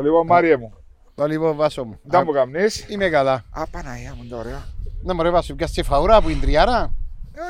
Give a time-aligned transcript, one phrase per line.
[0.00, 0.72] Το λοιπόν Μάριε μου.
[1.14, 1.98] Το λοιπόν Βάσο μου.
[2.02, 2.86] Δεν μου καμνείς.
[2.88, 3.44] Είμαι καλά.
[3.50, 4.64] Α, Παναγία μου τώρα.
[5.02, 6.94] Να μου ρε Βάσο, πιάσεις τη φαουρά που είναι τριάρα.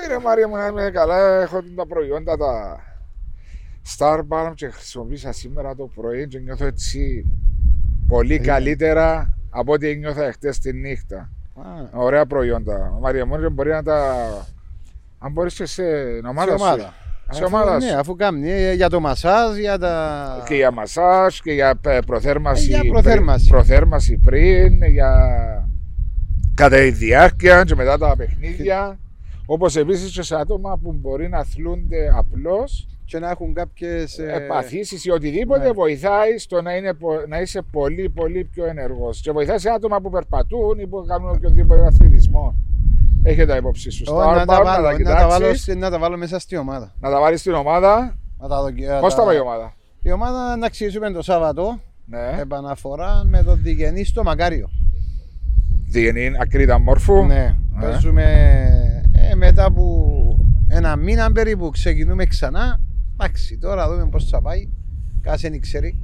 [0.04, 1.40] Ε, ρε Μάρια μου να είμαι καλά.
[1.40, 2.80] Έχω τα προϊόντα τα
[3.98, 7.24] Starbalm και χρησιμοποίησα σήμερα το πρωί και νιώθω έτσι
[8.08, 11.30] πολύ καλύτερα από ό,τι νιώθα χτες τη νύχτα.
[11.54, 12.98] Α, Ωραία προϊόντα.
[13.00, 14.14] Μάρια μου και μπορεί να τα...
[15.18, 15.82] Αν μπορείς και σε
[16.28, 16.82] ομάδα, σε ομάδα.
[16.82, 17.09] σου.
[17.32, 17.96] Σε Αφού- ομάδας Ναι, σου.
[17.98, 20.42] αφού κάνει ε, για το μασάζ, για τα...
[20.48, 23.48] Και για μασάζ και για ε, προθέρμαση, Ε, για πριν- προθέρμαση.
[23.48, 25.10] προθέρμαση πριν, για
[26.54, 28.98] κατά τη διάρκεια και μετά τα παιχνίδια.
[29.46, 34.18] Όπως επίσης και σε άτομα που μπορεί να αθλούνται απλώς, Και να έχουν κάποιες...
[34.18, 35.70] ε, επαθήσεις ή οτιδήποτε ναι.
[35.72, 39.20] βοηθάει στο να, είναι, πο- να είσαι πολύ πολύ πιο ενεργός.
[39.20, 42.54] Και βοηθάει σε άτομα που περπατούν ή που κάνουν οποιοδήποτε αθλητισμό.
[43.22, 44.02] Έχετε τα υπόψη σου.
[44.08, 45.98] Ω, Στο να, τα Starbucks, βάλω, να τα να, τα βάλω, κοιτάξεις, στη- να τα
[45.98, 46.92] βάλω μέσα στη ομάδα.
[47.00, 48.18] να τα βάλεις στην ομάδα.
[48.38, 51.22] Να τα δοκι- να Πώς τα- τα πάει η ομάδα; Η ομάδα να αξίζουμε το
[51.22, 52.36] Σάββατο, Ναι.
[52.40, 54.68] επαναφορά με τον Διγενή στο Μακάριο.
[55.88, 57.24] Διγενή ακρίτα μόρφου.
[57.24, 57.80] Ναι, Ναι.
[57.80, 58.24] παίζουμε
[59.30, 59.84] ε, μετά από
[60.68, 62.80] ένα μήνα περίπου ξεκινούμε ξανά.
[63.12, 64.68] Εντάξει, τώρα δούμε πώς θα πάει.
[65.20, 65.98] Κάθε δεν ξέρει.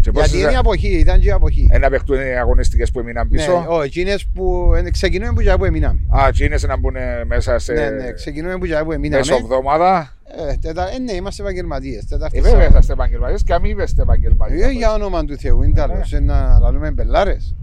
[0.00, 1.66] Και πώς Γιατί είσαι- είναι η αποχή, ήταν και η αποχή.
[1.70, 3.64] Ένα παιχτούν οι αγωνιστικές που έμειναν Ναι, πίσω.
[3.68, 6.00] όχι, εκείνες που ε, ξεκινούμε που για που εμείναμε.
[6.08, 6.94] Α, τι είναι να μπουν
[7.26, 9.18] μέσα σε Ναι, ναι, ξεκινούμε που για που εμείναμε.
[9.26, 10.14] μεσοβδόμαδα.
[10.50, 12.04] Ε, τετά, ε, ναι, είμαστε επαγγελματίες.
[12.06, 12.78] Τετάρτη Ε, βέβαια θα Σάββατο.
[12.80, 14.66] είστε επαγγελματίες και αμείβεστε επαγγελματίες.
[14.66, 15.86] Ε, για όνομα του Θεού, είναι Ναι.
[15.88, 16.12] τέλος.
[16.12, 17.54] Ε, Να λαλούμε μπελάρες.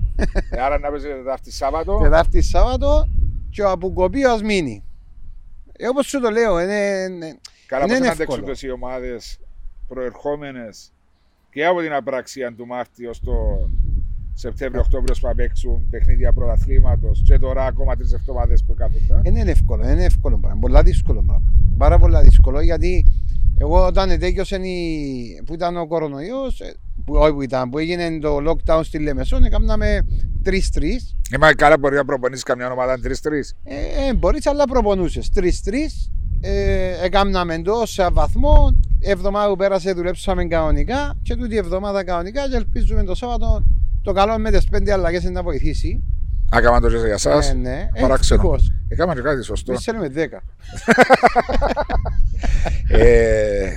[0.66, 2.00] Άρα να παίζετε Τετάρτη Σάββατο.
[2.04, 3.10] Τετάρτη Σάββατο
[3.50, 4.84] και ο αποκοπή ας μείνει.
[5.78, 6.74] Ε, όπως σου το λέω, είναι,
[7.10, 8.42] είναι- Καλά, είναι πώς να εύκολο.
[8.44, 9.40] αντέξουν οι ομάδες
[9.88, 10.92] προερχόμενες
[11.58, 13.34] και από την απραξία του Μάρτη ως το
[14.34, 19.22] Σεπτέμβριο-Οκτώβριο που θα παίξουν παιχνίδια πρωταθλήματος και τώρα ακόμα τρεις εβδομάδες που κάθονται.
[19.24, 20.60] δεν είναι εύκολο, είναι εύκολο πράγμα.
[20.60, 21.54] Πολλά δύσκολο πράγμα.
[21.78, 23.06] Πάρα πολλά δύσκολο γιατί
[23.58, 25.44] εγώ όταν ετέκειωσε η...
[25.46, 26.74] που ήταν ο κορονοϊός, ε,
[27.06, 30.06] που, όχι που ήταν, που έγινε το lockdown στη Λεμεσόν, έκαναμε
[30.44, 31.16] τρεις-τρεις.
[31.36, 33.44] Είμαι καλά, μπορεί να προπονήσεις καμιά ομάδα τρει-τρει.
[33.64, 33.76] Ε,
[34.08, 35.30] ε, μπορείς, αλλά προπονούσες.
[35.30, 38.76] Τρεις-τρεις, ε, έκαναμε το σε βαθμό.
[39.00, 43.64] Εβδομάδα που πέρασε δουλέψαμε κανονικά και τούτη εβδομάδα κανονικά και ελπίζουμε το Σάββατο
[44.04, 46.04] το καλό με τις πέντε αλλαγές να βοηθήσει.
[46.54, 47.44] Έκανα το για εσά.
[47.50, 48.42] Ε, ναι, ε, Παράξενο.
[48.42, 48.72] ευτυχώς.
[48.88, 49.72] Έκανα και κάτι σωστό.
[49.72, 50.42] Εμείς θέλουμε 10.
[52.90, 53.70] Ε,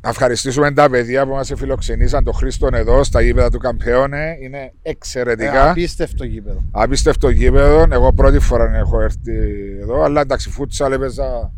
[0.00, 4.36] να ευχαριστήσουμε τα παιδιά που μας φιλοξενήσαν το Χρήστον εδώ στα γήπεδα του Καμπέονε.
[4.42, 5.70] Είναι Ε, εξαιρετικά.
[5.70, 6.62] απίστευτο γήπεδο.
[6.70, 7.86] Απίστευτο γήπεδο.
[7.90, 9.32] Εγώ πρώτη φορά έχω έρθει
[9.80, 11.52] εδώ, αλλά εντάξει, φούτσαλ έπαιζα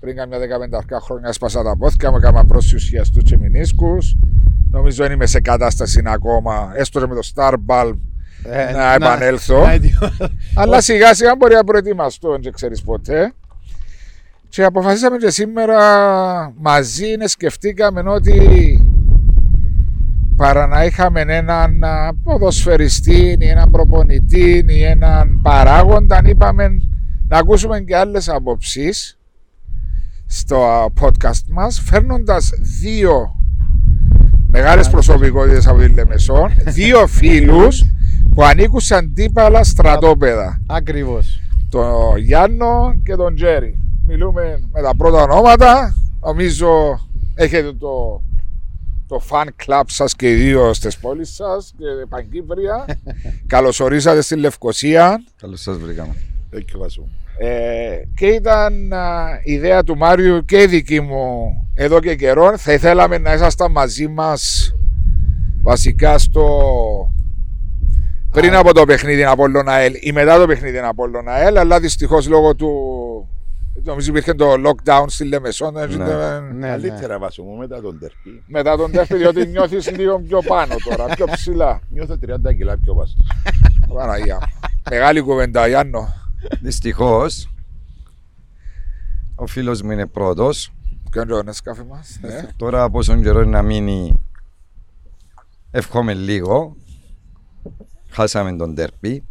[0.00, 1.28] πριν καμιά 15 χρόνια.
[1.28, 4.14] Έσπασα τα πόθηκα μου, έκανα προσουσιαστού και μηνίσκους.
[4.70, 7.92] Νομίζω δεν είμαι σε κατάσταση ακόμα, έστω και με το Star Bulb,
[8.44, 9.64] Ε, να επανέλθω.
[9.64, 10.02] να ετοιμ-
[10.54, 13.32] Αλλά σιγά σιγά μπορεί να προετοιμαστώ, δεν ξέρεις ποτέ.
[14.48, 15.78] Και αποφασίσαμε και σήμερα
[16.56, 18.38] μαζί να σκεφτήκαμε ότι
[20.36, 26.82] παρά να είχαμε έναν α, ποδοσφαιριστή ή έναν προπονητή ή έναν παράγοντα, είπαμε
[27.28, 29.18] να ακούσουμε και άλλες απόψεις
[30.32, 33.34] στο α, podcast μας, φέρνοντας δύο
[34.50, 37.84] μεγάλες προσωπικότητες από τη Λεμεσόν, δύο φίλους
[38.34, 41.40] που ανήκουν σε αντίπαλα στρατόπεδα Ακριβώς.
[41.68, 43.78] τον Γιάννο και τον Τζέρι.
[44.06, 45.94] Μιλούμε με τα πρώτα ονόματα.
[46.20, 47.00] Νομίζω
[47.34, 48.22] έχετε το,
[49.06, 52.84] το fan club σας και οι δύο στις πόλεις σας και Παγκύπρια.
[53.46, 55.24] Καλωσορίσατε στη Λευκοσία.
[55.40, 56.14] Καλώς σας βρήκαμε.
[57.42, 62.58] Ε, και ήταν α, ιδέα του Μάριου και δική μου εδώ και καιρό.
[62.58, 64.72] Θα ήθελαμε να ήσασταν μαζί μας
[65.62, 66.46] βασικά στο
[68.30, 72.54] πριν από το παιχνίδι Απόλλων ΑΕΛ ή μετά το παιχνίδι Απόλλων ΑΕΛ αλλά δυστυχώς λόγω
[72.54, 72.68] του
[73.84, 76.04] νομίζω υπήρχε το lockdown στη Λεμεσόν έτσι Ναι.
[76.04, 76.66] δεν- Ναι, ναι.
[76.68, 78.42] Καλύτερα βάσο μου μετά τον τερπί.
[78.46, 82.94] μετά τον τέφτη διότι νιώθεις λίγο πιο πάνω τώρα πιο ψηλά Νιώθω 30 κιλά πιο
[82.94, 83.26] βάστος.
[83.94, 84.68] Παναγία μου.
[84.90, 86.08] μεγάλη κουβέντα Γιάννο
[86.60, 87.50] Δυστυχώς,
[89.34, 90.72] ο φίλος μου είναι πρώτος.
[91.10, 92.48] ποιον είναι το νεσκάφι μας ναι.
[92.56, 94.14] Τώρα από όσον καιρό είναι να μείνει,
[95.70, 96.76] εύχομαι λίγο.
[98.10, 99.24] Χάσαμε τον τέρπι.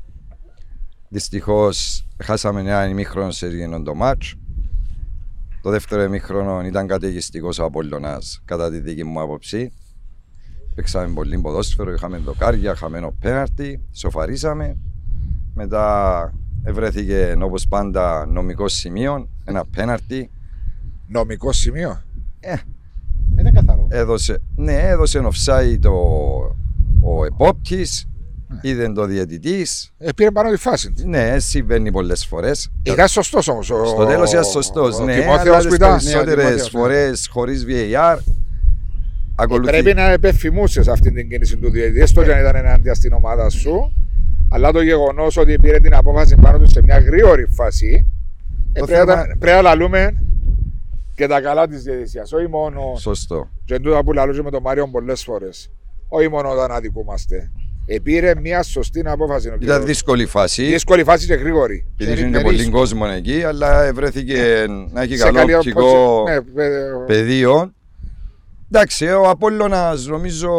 [1.10, 4.36] Δυστυχώς, χάσαμε ένα ημίχρονο σε εκείνον το μάτς.
[5.62, 9.72] Το δεύτερο ημίχρονο ήταν καταιγιστικός ο Απολλωνάς, κατά τη δική μου άποψη.
[10.75, 14.78] Παίξαμε πολύ ποδόσφαιρο, είχαμε δοκάρια, χαμένο πέναρτι, σοφαρίσαμε.
[15.54, 16.33] Μετά
[16.63, 20.29] ευρέθηκε όπως πάντα νομικός σημείο, ένα πέναρτι.
[21.07, 22.01] νομικό σημείο;
[23.39, 23.88] Είναι καθαρό.
[23.89, 26.38] Έδωσε, ναι, έδωσε offside ο,
[27.15, 28.07] ο επόπτης,
[28.61, 29.94] είδε το διαιτητής.
[29.97, 32.71] ε, πήρε πάνω τη φάση Ναι, συμβαίνει πολλές φορές.
[32.83, 35.00] Ήταν σωστός όμως ο, Στο τέλος ήταν σωστός.
[35.00, 36.79] ο Ναι, Τιμόθεος αλλά που τι ήταν Ναι, ο περισσότερε Τιμόθεος, ναι.
[36.79, 38.17] φορές χωρίς VAR.
[39.35, 39.71] ακολουθεί.
[39.71, 43.50] Πρέπει να επεφημούσες αυτή την κίνηση του διαιτητή, έστω και αν ήταν ενάντια στην ομάδα
[43.50, 43.94] σου.
[44.50, 48.07] Αλλά το γεγονός ότι πήρε την απόφαση πάνω του σε μια γρήγορη φάση.
[48.74, 50.24] ε, Το πρέπει, να, θέμα- πρέπει να λαλούμε
[51.16, 52.31] και τα καλά της διαιτησίας.
[52.34, 52.81] Όχι μόνο.
[52.98, 53.50] Σωστό.
[53.66, 55.72] Και εν τούτα που λαλούσε με τον Μάριο πολλές φορές.
[56.07, 57.51] Όχι μόνο όταν αδικούμαστε.
[57.86, 59.46] Επήρε μια σωστή απόφαση.
[59.48, 59.84] ο Ήταν κύριος.
[59.86, 60.63] δύσκολη φάση.
[60.63, 61.88] Δύσκολη φάση και γρήγορη.
[61.98, 62.72] Γιατί είχε και με πολύ ρίσκο.
[62.78, 65.81] κόσμο εκεί, αλλά βρέθηκε να έχει Σε καλό καλή οπτικό
[66.22, 67.74] αποση- ναι, παι- πεδίο.
[68.72, 70.52] Εντάξει, ο Απόλλωνας νομίζω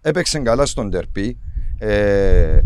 [0.00, 1.38] έπαιξε καλά στον τερπί.
[1.78, 2.58] Ε,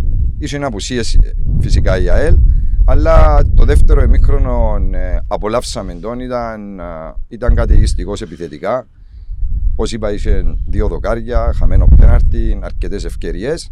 [0.44, 1.18] είχε απουσίες
[1.60, 2.36] φυσικά η ΑΕΛ,
[2.84, 6.84] αλλά το δεύτερο εμίχρονο ε, απολαύσαμε τον, ήταν, ε,
[7.28, 8.86] ήταν καταιγιστικός επιθετικά.
[9.72, 13.70] Όπως είπα, είχε δύο δοκάρια, χαμένο πέναρτι, αρκετές ευκαιρίες.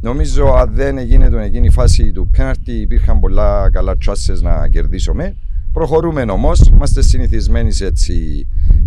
[0.00, 4.68] Νομίζω αν δεν έγινε τον εκείνη η φάση του πέναρτι, υπήρχαν πολλά καλά τσάσες να
[4.68, 5.36] κερδίσουμε.
[5.72, 8.46] Προχωρούμε όμως, είμαστε συνηθισμένοι σε έτσι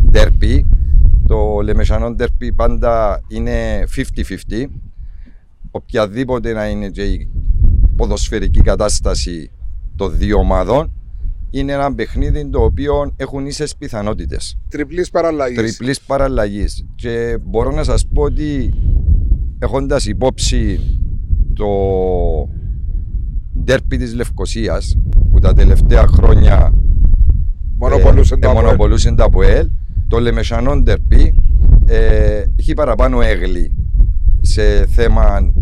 [0.10, 0.66] ντέρπι.
[1.28, 4.70] Το λεμεσανό ντέρπι πάντα είναι 50-50.
[5.76, 7.30] Οποιαδήποτε να είναι και η
[7.96, 9.52] ποδοσφαιρική κατάσταση
[9.96, 10.92] των δύο ομάδων,
[11.50, 15.58] είναι ένα παιχνίδι το οποίο έχουν ίσες πιθανότητες Τριπλής παραλλαγής.
[15.58, 18.74] τριπλής παραλλαγής και μπορώ να σας πω ότι
[19.60, 20.80] έχοντας υπόψη
[21.54, 21.68] το
[23.64, 24.98] ντέρπι της Λευκοσίας
[25.32, 26.74] που τα τελευταία χρόνια
[27.78, 28.66] Μονοπολούσε ε, το ε, Αποέλ.
[28.66, 29.70] μονοπολούσε το ΑΠΟΕΛ
[30.08, 31.36] το Λεμεσανό ντέρπι
[31.86, 33.83] ε, έχει παραπάνω έγλη
[34.46, 35.54] σε θέμα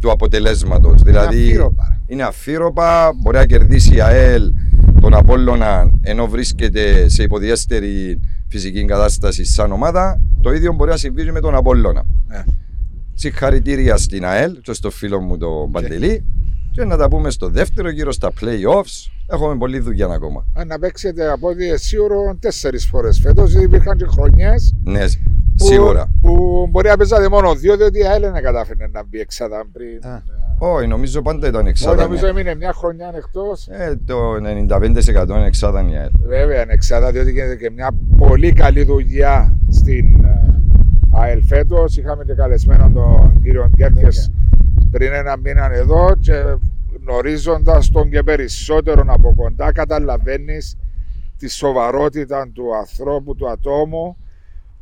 [0.00, 2.00] του αποτελέσματος δηλαδή αφύρωπα.
[2.06, 4.52] είναι αφύρωπα, μπορεί να κερδίσει η ΑΕΛ
[5.00, 10.20] τον Απόλλωνα ενώ βρίσκεται σε υποδιέστερη φυσική κατάσταση σαν ομάδα.
[10.40, 12.02] Το ίδιο μπορεί να συμβεί και με τον Απόλλωνα.
[12.28, 12.44] Ναι.
[13.14, 16.24] Συγχαρητήρια στην ΑΕΛ και στο φίλο μου τον Παντελή
[16.72, 19.10] και να τα πούμε στο δεύτερο γύρο στα play-offs.
[19.26, 20.46] Έχουμε πολλή δουλειά ακόμα.
[20.54, 23.54] Αν να παίξετε από ό,τι σίγουρο τέσσερις φορές φέτος.
[23.54, 25.04] Υπήρχαν και χρονιές Ναι,
[25.54, 26.10] σίγουρα.
[26.20, 30.06] που μπορεί να παίζατε μόνο δύο, διότι η ΑΕΛ δεν κατάφερε να μπει εξάδα πριν.
[30.12, 30.22] Α.
[30.58, 32.02] Όχι, νομίζω πάντα ήταν Εγώ εξάδα.
[32.02, 33.42] νομίζω έμεινε μια χρονιά εκτό.
[33.68, 36.10] Ε, το 95% είναι εξάδα η ΑΕΛ.
[36.26, 40.54] Βέβαια είναι εξάδα, διότι γίνεται και μια πολύ καλή δουλειά στην ε,
[41.12, 41.96] ΑΕΛ φέτος.
[41.96, 44.30] Είχαμε και καλεσμένο τον κύριο Κέρκες
[44.90, 46.32] πριν ένα μήνα εδώ και
[47.06, 50.76] γνωρίζοντας τον και περισσότερο από κοντά, καταλαβαίνεις
[51.38, 54.16] τη σοβαρότητα του ανθρώπου, του ατόμου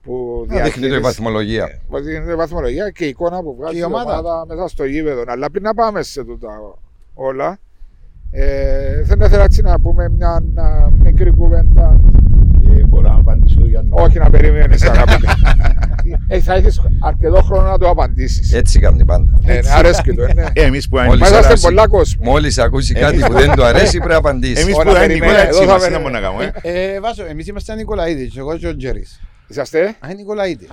[0.02, 1.80] που Να δείχνει το η διαχείριζε- βαθμολογία.
[1.88, 4.18] Που δείχνει η βαθμολογία και η εικόνα που βγάζει Και η η ομάδα.
[4.18, 4.44] ομάδα.
[4.54, 5.22] μέσα στο γήπεδο.
[5.26, 6.48] Αλλά πριν να πάμε σε τούτα
[7.14, 7.58] όλα,
[8.30, 12.00] ε, θα ήθελα έτσι να πούμε μια να, μικρή κουβέντα.
[12.76, 13.90] Ε, μπορώ να απαντήσω το Γιάννη.
[13.92, 15.26] Όχι να περιμένεις, αγαπητέ.
[16.26, 18.52] ε, θα έχεις αρκετό χρόνο να το απαντήσεις.
[18.52, 19.38] Έτσι κάνει πάντα.
[19.44, 20.26] ναι, ναι, αρέσκει το.
[20.34, 20.44] Ναι.
[20.52, 21.62] Εμείς που Μόλις Μας είναι είμαστε αρέσει.
[21.62, 22.30] πολλά κόσμο.
[22.30, 24.60] Μόλις ακούσει κάτι που δεν του αρέσει, πρέπει να απαντήσει.
[24.62, 26.22] Εμείς Όλα που είναι περιμένει, Νικόλα εδώ έτσι θα είμαστε να περιμένει.
[26.22, 26.92] μόνο να κάνουμε.
[26.94, 29.20] Ε, βάζω, εμείς είμαστε Νικολαίδης, εγώ και ο Τζέρις.
[29.48, 30.68] Είσαστε; Α, είναι Νικολαίδης.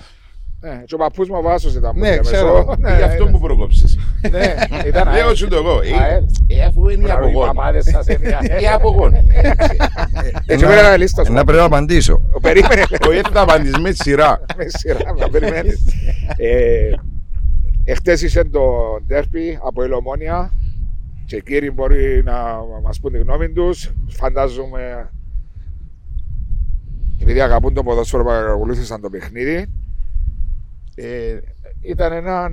[0.62, 2.64] Ναι, και ο παππούς μου ο Βάσο ήταν που Ναι, λέμε, ξέρω.
[2.68, 2.76] σω.
[2.98, 3.98] Γι' αυτό που προκόψεις.
[4.32, 4.56] Ναι,
[4.88, 5.36] ήταν Λέω ΑΕΛ.
[5.36, 5.82] σου το εγώ.
[5.82, 6.24] Ε, ΑΕΛ.
[6.48, 7.48] ε, Αφού είναι η Μπράβο, οι απογόνη.
[7.56, 8.62] παπάδες σας είναι η ΑΕΛ.
[8.64, 9.28] Η απογόνη.
[10.46, 11.34] Έτσι πέρα ένα λίστα σου.
[11.34, 12.14] Να πρέπει να απαντήσω.
[12.32, 12.82] Όχι, Περίμενε.
[12.82, 14.40] έτσι θα απαντήσεις με σειρά.
[14.58, 15.80] με σειρά να περιμένεις.
[16.38, 16.92] ε,
[17.84, 18.62] εχθές είσαι το
[19.08, 20.52] ντέρπι από Ελομόνια
[21.26, 22.34] και οι κύριοι μπορεί να
[22.84, 23.92] μας πούν τη γνώμη τους.
[24.08, 25.10] Φαντάζομαι
[27.22, 29.66] επειδή αγαπούν το ποδόσφαιρο παρακολούθησαν το παιχνίδι.
[31.02, 31.40] Ε,
[31.82, 32.50] ήταν ένα α,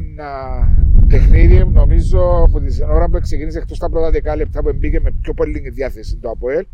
[1.08, 5.34] παιχνίδι νομίζω που την ώρα που ξεκίνησε εκτός τα πρώτα δεκάλεπτα που μπήκε με πιο
[5.34, 6.66] πολύ διάθεση το ΑΠΟΕΛ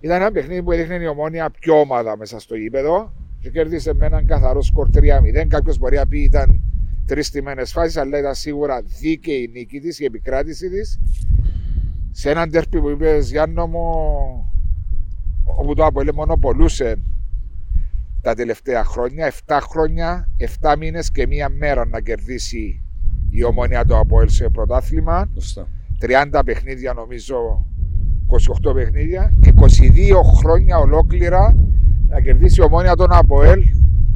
[0.00, 4.06] ήταν ένα παιχνίδι που έδειχνε η ομόνια πιο ομάδα μέσα στο γήπεδο και κέρδισε με
[4.06, 5.46] έναν καθαρό σκορ 3-0.
[5.48, 6.62] Κάποιος μπορεί να πει ήταν
[7.06, 11.00] τρεις τιμένε φάσεις, αλλά ήταν σίγουρα δίκαιη η νίκη της, η επικράτηση της.
[12.10, 13.80] Σε έναν τερπι που είπες Γιάννο μου,
[15.58, 17.02] όπου το Αποέλ μονοπολούσε
[18.20, 20.28] τα τελευταία χρόνια, 7 χρόνια,
[20.60, 22.82] 7 μήνες και μία μέρα να κερδίσει
[23.30, 25.30] η ομόνια το Αποέλ σε πρωτάθλημα.
[25.34, 25.68] Σωστά.
[26.32, 27.66] 30 παιχνίδια νομίζω
[28.70, 29.66] 28 παιχνίδια και 22
[30.38, 31.56] χρόνια ολόκληρα
[32.08, 33.62] να κερδίσει η ομόνια τον ΑΠΟΕΛ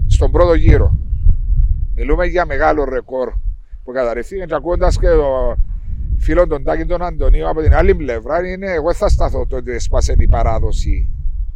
[0.07, 0.97] στον πρώτο γύρο.
[1.95, 3.33] Μιλούμε για μεγάλο ρεκόρ
[3.85, 5.57] που καταρρεύτηκε και ακούγοντας και το
[6.17, 9.57] φίλο τον Τάκη τον Αντωνίου από την άλλη πλευρά είναι εγώ δεν θα σταθώ το
[9.57, 11.09] ότι έσπασε η παράδοση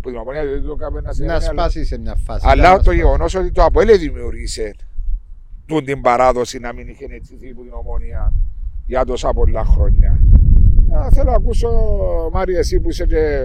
[0.09, 2.45] που την ομόνια δεν το έκανε ένα Να σημείο, αλλά- σπάσει σε μια φάση.
[2.49, 2.97] αλλά να το σπάσει.
[2.99, 4.75] γεγονός ότι το ΑΠΟΕΛ δημιούργησε
[5.67, 8.33] τούν την παράδοση να μην είχε νετσιθεί από την ομόνια
[8.87, 10.21] για τόσα πολλά χρόνια.
[10.97, 11.69] Α, θέλω να ακούσω,
[12.33, 13.43] Μάρια, εσύ που είσαι και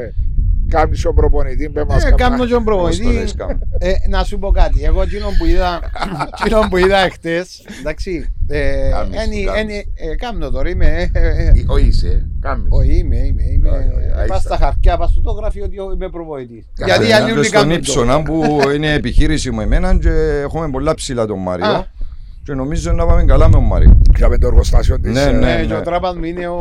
[0.78, 3.22] κάνεις ο προπονητή, πέ μας Ε, καμιά- κάνω και τον Όπως το προπονητή.
[3.22, 3.60] λες, κάνω.
[3.78, 4.84] Ε, να σου πω κάτι.
[4.84, 5.80] Εγώ εκείνο που είδα,
[6.46, 9.62] εκείνο που είδα εχθές, εντάξει, ε, Κάμεις το, ένι- κάμεις.
[9.62, 12.68] ένι- ε, κάμνω τώρα, είμαι, ε, ε, ε, Ε, Όχι είσαι, κάμεις.
[12.70, 14.26] όχι είμαι, είμαι, είμαι, Όχι, όχι, ε, άιστα.
[14.34, 16.66] πας στα χαρτιά, πας στο το γραφείο ότι είμαι προπονητής.
[16.76, 17.78] Καλά, Γιατί οι ε, άλλοι Και όλοι στον κάνουν το.
[17.80, 20.10] ύψονα που είναι επιχείρηση μου εμένα και
[20.44, 21.42] έχουμε πολλά ψηλά τον Α.
[21.42, 21.86] Μάριο.
[22.44, 24.02] Και νομίζω να πάμε καλά με τον Μάριο.
[24.16, 25.14] Είχαμε το εργοστάσιο της.
[25.14, 25.56] Ναι, ε, ναι.
[25.56, 26.60] Ναι, και ο Τράπαν μου είναι ο...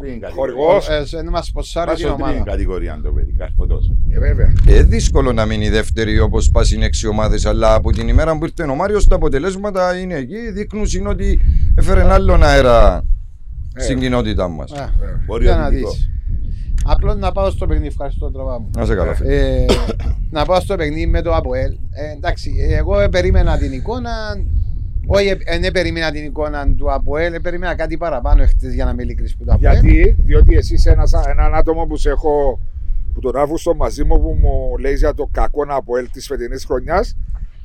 [0.00, 0.54] Τρίτη κατηγορία.
[0.54, 0.88] Χορηγός.
[0.88, 2.50] Ε, σε- μας σποσάρει Πας την στο τρίτη ομάδα.
[2.50, 3.90] κατηγορία το παιδί, καρποτός.
[4.10, 4.52] Ε, βέβαια.
[4.66, 8.44] Ε, δύσκολο να μείνει δεύτερη όπως πας είναι έξι ομάδες, αλλά από την ημέρα που
[8.44, 10.50] ήρθε ο Μάριος τα αποτελέσματα είναι εκεί.
[10.52, 11.40] Δείχνουν είναι ότι
[11.74, 13.02] έφερε άλλον αέρα
[13.76, 13.82] Ε.
[13.82, 14.72] στην κοινότητά μας.
[14.72, 14.88] Α,
[15.26, 15.90] Μπορεί Για να αθλητικό.
[15.90, 16.08] δεις.
[16.86, 18.70] Απλώς να πάω στο παιχνίδι, ευχαριστώ τραβά μου.
[18.76, 19.34] Να σε καλά, φίλε.
[19.34, 19.64] Ε,
[20.30, 21.72] να πάω στο παιχνίδι με το ΑΠΟΕΛ.
[21.72, 24.10] Ε, εντάξει, εγώ ε, περίμενα την εικόνα.
[25.06, 28.90] Όχι, ε, δεν περίμενα την εικόνα του ΑΠΟΕΛ, ε, περίμενα κάτι παραπάνω εχθές για να
[28.90, 29.72] είμαι ειλικρινής που το ΑΠΟΕΛ.
[29.84, 32.60] Γιατί, διότι εσύ είσαι ένας, έναν άτομο που σε έχω
[33.14, 36.64] που τον Αύγουστο μαζί μου που μου λέει για το κακό να από της φετινής
[36.64, 37.16] χρονιάς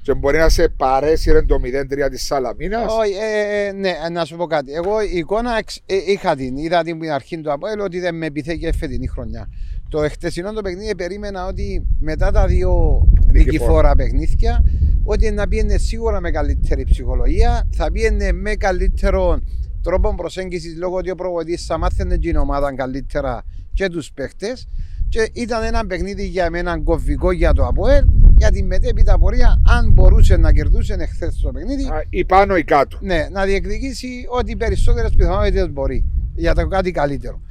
[0.01, 2.91] και μπορεί να σε παρέσυρε το 0-3 της Σαλαμίνας.
[2.99, 4.73] Όχι, ε, ε, ναι, να σου πω κάτι.
[4.73, 6.57] Εγώ η εικόνα εξ- ε, είχα την.
[6.57, 9.49] Είδα την την αρχή του ΑΠΟΕΛ ότι δεν με επιθέκει φετινή χρονιά.
[9.89, 13.01] Το εχθεσινό το παιχνίδι περίμενα ότι μετά τα δύο
[13.33, 14.63] νικηφόρα παιχνίδια
[15.03, 19.39] ότι να πιένε σίγουρα με καλύτερη ψυχολογία, θα πιένε με καλύτερο
[19.81, 23.43] τρόπο προσέγγισης λόγω ότι ο προβολητής θα μάθαινε την ομάδα καλύτερα
[23.73, 24.67] και τους παίχτες
[25.09, 28.05] και ήταν ένα παιχνίδι για μένα κομβικό για το ΑΠΟΕΛ
[28.37, 32.63] για την μετέπειτα πορεία αν μπορούσε να κερδούσε εχθές το παιχνίδι Α, Ή πάνω ή
[32.63, 32.97] κάτω.
[33.01, 36.05] ναι, να διεκδικήσει ό,τι περισσότερες πιθανότητες μπορεί
[36.35, 37.41] για το κάτι καλύτερο.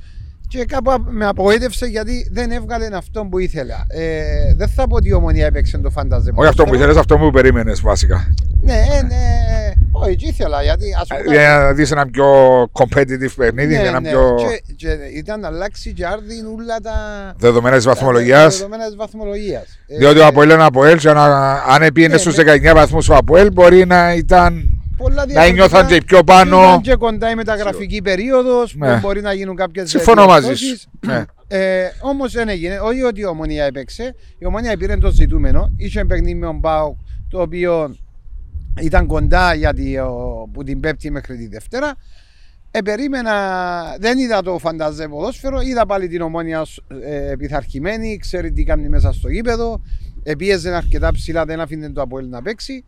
[0.48, 3.84] Και κάπου απ- με απογοήτευσε γιατί δεν έβγαλε αυτό που ήθελα.
[3.88, 6.32] Ε, δεν θα πω ότι η ομονία έπαιξε το φανταζε.
[6.34, 8.32] Όχι αυτό που ήθελες, αυτό που περίμενες βασικά.
[8.62, 9.16] Ναι, ε, ναι.
[9.92, 11.36] Όχι, τι ήθελα γιατί ας πούμε.
[11.36, 12.26] Για να δεις ένα πιο
[12.72, 14.08] competitive παιχνίδι, ναι, για ένα ναι.
[14.08, 16.94] πιο Και, και ήταν να αλλάξει και άρδιν όλα τα.
[17.38, 18.56] δεδομένα της τα βαθμολογίας.
[18.56, 19.78] δεδομένα της βαθμολογίας.
[19.86, 22.42] Ε, Διότι ο Αποέλ είναι Αποέλ, και να- αν επίενε Ναι, στους ναι.
[22.42, 24.77] 19 βαθμούς ο Αποέλ, μπορεί να ήταν.
[24.98, 25.54] Πολλά να διαφορετικά.
[25.54, 26.62] νιώθαν και πιο πάνω.
[26.62, 28.92] Ήταν και κοντά η μεταγραφική περίοδος Ναι.
[28.92, 30.76] που μπορεί να γίνουν κάποιες Συμφωνώ μαζί σου.
[31.06, 31.24] Ναι.
[31.48, 32.78] Ε, Όμως δεν έγινε.
[32.78, 34.14] Όχι ότι η ομονία έπαιξε.
[34.38, 35.72] Η ομονία πήρε το ζητούμενο.
[35.76, 36.96] Είχε παιχνίδι με τον Μπάουκ
[37.30, 37.96] το οποίο
[38.80, 41.94] ήταν κοντά γιατί ο, που την Πέμπτη μέχρι τη Δευτέρα.
[42.70, 43.34] Ε, περίμενα,
[43.98, 46.66] δεν είδα το φανταζέ ποδόσφαιρο, είδα πάλι την ομόνια
[47.04, 49.80] ε, πειθαρχημένη, ξέρει τι κάνει μέσα στο γήπεδο.
[50.22, 52.84] Επίεζε αρκετά ψηλά, δεν άφηνε το Αποέλ να παίξει.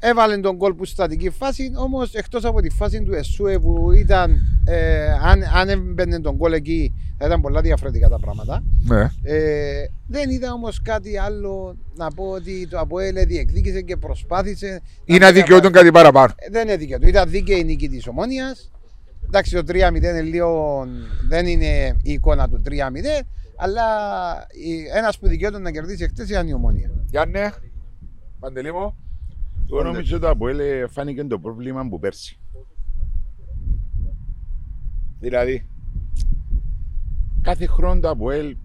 [0.00, 4.36] Έβαλε τον κόλ που στατική φάση, όμως εκτός από τη φάση του Εσούε που ήταν,
[4.64, 8.62] ε, αν, αν έμπαινε τον κόλ εκεί, θα ήταν πολλά διαφορετικά τα πράγματα.
[8.84, 9.10] Ναι.
[9.22, 14.80] Ε, δεν είδα όμως κάτι άλλο να πω ότι το Αποέλ διεκδίκησε και προσπάθησε.
[15.04, 16.32] Ή να δικαιούταν κάτι παραπάνω.
[16.36, 17.08] Ε, δεν είναι δίκαιο του.
[17.08, 18.70] Ήταν δίκαιη η νίκη της Ομόνιας.
[19.26, 20.84] Εντάξει, το 3-0 είναι λίγο.
[21.28, 22.72] δεν είναι η εικόνα του 3-0,
[23.56, 23.82] αλλά
[24.96, 26.90] ένας που δικαιούταν να κερδίσει χτε ήταν η Ομόνια.
[27.10, 27.52] Γιάννε,
[28.40, 29.07] Παντελή μου.
[29.72, 32.38] Εγώ νομίζω ότι το Αποέλ ε, φάνηκε το πρόβλημα που πέρσι.
[35.20, 35.68] Δηλαδή.
[37.42, 38.56] Κάθε χρόνο το Αποέλ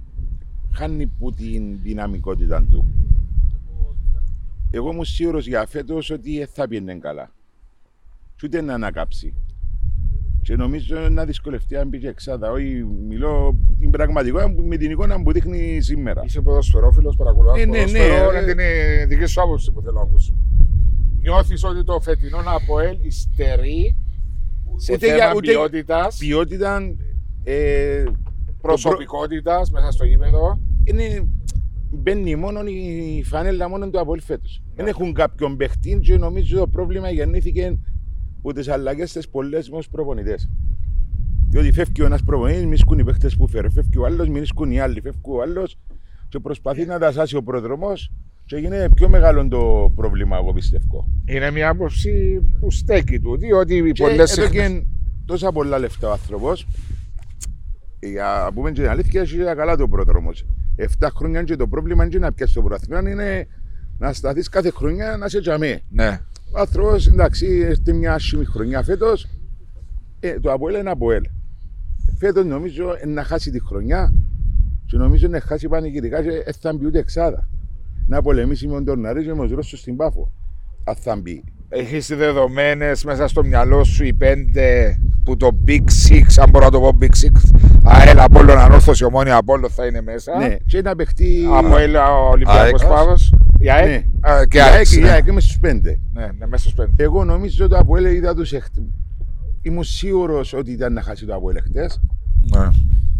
[0.73, 2.87] χάνει που την δυναμικότητα του.
[4.71, 7.31] Εγώ είμαι σίγουρος για φέτος ότι δεν θα πιένε καλά.
[8.35, 9.33] Και ούτε να ανακάψει.
[10.41, 12.51] Και νομίζω να δυσκολευτεί αν πήγε εξάδα.
[12.51, 16.21] Όχι, μιλώ την πραγματικότητα με την εικόνα που δείχνει σήμερα.
[16.25, 17.61] Είσαι ποδοσφαιρόφιλος, παρακολουθάς.
[17.61, 18.37] Ε, ναι, ναι, ποδοσφαιρό, ε.
[18.37, 20.35] είναι την ε, δική σου άποψη που θέλω να ακούσω.
[21.23, 23.95] Νιώθεις ότι το φετινό Αποέλ υστερεί
[24.75, 26.95] σε Ούτε θέμα για- ούτε- ποιότητας, Ποιότητα.
[27.43, 28.03] Ε,
[28.61, 31.27] προσωπικότητας μέσα στο γήπεδο; είναι,
[31.91, 34.61] μπαίνει μόνο η φανέλα μόνο του Αποέλ φέτος.
[34.65, 34.73] Ναι.
[34.75, 37.77] Δεν έχουν κάποιον παιχτή και νομίζω το πρόβλημα γεννήθηκε
[38.37, 40.49] από τις αλλαγές στις πολλές μας προπονητές.
[41.49, 43.69] Διότι φεύγει ο ένας προπονητής, μη σκούν οι παίχτες που φέρει.
[43.69, 45.01] Φεύγει ο άλλος, μη σκούν οι άλλοι.
[45.01, 45.77] Φεύγει ο άλλος
[46.29, 48.11] και προσπαθεί να τα σάσει ο προδρομός
[48.45, 51.07] και γίνεται πιο μεγάλο το πρόβλημα, εγώ πιστεύω.
[51.25, 54.85] Είναι μια άποψη που στέκει του, διότι οι Και πολλές εδώ συχνές- και
[55.25, 56.67] τόσα πολλά λεφτά ο άνθρωπος.
[57.99, 60.45] Για να πούμε και την αλήθεια, έχει καλά το πρόδρομος.
[60.75, 63.47] 7 χρόνια και το πρόβλημα είναι να πιάσει το πρωτάθλημα, είναι
[63.97, 65.79] να σταθείς κάθε χρονιά να σε τζαμί.
[65.89, 66.19] Ναι.
[66.55, 69.27] Ο άνθρωπος, εντάξει, έρθει μια άσχημη χρονιά φέτος.
[70.19, 71.23] Ε, το Αποέλ είναι Αποέλ.
[72.17, 74.13] Φέτος νομίζω ε, να χάσει τη χρονιά
[74.85, 77.49] και νομίζω να χάσει πανηγυρικά και δεν θα μπει ούτε εξάδα.
[78.07, 80.31] Να πολεμήσει με τον Τορναρί και με τους Ρώσους στην Πάφο.
[80.83, 81.43] Αν θα μπει.
[81.69, 86.71] Έχεις δεδομένες μέσα στο μυαλό σου οι πέντε που το Big Six, αν μπορώ να
[86.71, 90.37] το πω Big Six, ΑΕΛ, Απόλλων, Ανόρθωση, Ομόνια, Απόλλων θα είναι μέσα.
[90.37, 91.47] Ναι, και να παιχτεί.
[91.53, 91.95] ΑΠΟΕΛ,
[92.31, 92.91] Ολυμπιακός ΑΕΚ.
[92.91, 93.33] Πάδος.
[93.59, 94.31] Η ΑΕΚ; Ναι.
[94.31, 94.73] Α, Και η ΑΕΚ.
[94.73, 95.09] ΑΕΚ, η ναι.
[95.09, 95.99] ΑΕΚ είμαι στους πέντε.
[96.13, 97.03] Ναι, ναι, μέσα στους πέντε.
[97.03, 98.65] Εγώ νομίζω ότι το Αποέλ είδα τους εχ...
[99.61, 102.01] Ήμουν σίγουρος ότι ήταν να χάσει το Αποέλ χτες.
[102.55, 102.67] Ναι.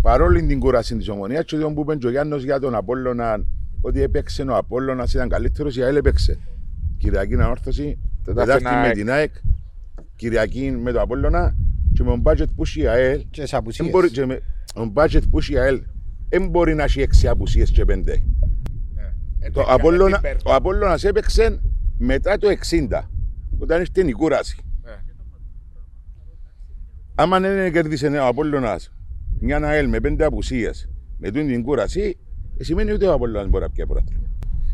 [0.02, 3.46] παρόλη την κούραση της ομονίας, και ότι που είπε και ο Γιάννος για τον Απόλλωνα,
[3.86, 6.38] ότι έπαιξε ο Απόλλωνας, ήταν καλύτερος, η ΑΕΛ έπαιξε.
[6.98, 8.94] Κυριακή ανόρθωση, Τετάρτη Τετάρτη με ΑΕΚ.
[8.94, 9.34] την ΑΕΚ,
[10.16, 11.56] Κυριακή με το Απόλλωνα
[11.94, 13.26] και με τον budget που έχει η ΑΕΛ.
[13.30, 13.90] Και σε δεν απουσίες.
[13.90, 14.40] μπορεί- και με
[14.74, 15.82] τον budget που έχει η ΑΕΛ,
[16.30, 18.24] δεν μπορεί να έχει έξι απουσίες και πέντε.
[19.40, 21.60] Ε, Το Απόλλωνα, ο Απόλλωνας έπαιξε
[21.98, 23.10] μετά το 60,
[23.60, 24.58] όταν ήρθε η κούραση.
[24.84, 24.92] Ναι.
[27.16, 28.92] Άμα δεν κερδίσε ο Απόλλωνας
[29.40, 32.33] μια ΑΕΛ με πέντε απουσίες, με τούτη την κούραση, ε,
[32.64, 34.28] σημαίνει ότι ο Απόλλωνας μπορεί να πιάσει πρωτάθλημα.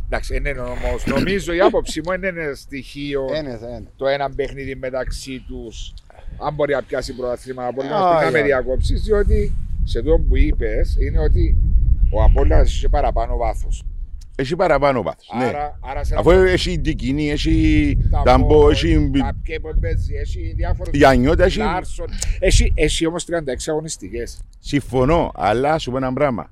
[0.06, 0.96] Εντάξει, είναι όμω.
[1.06, 3.84] Νομίζω η άποψή μου είναι ένα στοιχείο Ένα, ένα.
[3.96, 5.94] το ένα παιχνίδι μεταξύ τους.
[6.38, 8.44] Αν μπορεί να πιάσει πρωταθλήμα από Α, να ε, με ε.
[8.44, 11.58] διακόψει, διότι σε αυτό που είπες είναι ότι
[12.12, 13.84] ο Απόλλωνας έχει παραπάνω βάθος.
[14.36, 15.46] Έχει παραπάνω βάθος, ναι.
[15.46, 21.44] Άρα, άρα σε Αφού έχει Ντικινή, έχει Ταμπό, Ταμπό, έχει τα Κέπομπετζι, έχει διάφορους Γιαννιώτα,
[21.44, 21.58] έχει...
[21.58, 22.08] Λάρσον.
[22.40, 23.36] Έχει, έχει όμως 36
[23.68, 24.42] αγωνιστικές.
[24.60, 26.52] Συμφωνώ, αλλά σου πω ένα πράγμα.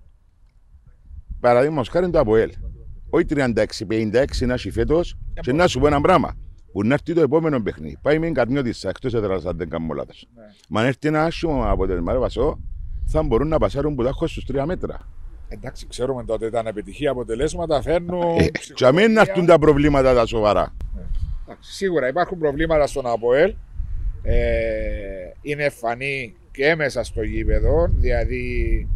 [1.40, 2.52] Παραδείγματος χάρη το ΑΠΟΕΛ.
[3.10, 6.36] Όχι 36-56 να έχει φέτος και να σου πω ένα πράγμα.
[6.72, 7.98] Που να έρθει το επόμενο παιχνίδι.
[8.02, 10.28] Πάει με καρμιώτησα εκτός έδρας αν δεν κάνω λάθος.
[10.36, 10.44] Ναι.
[10.70, 12.60] Μα αν έρθει ένα άσχημο αποτέλεσμα, ρε Βασό,
[13.06, 15.00] θα μπορούν να πασάρουν που τα έχω στους τρία μέτρα.
[15.50, 18.38] Εντάξει, ξέρουμε τότε ήταν επιτυχία αποτελέσματα, φέρνουν.
[18.38, 20.76] Ε, και να μην έρθουν τα προβλήματα τα σοβαρά.
[21.46, 23.54] Εντάξει, Σίγουρα υπάρχουν προβλήματα στον ΑΠΟΕΛ.
[24.24, 24.36] Ε,
[25.42, 27.88] είναι φανή και μέσα στο γήπεδο.
[27.96, 28.88] Δηλαδή,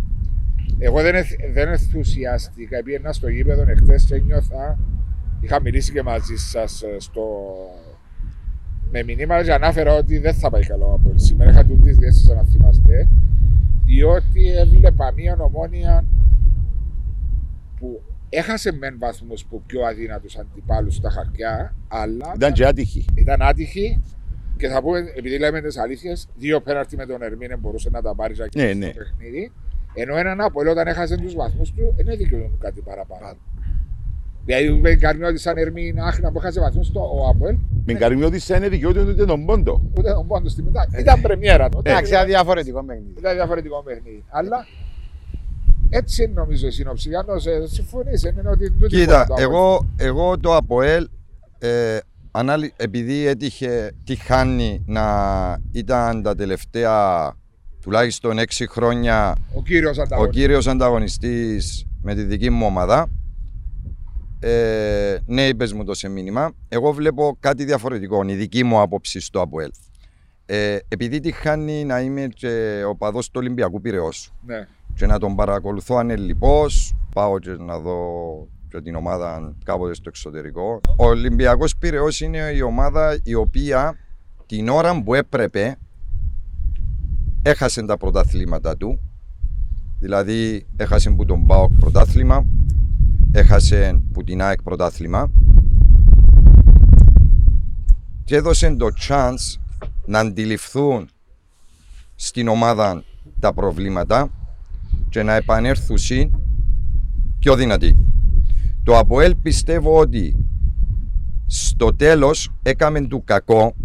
[0.84, 2.84] εγώ δεν, εθ- δεν ενθουσιάστηκα.
[2.84, 4.80] Πήγαινα στο γήπεδο εχθές και ένιωθα.
[5.42, 7.22] Είχα μιλήσει και μαζί σας στο.
[8.92, 11.18] Με μηνύματα και ανάφερα ότι δεν θα πάει καλό ο ΑΠΟΕΛ.
[11.20, 13.08] Σήμερα είχα τούτη διέστηση να θυμάστε.
[13.86, 16.06] Διότι έβλεπα μία ομόνια
[17.80, 23.06] που έχασε μεν βαθμούς που πιο αδύνατους αντιπάλους στα χαρτιά, αλλά Ήταν και άτυχη.
[23.16, 24.02] ήταν άτυχη
[24.58, 28.16] και θα πούμε, επειδή λέμε τις αλήθειες, δύο πέναρτι με τον Ερμήνε μπορούσε να τα
[28.16, 28.92] πάρει και Ναι, στο ναι.
[28.94, 29.52] παιχνίδι.
[29.94, 33.38] Ενώ έναν Απολέ όταν έχασε τους βαθμούς του, δεν δικαιούν κάτι παραπάνω.
[34.46, 37.56] Δηλαδή, με κάνει ότι σαν Ερμήν άχνα που έχασε βαθμούς του ο Αποέλ,
[37.86, 39.82] Με καρμιώτησα είναι δικαιούται ούτε τον πόντο.
[39.98, 40.88] ούτε τον πόντο στη μετά.
[41.00, 41.90] Ήταν πρεμιέρα τότε.
[41.92, 43.14] Εντάξει, ένα διαφορετικό παιχνίδι.
[43.18, 44.24] Ήταν διαφορετικό παιχνίδι.
[44.30, 44.66] Αλλά
[45.90, 47.10] έτσι είναι νομίζω η σύνοψη.
[47.10, 48.24] Γιάννο, ε, συμφωνείς.
[48.24, 49.48] Είναι ότι τούτη Κοίτα, φορά το Αποέλ.
[49.50, 51.08] εγώ, εγώ το ΑΠΟΕΛ
[51.60, 51.98] ε,
[52.32, 55.06] ανάλυ- επειδή έτυχε τη χάνει να
[55.72, 57.34] ήταν τα τελευταία
[57.82, 60.40] τουλάχιστον έξι χρόνια Ο κύριος ο ανταγωνιστή.
[60.40, 63.10] κύριος ανταγωνιστής με τη δική μου ομάδα
[64.40, 69.20] ε, ναι είπες μου το σε μήνυμα εγώ βλέπω κάτι διαφορετικό η δική μου άποψη
[69.20, 69.70] στο ΑΠΟΕΛ
[70.46, 74.68] ε, επειδή τη χάνει να είμαι και ο παδός του Ολυμπιακού Πυραιός Ναι.
[74.96, 77.98] και να τον παρακολουθώ ανελιπώς πάω και να δω
[78.70, 83.96] και την ομάδα κάποτε στο εξωτερικό ο Ολυμπιακός Πυραιός είναι η ομάδα η οποία
[84.46, 85.78] την ώρα που έπρεπε
[87.42, 89.00] έχασε τα πρωταθλήματα του
[90.00, 92.46] δηλαδή έχασε που τον ΠΑΟΚ πρωτάθλημα
[93.32, 95.32] έχασε που την ΑΕΚ πρωτάθλημα
[98.24, 99.60] και έδωσε το chance
[100.06, 101.10] να αντιληφθούν
[102.16, 103.04] στην ομάδα
[103.40, 104.30] τα προβλήματα
[105.10, 105.98] και να επανέλθουν
[107.40, 107.98] πιο δυνατοί.
[108.84, 110.46] Το ΑΠΟΕΛ πιστεύω ότι
[111.46, 113.76] στο τέλος έκαμε του κακό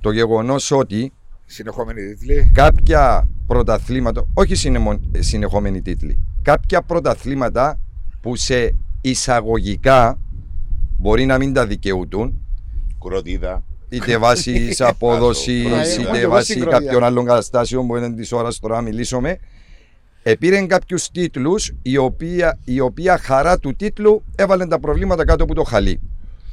[0.00, 1.12] το γεγονός ότι
[1.52, 2.50] Συνεχόμενοι τίτλοι.
[2.54, 7.78] κάποια πρωταθλήματα, όχι συνεμο- συνεχόμενοι τίτλοι, κάποια πρωταθλήματα
[8.20, 10.18] που σε εισαγωγικά
[10.98, 12.40] μπορεί να μην τα δικαιούτουν,
[13.04, 13.62] Κροτίδα.
[13.88, 16.00] είτε βάσει απόδοσης, Μπράβο.
[16.10, 16.78] είτε Εγώ βάσει συγκροτία.
[16.78, 19.38] κάποιων άλλων καταστάσεων που είναι της ώρας τώρα να μιλήσουμε.
[20.22, 25.54] Επήρε κάποιους τίτλους, η οποία, η οποία χαρά του τίτλου έβαλε τα προβλήματα κάτω από
[25.54, 26.00] το χαλί.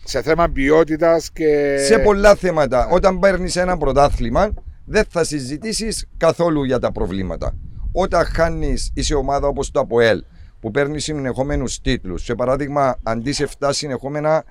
[0.03, 1.77] Σε θέμα ποιότητας και.
[1.87, 4.49] Σε πολλά θέματα, όταν παίρνεις ένα πρωτάθλημα,
[4.89, 7.55] δεν θα συζητήσεις καθόλου για τα προβλήματα.
[7.91, 10.23] Όταν χάνεις, είσαι ομάδα όπως το ΑΠΟΕΛ,
[10.59, 12.23] που παίρνει συνεχόμενους τίτλους.
[12.23, 14.43] Σε παράδειγμα, αντί σε 7 συνεχόμενα,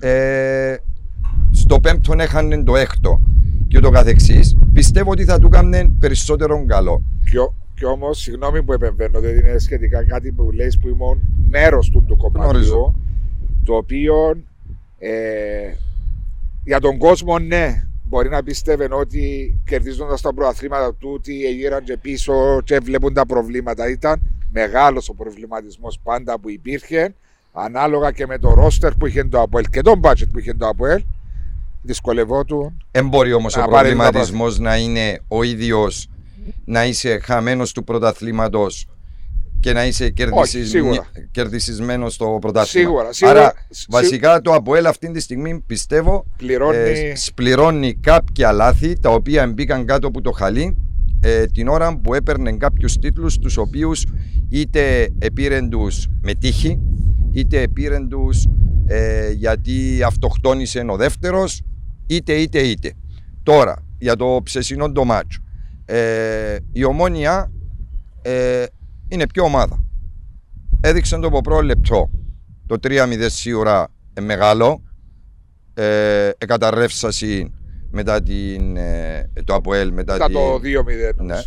[0.00, 0.76] ε,
[1.50, 3.22] στο πέμπτον έχανε το έκτο
[3.68, 7.02] και ούτω καθεξής, πιστεύω ότι θα του έκανε περισσότερο καλό.
[7.30, 7.38] Και,
[7.74, 11.20] και όμως, συγγνώμη που επεμβαίνω, δεν είναι σχετικά κάτι που λέει που ήμουν
[11.50, 12.50] μέρος του του κομματιού.
[12.50, 12.94] Γνωρίζω.
[13.64, 14.14] Το οποίο
[14.98, 15.72] ε,
[16.64, 21.96] για τον κόσμο, ναι, μπορεί να πίστευε ότι κερδίζοντας τα προαθλήματα του, ότι γύραν και
[21.96, 23.90] πίσω και βλέπουν τα προβλήματα.
[23.90, 24.20] Ήταν
[24.52, 27.14] μεγάλος ο προβληματισμός πάντα που υπήρχε,
[27.52, 30.68] ανάλογα και με το ρόστερ που είχε το Αποέλ και τον budget που είχε το
[30.68, 31.02] Αποέλ.
[31.82, 36.08] Δυσκολευόταν Δεν μπορεί όμως Να ο πάρει τα προβληματισμός να είναι ο ίδιος
[36.64, 38.88] να είσαι χαμένος του πρωταθλήματος
[39.60, 40.68] και να είσαι κερδισισ...
[40.68, 41.06] σίγουρα.
[41.30, 42.86] κερδισισμένος στο πρωτάθλημα.
[42.86, 43.40] Σίγουρα, σίγουρα.
[43.40, 46.76] Άρα, Σί- βασικά το ΑΠΟΕΛ αυτή τη στιγμή πιστεύω πληρώνει.
[46.76, 50.76] ε, σπληρώνει κάποια λάθη τα οποία μπήκαν κάτω από το χαλί
[51.20, 54.04] ε, την ώρα που έπαιρνε κάποιους τίτλους, τους οποίους
[54.50, 56.80] είτε επήρεν τους με τύχη,
[57.32, 58.46] είτε επήρεν τους
[58.86, 61.62] ε, γιατί αυτοκτόνησε ο δεύτερος,
[62.06, 62.92] είτε είτε είτε.
[63.42, 65.40] Τώρα, για το ψεσινό το μάτσο.
[65.84, 67.52] Ε, η ομόνια
[68.22, 68.64] ε,
[69.08, 69.78] είναι πιο ομάδα.
[70.80, 72.10] Έδειξε το από πρώτο λεπτό.
[72.66, 74.82] Το 3-0 σίγουρα ε, μεγάλο.
[75.74, 77.52] Ε, εκαταρρεύσαση
[77.90, 79.92] μετά την, ε, το ΑΠΟΕΛ.
[79.92, 80.54] Μετά Μετά την, το
[81.18, 81.24] 2-0.
[81.24, 81.38] ναι.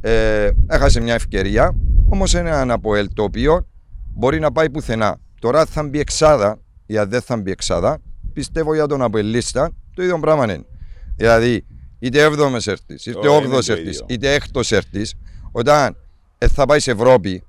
[0.00, 1.74] Ε, έχασε μια ευκαιρία.
[2.08, 3.66] Όμως είναι ένα ΑΠΟΕΛ το οποίο
[4.14, 5.16] μπορεί να πάει πουθενά.
[5.40, 7.98] Τώρα θα μπει εξάδα ή αν δεν θα μπει εξάδα,
[8.32, 10.64] πιστεύω για τον ΑΠΟΕΛίστα το ίδιο πράγμα είναι.
[11.16, 11.66] Δηλαδή,
[11.98, 14.06] είτε 7ο έρθεις, είτε Ω, είναι 8ο το έρθεις, ίδιο.
[14.08, 15.14] είτε 6ο έρθεις,
[15.52, 15.96] όταν
[16.42, 17.42] ε, θα πάει σε Ευρώπη,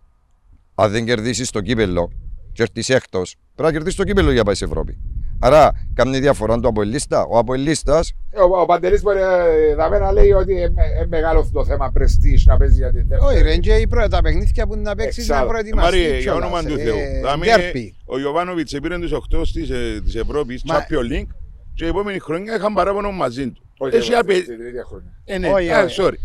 [0.75, 2.11] αν δεν κερδίσεις το κύπελο,
[2.53, 4.97] και έρθεις έκτος, πρέπει να κερδίσεις το κύπελο για να πάει σε Ευρώπη.
[5.39, 7.25] Άρα, κάνει διαφορά το Αποελίστα.
[7.29, 8.03] Ο Αποελίστα
[8.49, 11.91] Ο, ο Παντελής μπορεί ε, δαμε να λέει ότι είναι ε, μεγάλο αυτό το θέμα
[11.91, 13.33] πρεστής να παίζει για την δεύτερη.
[13.33, 15.49] Όχι, ρε, και οι πρώτα τα παιχνίδια που να παίξεις να Εξάλλου.
[15.51, 16.95] προετοιμαστείς Μαρία, για κιόλας, όνομα του ε, Θεού.
[17.15, 17.95] Δηλαδή, ντέρπι.
[18.05, 19.71] ο Ιωβάνοβιτς πήρε τους 8 της
[20.03, 21.27] της Ευρώπης, Μα- Champions League,
[21.73, 23.61] και η επόμενη χρονιά είχαν παράπονο μαζί του.
[23.77, 24.33] Όχι, Έχει ε, απαι...
[24.33, 25.11] την ίδια χρονιά.
[25.25, 26.01] ε, ναι, Όχι, α, όχι.
[26.01, 26.17] sorry.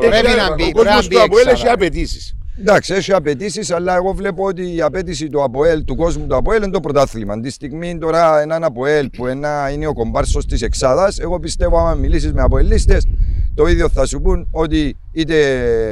[0.00, 1.58] Πρέπει Έχει- να μπει, Ο πρέπει κόσμος να μπει του Αποέλ εξάδα.
[1.66, 2.30] έχει απαιτήσεις.
[2.60, 6.62] Εντάξει, έχει απαιτήσεις, αλλά εγώ βλέπω ότι η απέτηση του Αποέλ, του κόσμου του Αποέλ
[6.62, 7.40] είναι το πρωτάθλημα.
[7.40, 11.94] Τη στιγμή τώρα έναν Αποέλ που ένα είναι ο κομπάρσος της Εξάδας, εγώ πιστεύω άμα
[11.94, 13.06] μιλήσεις με Αποελίστες,
[13.54, 15.36] το ίδιο θα σου πούν ότι είτε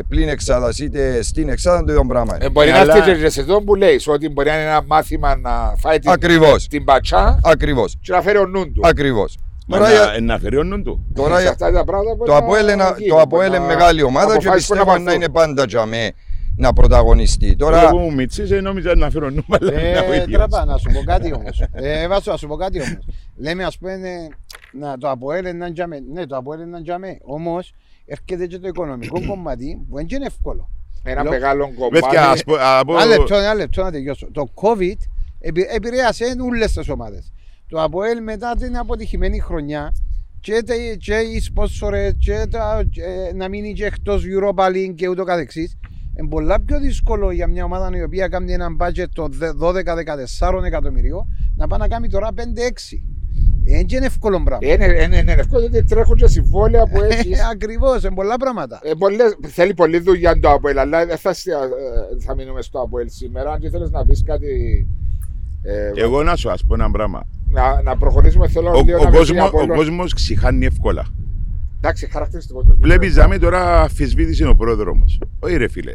[0.09, 2.45] πλην Εξάδας είτε στην Εξάδα το ίδιο πράγμα είναι.
[2.45, 4.65] Ε, μπορεί Ε, να αλλά- έρθει και σε αυτό που λέει ότι μπορεί να είναι
[4.65, 6.67] ένα μάθημα να φάει την, Ακριβώς.
[6.67, 7.97] την πατσά Ακριβώς.
[8.03, 8.81] και να φέρει ο νου του.
[8.85, 9.37] Ακριβώς.
[9.67, 11.07] Μα Τώρα, να- για- ε, Να φέρει ο νου του.
[11.15, 13.49] τώρα Σε για- αυτά τα πράγματα μπορεί το να Αποέλ είναι- γίνει, το μπορεί Αποέλ
[13.49, 15.21] είναι να μεγάλη ομάδα και αποφάσεις που πιστεύω να πάρθουν.
[15.23, 16.11] είναι πάντα για μέ
[16.57, 17.57] να πρωταγωνιστεί.
[17.57, 20.31] Τώρα Τώρα, που μου μίτσισε νόμιζα να φέρω νου, αλλά είναι ο Ε, ίδιος.
[20.31, 21.63] τραπά, να σου πω κάτι όμως.
[21.73, 22.99] Ε, Βάσο, να σου πω κάτι όμως.
[23.37, 24.29] Λέμε ας πούμε, ε,
[24.79, 26.03] να, το Αποέλ είναι τζαμέ.
[26.13, 27.19] Ναι, το Αποέλ είναι τζαμέ.
[27.23, 27.73] Όμως,
[28.07, 30.69] έρχεται και το οικονομικό κομμάτι που δεν είναι εύκολο.
[31.03, 32.17] Ένα Λο- μεγάλο Παιδιά, κομμάτι.
[32.17, 34.29] ας πω- από- Ένα λεπτό, ένα λεπτό να τελειώσω.
[34.33, 34.97] Το COVID
[35.41, 37.33] επη- επηρέασε όλες τις ομάδες.
[37.75, 39.93] Το Αποέλ μετά την αποτυχημένη χρονιά
[40.41, 43.03] και, τε- και οι σπόσορες και, τα, και
[43.35, 45.77] να μείνει και εκτός Europa League και ούτω καθεξής
[46.19, 49.31] είναι πολλά πιο δύσκολο για μια ομάδα η οποία κάνει ένα budget των
[49.63, 52.41] 12-14 εκατομμυρίων να πάει να κάνει τώρα 5-6.
[53.65, 54.69] Δεν είναι εύκολο πράγμα.
[54.73, 57.41] Είναι, είναι, είναι εύκολο ότι τρέχουν και συμβόλαια που έχεις.
[57.53, 58.81] Ακριβώς, είναι πολλά πράγματα.
[58.83, 61.53] Ε, πολλές, θέλει πολλή δουλειά το Αποέλ, αλλά δεν θα, σ- ε,
[62.25, 63.53] θα μείνουμε στο Αποέλ σήμερα.
[63.53, 64.49] Αν και θέλεις να πεις κάτι.
[65.67, 67.23] Ε, Εγώ να σου ας πω ένα πράγμα.
[67.51, 69.71] να, να προχωρήσουμε, θέλω Ο, λίγο ο, να πει κόσμο, Απόλλων.
[69.71, 71.05] ο κόσμος ξηχάνει εύκολα.
[71.79, 72.63] Εντάξει, χαρακτηριστικό.
[72.63, 73.23] του Βλέπεις Κύπρου.
[73.23, 75.19] ζάμε τώρα αφισβήτησε ο πρόεδρο μας.
[75.41, 75.93] Όχι ρε φίλε.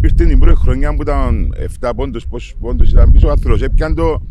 [0.00, 3.62] Ήρθε την πρώτη χρονιά που ήταν 7 πόντους, πόσους πόντους ήταν πίσω ο άνθρωπος.
[3.62, 4.22] Έπιαν το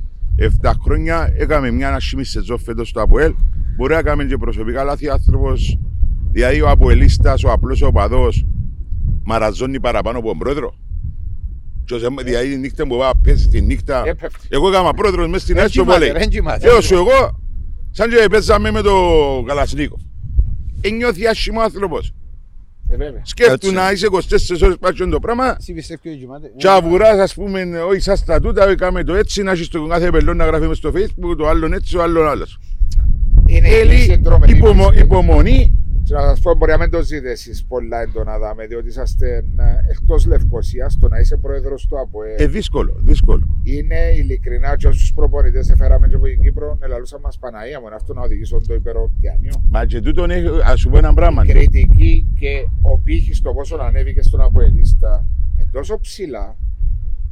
[0.62, 3.34] 7 χρόνια, έκαμε μια ανασχήμη σεζόν φέτος στο ΑΠΟΕΛ.
[3.76, 5.80] Μπορεί να κάνουμε και προσωπικά λάθη ο άνθρωπος.
[6.32, 8.46] Δηλαδή ο Αποελίστας, ο απλός οπαδός,
[9.24, 10.74] μαραζώνει παραπάνω από τον πρόεδρο.
[11.86, 14.04] Και ως εμ- Δηλαδή η νύχτα που πάει πέσει τη νύχτα.
[14.06, 14.48] Έπεφτε.
[14.50, 16.20] Εγώ έκανα πρόεδρος μέσα στην Δεν έτσι στο κοιμάται, βόλεϊ.
[16.22, 16.68] δεν κοιμάται.
[16.68, 17.40] Λέω σου εγώ,
[17.92, 18.94] σαν και παίζαμε με το
[19.48, 19.98] Καλασνίκο.
[20.82, 22.14] Ένιωθει άσχημο ο άνθρωπος.
[22.90, 23.22] Ε, βέβαια.
[23.24, 23.72] Σκέφτου Έτσι.
[23.72, 26.52] να είσαι 24 ώρες πάλι το πράγμα Εσύ πιστεύεις ότι κοιμάται.
[26.58, 30.10] και αβουράς ας πούμε όχι σαν στατούτα, όχι κάμε το έτσι να έχεις το κάθε
[30.12, 32.60] πελόν να γράφει μες στο facebook, το άλλον έτσι, το άλλον άλλος.
[33.46, 35.04] Είναι η Θέλει συνδρομητική υπομο, σχέση.
[35.04, 35.81] υπομονή
[36.12, 39.44] Και να σας πω, μπορεί να μην το ζείτε εσείς πολλά έντονα δάμε, διότι είσαστε
[39.90, 40.98] εκτός Λευκοσίας.
[40.98, 43.62] Το να είσαι πρόεδρος του ΑΠΟΕ ε, δύσκολο, δύσκολο.
[43.64, 48.14] είναι ειλικρινά και όσους προπονητές έφεραμε και από την Κύπρο, ελαλούσα μας Παναία μου, αυτό
[48.14, 49.64] να οδηγήσουν το υπεροκεάνιο.
[49.70, 51.46] Μα και τούτον έχει, ας σου πω ένα πράγμα.
[51.46, 55.26] Κριτική και ο πύχη το πόσο ανέβηκε στον ΑΠΟΕΛίστα
[55.60, 56.56] είναι τόσο ψηλά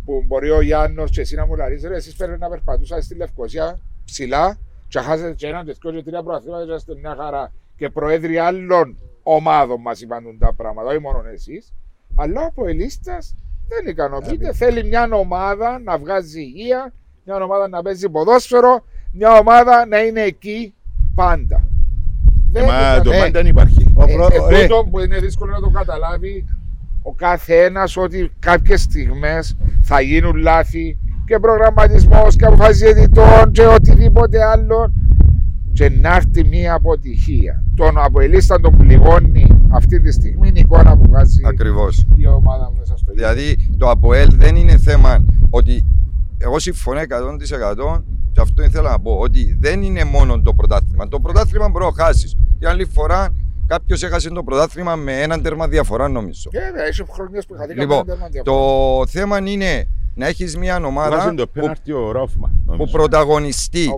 [0.05, 3.15] που μπορεί ο Γιάννος και εσύ να μου λαρείς ρε, εσείς πρέπει να περπατούσατε στη
[3.15, 7.51] Λευκοσία ψηλά και χάσετε και έναν, και δυο και τρία προαθλήματα και είστε μια χαρά
[7.79, 11.73] και προέδροι άλλων ομάδων μας είπαν τα πράγματα, όχι μόνο εσείς
[12.15, 13.35] αλλά ο Αποελίστας
[13.67, 16.93] δεν ικανοποιείται, θέλει μια ομάδα να βγάζει υγεία
[17.25, 20.73] μια ομάδα να παίζει ποδόσφαιρο μια ομάδα να είναι εκεί
[21.15, 21.67] πάντα.
[22.53, 23.17] Ε, μα το ικανοποιείται.
[23.17, 23.93] πάντα δεν υπάρχει.
[23.95, 26.45] Ο Ε, προ- ε, ρε, τούτο που είναι δύσκολο να το καταλάβει
[27.01, 34.43] ο καθένα ότι κάποιες στιγμές θα γίνουν λάθη και προγραμματισμός και αποφάσεις διαιτητών και οτιδήποτε
[34.43, 34.91] άλλο.
[35.79, 37.63] Και να έρθει μια αποτυχία.
[37.75, 42.05] Τον Αποελίστα τον πληγώνει αυτή τη στιγμή η εικόνα που βγάζει ακριβώς.
[42.15, 43.33] η ομάδα μέσα στο γήπεδο.
[43.33, 45.85] Δηλαδή το ΑΠΟΕΛ δεν είναι θέμα ότι
[46.37, 51.07] εγώ συμφωνώ 100% και αυτό ήθελα να πω ότι δεν είναι μόνο το πρωτάθλημα.
[51.07, 52.35] Το πρωτάθλημα μπορεί να χάσεις.
[52.59, 53.29] Για άλλη φορά
[53.67, 56.49] κάποιος έχασε το πρωτάθλημα με έναν τέρμα διαφορά νομίζω.
[56.53, 60.85] Ε, Βέβαια, έχει χρονιές που χαθήκαμε Λοιπόν, ένα τέρμα το θέμα είναι να έχεις μια
[60.85, 62.51] ομάδα Βάζει το που, πέναρτι ο Ράουφμαν.
[62.65, 62.91] που νομίζω.
[62.91, 63.89] πρωταγωνιστεί.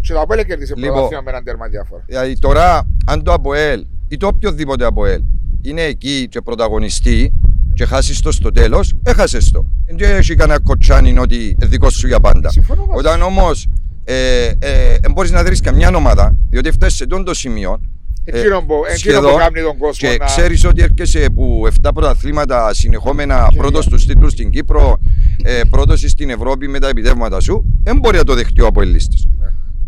[0.00, 0.02] Διαφορά.
[0.02, 0.92] Ε, Και το Αποέλ κέρδισε Λοιπόν.
[0.92, 2.02] πρωτάθλημα με ένα τέρμα διαφορά.
[2.06, 5.20] Δηλαδή τώρα, αν το ΑΠΟΕΛ ή το οποιοδήποτε ΑΠΟΕΛ
[5.62, 7.32] είναι εκεί και πρωταγωνιστεί
[7.74, 9.64] και χάσει το στο τέλος, έχασε το.
[9.96, 12.50] Δεν έχει κανένα κοτσάνι ότι δικό σου για πάντα.
[12.50, 13.66] Συμφωνώ μαζί Όταν όμως
[14.04, 17.80] ε, ε, δεν μπορείς να δεις καμιά ομάδα, διότι φτάσει σε τόντο σημείο.
[18.24, 21.66] ε, Εκείνο που- εκείνο σχεδόν, που κάνει τον κόσμο και να- ξέρεις ότι έρχεσαι που
[21.66, 24.98] 7 πρωταθλήματα συνεχόμενα πρώτος στους τίτλους στην Κύπρο,
[25.42, 29.16] ε, πρώτος στην Ευρώπη με τα επιτεύγματα σου, δεν μπορεί να το δεχτεί ο Αποελίστη.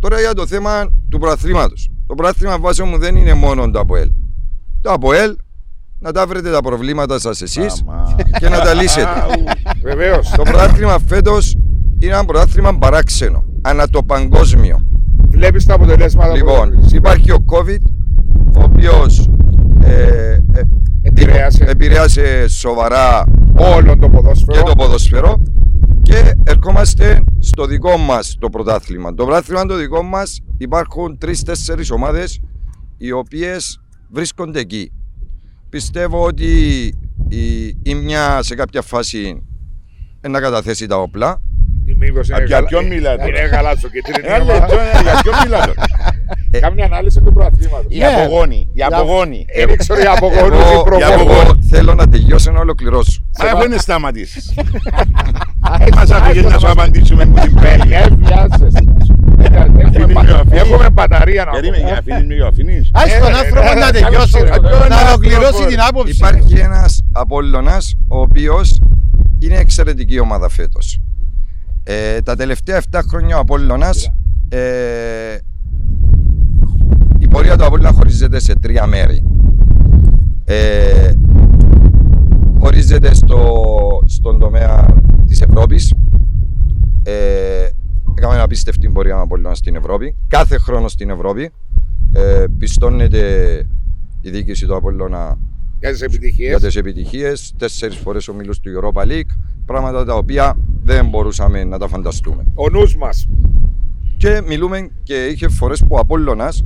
[0.01, 0.09] Ναι.
[0.09, 1.75] Τώρα για το θέμα του πρωταθλήματο.
[2.07, 4.11] Το πρωτάθλημα βάσο μου δεν είναι μόνο το Αποέλ.
[4.81, 5.37] Το Αποέλ
[5.99, 8.17] να τα βρείτε τα προβλήματα σας εσείς Αμά.
[8.39, 9.09] και να τα λύσετε.
[9.83, 10.31] Βεβαίως.
[10.31, 11.57] το πρωτάθλημα φέτος
[11.99, 13.45] είναι ένα πρωτάθλημα παράξενο.
[13.63, 14.87] Ανά το παγκόσμιο.
[15.29, 16.29] Βλέπεις τα αποτελέσματα.
[16.31, 16.93] που Λοιπόν, βλέπεις.
[16.93, 17.81] υπάρχει ο COVID,
[18.57, 19.31] ο οποίος
[19.83, 19.93] ε,
[20.53, 20.63] ε,
[21.03, 21.65] Επηρέασε.
[21.65, 23.25] επηρέασε σοβαρά
[23.77, 24.59] όλο το ποδόσφαιρο.
[24.59, 25.43] και το ποδοσφαιρό
[26.09, 29.15] και ερχόμαστε στο δικό μας το πρωτάθλημα.
[29.15, 32.41] Το πρωτάθλημα το δικό μας υπάρχουν τρεις-τέσσερις ομάδες
[32.97, 34.93] οι οποίες βρίσκονται εκεί.
[35.69, 36.85] Πιστεύω ότι
[37.29, 39.43] η, η μια σε κάποια φάση
[40.21, 41.43] ε, να καταθέσει τα όπλα.
[42.01, 43.27] Ή μήπως είναι Α, για καλά- ποιον μιλάτε?
[43.29, 44.35] Είναι καλά στο κίτρινο.
[44.35, 45.73] Ένα λεπτό, ε, για ποιο μιλάτε.
[46.61, 47.85] Κάμια ανάλυση του προαθλήματο.
[47.89, 48.07] Η Ναι.
[48.07, 48.57] απογόνη.
[48.57, 49.47] Η Για- απογόνη.
[49.67, 51.21] Δεν ξέρω για απογόνους ή Εγώ, προγόνους.
[51.21, 53.23] εγώ θέλω να τελειώσω να ολοκληρώσω.
[53.43, 54.55] Μα αφού είναι σταματήσεις.
[55.95, 57.93] Μας αφήγες να σου απαντήσουμε που την παίρνει.
[57.95, 58.85] Ε, βιάζεσαι.
[59.43, 60.61] Έχουμε Αφήνεις πα- με ο αφήνεις.
[60.61, 61.97] Έχουμε μπαταρία να Περίμενε, πούμε.
[61.99, 62.91] αφήνεις με ο αφήνεις.
[62.93, 64.49] Ας Ε, τον ε, άνθρωπο ε, να ε, τελειώσει, ε, ρε.
[64.49, 66.13] ε, να ε, ολοκληρώσει ε, την άποψη.
[66.15, 68.81] Υπάρχει ένας Απόλλωνας ο οποίος
[69.39, 71.01] είναι εξαιρετική ομάδα φέτος.
[71.91, 74.13] Ε, τα τελευταία 7 χρόνια ο Απόλλωνας
[74.49, 75.39] ε,
[77.19, 79.25] η πορεία του Απόλλωνα χωρίζεται σε τρία μέρη.
[80.45, 81.13] Ε,
[82.59, 83.53] χωρίζεται στο,
[84.05, 84.87] στον τομέα
[85.27, 85.95] της Ευρώπης.
[87.03, 87.69] Ε,
[88.17, 90.15] έκαμε μια απίστευτη πορεία με Απόλλωνας στην Ευρώπη.
[90.29, 91.51] Κάθε χρόνο στην Ευρώπη.
[92.13, 93.23] Ε, πιστώνεται
[94.21, 95.39] η διοίκηση του Απόλλωνα
[95.81, 96.61] Για τις για επιτυχίες.
[96.61, 99.31] τις επιτυχίες, τέσσερις φορές ομίλους του Europa League,
[99.69, 102.43] πράγματα τα οποία δεν μπορούσαμε να τα φανταστούμε.
[102.55, 103.29] Ο νους μας.
[104.17, 106.65] Και μιλούμε και είχε φορές που ο Απόλλωνας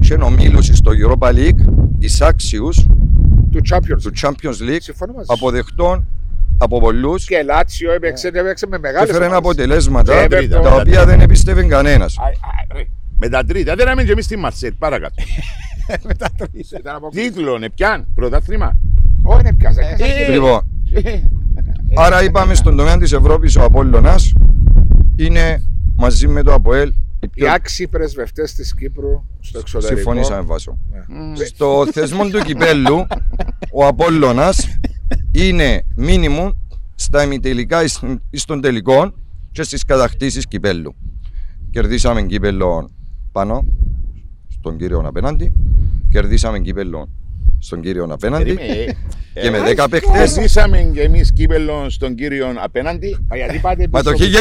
[0.00, 1.64] και ομίλους στο Europa League
[1.98, 2.86] εισάξιους
[3.50, 4.00] Του Champions.
[4.02, 5.32] του Champions League Συμφωνώ μαζί σου.
[5.34, 6.06] αποδεχτών
[6.58, 9.38] από πολλούς Και Λάτσιο έπαιξε, έπαιξε με και μεγάλες έφερε ομάδες.
[9.38, 10.62] αποτελέσματα Και Everton.
[10.62, 12.18] τα οποία δεν εμπίστευε κανένας.
[12.18, 12.84] Α, α, ρε.
[13.18, 13.74] Με τα τρίτα.
[13.74, 14.72] Δεν άμενε και εμείς στη Μαρσέλ.
[14.78, 15.14] Παρακάτω.
[16.78, 18.06] Ήταν από- Τίτλο, ναι, πιάν.
[18.14, 18.76] Πρωτάθλημα.
[19.22, 19.80] Όχι, είναι πιάσα.
[19.80, 20.60] Ε, Λοιπόν,
[21.02, 21.20] Ε,
[21.96, 24.32] άρα είπαμε στον τομέα της Ευρώπης ο Απόλλωνας
[25.16, 25.64] είναι
[25.96, 27.52] μαζί με το ΑΠΟΕΛ η Οι πιο...
[27.52, 30.00] άξιοι πρεσβευτές της Κύπρου στο εξωτερικό.
[30.00, 30.78] Συμφωνήσαμε βάσο.
[30.90, 31.44] Ναι.
[31.44, 33.06] Στο θεσμό του κυπέλου,
[33.72, 34.78] ο Απόλλωνας
[35.30, 36.50] είναι μίνιμουμ
[36.94, 39.14] στα ημιτελικά εις εις των τελικών
[39.52, 40.94] και στις κατακτήσεις κυπέλου.
[41.70, 42.90] Κερδίσαμε κύπελο
[43.32, 43.64] πάνω
[44.48, 45.52] στον κύριο απέναντι,
[46.10, 47.08] κερδίσαμε κύπελο
[47.58, 48.96] στον κύριο απέναντι περίμενε,
[49.34, 50.30] ε, και με ε, 10 παίχτες.
[50.30, 53.16] Ζήσαμε και εμείς κύπελλον στον κύριο απέναντι.
[53.30, 54.38] Μα γιατί πάτε Μα το πίσω-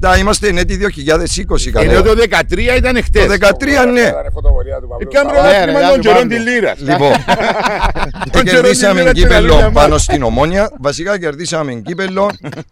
[0.00, 2.02] 1987 είμαστε έτη 2020 Ενώ καλά.
[2.02, 3.26] το 13 ήταν χτες.
[3.26, 4.00] Το 13 ναι.
[4.00, 5.50] Ήταν φωτοβολία του Παύλου Έκαμε Σαββά.
[5.50, 6.44] Ναι, ρε, πρωτάθλημα για των του καιρών Παύλου.
[6.44, 6.78] της Λύρας.
[6.78, 7.12] Λοιπόν,
[8.32, 10.70] Τον καιρό κερδίσαμε της Λύρας κύπελο και να πάνω λέμε, στην Ομόνια.
[10.80, 12.30] Βασικά κερδίσαμε κύπελο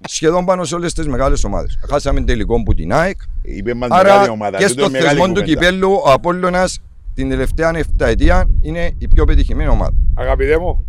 [0.09, 1.67] σχεδόν πάνω σε όλε τι μεγάλε ομάδε.
[1.91, 3.17] Χάσαμε τελικό που την ΑΕΚ.
[3.43, 4.59] Είπε μας μεγάλη Άρα ομάδα.
[4.59, 5.47] και τούτο στο μεγάλη θεσμό του κουβέντα.
[5.47, 6.79] κυπέλου ο Απόλλωνας
[7.15, 9.95] την τελευταία 7 ετία είναι η πιο πετυχημένη ομάδα.
[10.15, 10.87] Αγαπητέ μου,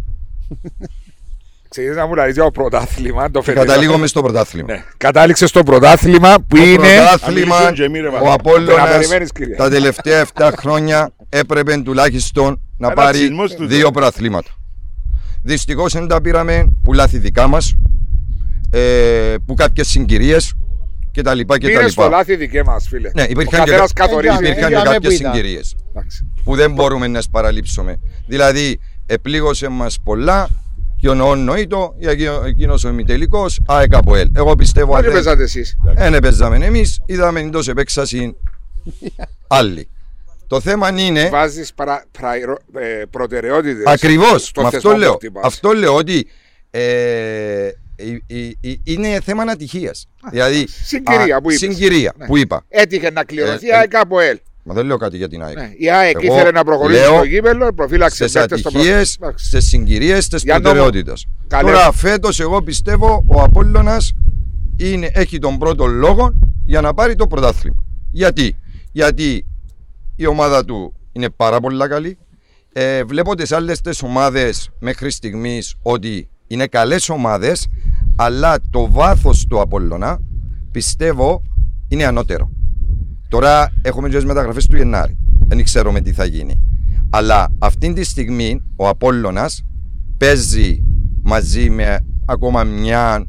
[1.69, 3.31] ξεκίνησε να μου λέει για το πρωτάθλημα.
[3.31, 3.65] Το Και φετινό.
[3.65, 4.73] καταλήγουμε στο πρωτάθλημα.
[4.73, 4.83] Ναι.
[4.97, 6.75] Κατάληξες στο πρωτάθλημα που Το είναι.
[6.95, 8.25] πρωτάθλημα, Αμιλήσουν και εμείς, ρε, ο βάζω.
[8.25, 9.55] Να Απόλλωνας περιμένεις, κύριε.
[9.55, 13.91] τα τελευταία 7 χρόνια έπρεπε τουλάχιστον να Ένα πάρει τσισμός του δύο τώρα.
[13.91, 14.49] πρωταθλήματα.
[15.43, 17.73] Δυστυχώς δεν τα πήραμε που λάθη δικά μας,
[18.71, 20.53] ε, που κάποιες συγκυρίες
[21.15, 22.15] και τα λοιπά και τα Είναι στο λοιπά.
[22.17, 23.11] λάθη δικέ μας, φίλε.
[23.15, 24.33] Ναι, Ο υπήρχαν και, καθένας καθορίζει.
[24.33, 25.33] Έγινε, υπήρχαν και έγινε κάποιες που ήταν.
[25.33, 26.31] συγκυρίες Εντάξει.
[26.43, 27.99] που δεν μπορούμε να παραλείψουμε.
[28.27, 30.47] Δηλαδή, επλήγωσε μας πολλά
[30.99, 32.11] και ο νοήτο για
[32.45, 34.29] εκείνος ο ημιτελικός ΑΕΚ από ελ.
[34.35, 35.77] Εγώ πιστεύω Πότε αν δεν παίζατε εσείς.
[35.95, 38.35] δεν έπαιζαμε εμείς, είδαμε εντός επέξαση
[39.47, 39.87] άλλοι.
[40.47, 43.85] Το θέμα είναι Βάζεις παρα- πραϊρο- ε, προτεραιότητες.
[43.85, 45.13] Ακριβώς, στο με θεσμό αυτό που λέω.
[45.13, 45.43] χτυπάς.
[45.45, 46.27] Αυτό λέω ότι
[46.71, 46.79] ε,
[47.67, 47.73] η- η- η-
[48.83, 49.91] είναι θέμα ατυχία.
[50.31, 51.59] Δηλαδή, συγκυρία που είπες.
[51.75, 52.25] Συγκυρία Ναι.
[52.25, 52.65] που είπα.
[52.69, 54.39] Έτυχε να κληρωθεί η Ε, ΑΕΚ από ελ.
[54.63, 55.55] Μα δεν λέω κάτι για την ΑΕΚ.
[55.57, 58.93] Ναι, Η ΑΕΚ Εγώ ήθελε να προχωρήσει λέω στο γήπεδο, προφύλαξε Στις παίκτες στο ατυχίες,
[58.93, 59.27] πρωτάθλημα.
[59.27, 59.45] Εντάξει.
[59.45, 60.63] στι συγκυρίες, στι Για νόμο.
[60.63, 61.13] προτεραιότητε.
[61.47, 61.71] Καλέ.
[61.71, 64.13] Τώρα φέτος, εγώ πιστεύω ο Απόλλωνας
[64.77, 66.33] είναι, έχει τον πρώτο λόγο
[66.65, 67.83] για να πάρει το πρωτάθλημα.
[68.11, 68.55] Γιατί,
[68.91, 69.45] Γιατί
[70.15, 72.17] η ομάδα του είναι πάρα πολύ καλή.
[72.73, 77.67] Ε, βλέπω τις άλλες ομάδες μέχρι στιγμής ότι είναι καλές ομάδες,
[78.15, 80.19] αλλά το βάθος του Απόλλωνα
[80.71, 81.41] πιστεύω
[81.87, 82.51] είναι ανώτερο.
[83.27, 85.17] Τώρα έχουμε και τις μεταγραφές του Γενάρη.
[85.47, 86.61] Δεν ξέρουμε τι θα γίνει.
[87.09, 89.65] Αλλά αυτή τη στιγμή ο Απόλλωνας
[90.17, 90.83] παίζει
[91.21, 93.25] μαζί με ακόμα μια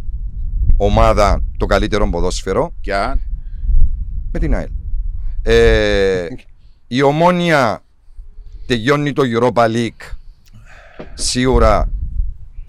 [0.76, 3.20] ομάδα το καλύτερο ποδόσφαιρο Και αν
[4.32, 4.68] με την ΑΕΛ.
[5.42, 6.26] Ε,
[6.86, 7.82] η ομόνια
[8.66, 10.16] τελειώνει το Europa League
[11.14, 11.90] σίγουρα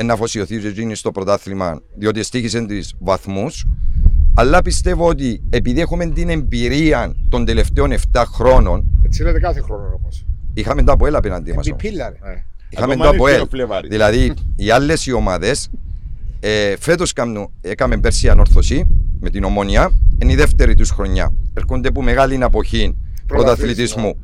[0.04, 3.66] να αφοσιωθεί και εκείνη στο πρωτάθλημα διότι στήχησε τις βαθμούς
[4.34, 9.84] αλλά πιστεύω ότι επειδή έχουμε την εμπειρία των τελευταίων 7 χρόνων Έτσι λέτε κάθε χρόνο
[9.86, 10.08] όμω.
[10.54, 11.68] είχαμε το Αποέλ απέναντί μας.
[11.68, 11.68] όμως.
[11.68, 12.44] Επιπίλα, ρε.
[12.70, 13.42] Είχαμε Ακόμα το είναι και Αποέλ.
[13.42, 13.90] ο Φλεβάρης.
[13.90, 15.70] Δηλαδή, οι άλλες οι ομάδες
[16.40, 17.14] ε, φέτος
[17.62, 18.88] έκαμε πέρσι ανόρθωση
[19.20, 19.92] με την ομόνια.
[20.22, 21.34] Είναι η δεύτερη τους χρονιά.
[21.54, 24.18] Έρχονται από μεγάλη αποχή πρωταθλητισμού.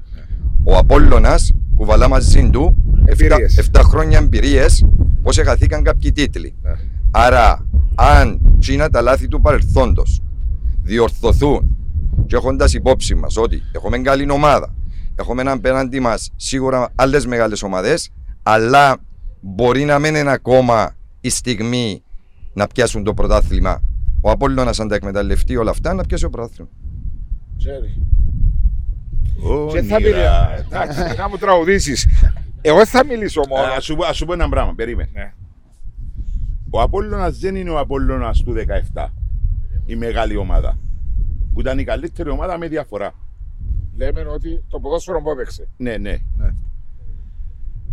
[0.63, 3.69] Ο Απόλλωνας κουβαλά μαζί του Εμπειρίες.
[3.73, 4.86] 7 χρόνια εμπειρίες
[5.23, 6.55] πώς εγαθήκαν κάποιοι τίτλοι.
[6.62, 6.71] Ναι.
[7.12, 10.21] Άρα, αν τσίνα τα λάθη του παρελθόντος
[10.81, 11.77] διορθωθούν
[12.25, 14.75] και έχοντας υπόψη μας ότι έχουμε καλή ομάδα,
[15.15, 18.09] έχουμε έναν απέναντι μας σίγουρα άλλες μεγάλες ομάδες,
[18.43, 18.95] αλλά
[19.41, 22.03] μπορεί να μένει ακόμα η στιγμή
[22.53, 23.81] να πιάσουν το πρωτάθλημα.
[24.21, 26.69] Ο Απόλλωνας αν τα εκμεταλλευτεί όλα αυτά να πιάσει το πρωτάθλημα.
[27.57, 28.01] Ξέρει.
[29.72, 30.15] Και θα μιλήσω.
[30.17, 30.65] όνειρα.
[30.65, 32.08] Εντάξει, να μου τραγουδήσεις.
[32.62, 33.76] Εγώ δεν θα μιλήσω Ε, μόνος.
[33.78, 35.10] Ας σου πω- ας σου πω ένα πράγμα, περίμενε.
[35.13, 35.34] Ναι.
[36.69, 39.13] Ο Απόλλωνας δεν είναι ο Απόλλωνας του 17.
[39.86, 40.78] Η μεγάλη ομάδα.
[41.54, 43.12] Που ήταν η καλύτερη ομάδα με διαφορά.
[43.98, 45.67] Λέμε ότι το ποδόσφαιρο που έπαιξε.
[45.78, 46.17] Ναι, ναι.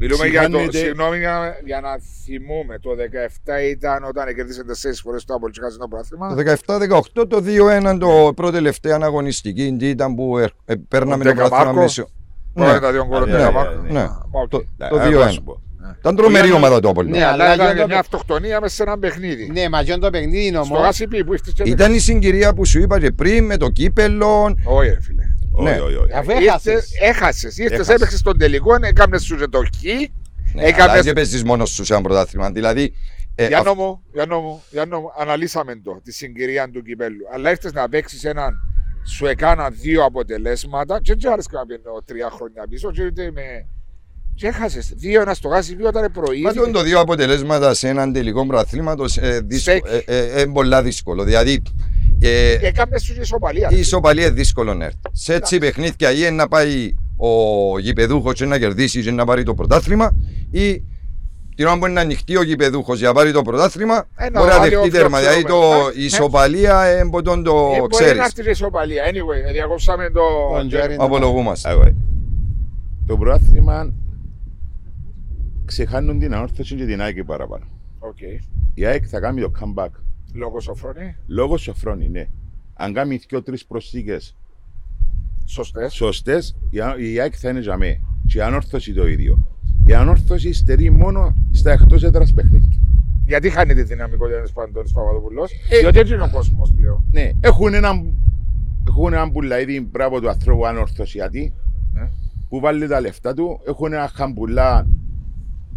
[0.00, 0.46] Μιλούμε για το.
[0.58, 1.90] Συγχάνεται- Συγγνώμη για, για να
[2.24, 2.78] θυμούμε.
[2.78, 6.28] Το 17 ήταν όταν κερδίσε 4 φορές το Απόλυτο χάσει το πρόθυμα.
[6.34, 6.42] Το
[7.22, 11.48] 17-18 το 2-1 το πρώτο τελευταίο αγωνιστική τι ήταν που ε, ε, παίρναμε το Ντεκαμάρκο.
[11.56, 12.08] πρωτάθλημα μέσω.
[12.54, 13.82] Τώρα Ναι, τα δύο γκολ ναι, του ναι, Καμάκου.
[13.82, 13.90] ναι.
[14.00, 14.08] ναι.
[14.30, 14.48] Οκ.
[14.48, 15.32] Το, Ναι, το εγώ να 2-1.
[15.32, 15.60] σου πω.
[15.98, 17.16] Ήταν τρομερή Ήταν- ομάδα το Απόλλωνα.
[17.16, 19.50] Ναι, Αλλά αλλά ήταν για το- μια αυτοκτονία μέσα σε ένα παιχνίδι.
[19.52, 20.80] Ναι, μα γιον το παιχνίδι Στο όμως.
[20.80, 21.52] γάσιπι που ήρθε.
[21.64, 24.54] Ήταν η συγκυρία που σου είπα και πριν με το κύπελο.
[24.64, 25.22] Όχι, ρε φίλε.
[25.60, 25.80] Όχι, Ναι.
[25.80, 26.12] όχι, όχι.
[26.12, 26.88] Αφού έχασες.
[27.00, 27.46] Έχασε.
[27.56, 27.94] Ήρθε, Έχασες.
[27.94, 29.82] έπαιξε στον τελικό, έκανε σου το χ.
[30.54, 32.50] Ναι, Έκαμε- αλλά δεν παίζεις μόνος σου σε ένα πρωτάθλημα.
[32.50, 32.92] Δηλαδή,
[33.34, 37.24] ε, Για αυ- νόμο, για νόμο, για νόμο, αναλύσαμε το, τη συγκυρία του κυπέλου.
[37.34, 38.54] Αλλά ήρθε να παίξει έναν,
[39.06, 43.42] σου έκανα δύο αποτελέσματα και δεν άρεσε να πιένω τρία χρόνια πίσω και ούτε με...
[44.34, 46.40] Και έχασες δύο ένα στο γάσι, δύο όταν πρωί.
[46.40, 50.04] Μα το δύο αποτελέσματα σε έναν τελικό πρωταθλήματο ε, δύσκο- Στέκει.
[50.06, 51.24] ε, ε, ε, είναι πολύ δύσκολο.
[51.24, 51.62] Δηλαδή,
[52.20, 53.68] ε, Έκαμε σου και ισοπαλία.
[53.72, 54.98] η ισοπαλία είναι δύσκολο να έρθει.
[55.12, 59.54] Σε έτσι παιχνίδια ή να πάει ο γηπεδούχος και να κερδίσεις και να πάρει το
[59.54, 60.16] πρωτάθλημα,
[60.50, 60.82] ή
[61.54, 64.58] την ώρα που είναι ανοιχτή ο γηπεδούχος για να πάρει το πρωτάθλημα, Ένα μπορεί να
[64.58, 65.18] βάλει δεχτεί ο τέρμα.
[65.18, 65.92] πιο Δηλαδή το, ψηλό.
[66.02, 68.16] η ισοπαλία ε, ποτόν το Ε, μπορεί ξέρεις.
[68.18, 69.04] να έρθει και ισοπαλία.
[69.10, 70.20] Anyway, διακόψαμε το...
[70.56, 70.96] Τον Τζέρι.
[70.98, 71.68] Απολογούμαστε.
[71.68, 71.94] Αγώ, ε.
[73.06, 73.92] Το πρωτάθλημα
[75.64, 77.64] ξεχάνουν την ανόρθωση και την ΑΕΚ παραπάνω.
[77.98, 78.18] Οκ.
[78.74, 79.88] Η ΑΕΚ θα κάνει το comeback.
[80.34, 81.16] Λόγω Σοφρόνη.
[81.26, 82.26] Λόγω Σοφρόνη, ναι.
[82.74, 84.36] Αν κάνει δύο-τρεις προσθήκες
[85.44, 85.92] Σωστές.
[85.94, 88.00] σωστές, η Α- η ΑΕΚ θα είναι για μέ.
[88.26, 89.46] Και η ανόρθωση το ίδιο.
[89.86, 92.78] Η ανόρθωση στερεί μόνο στα εκτός έδρας παιχνίδια.
[93.26, 95.50] Γιατί χάνει τη δυναμικότητα της Παντώνης Παπαδοπουλός.
[95.70, 97.04] Ε, Διότι έτσι είναι ο κόσμος πλέον.
[97.12, 98.12] Ναι, έχουν έναν,
[98.88, 101.52] έχουν έναν πουλαίδι μπράβο του ανθρώπου ανορθωσιατή
[101.92, 102.10] Ναι.
[102.48, 103.60] που βάλει τα λεφτά του.
[103.66, 104.86] Έχουν ένα χαμπουλά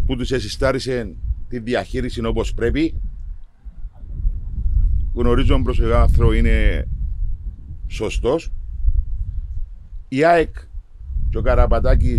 [0.05, 1.15] που τους εσυστάρισε
[1.47, 3.01] τη διαχείριση όπως πρέπει.
[5.13, 6.87] Γνωρίζω τον προσωπικά άνθρωπο είναι
[7.87, 8.51] σωστός.
[10.07, 10.55] Η ΑΕΚ
[11.29, 12.17] και ο Καραπατάκη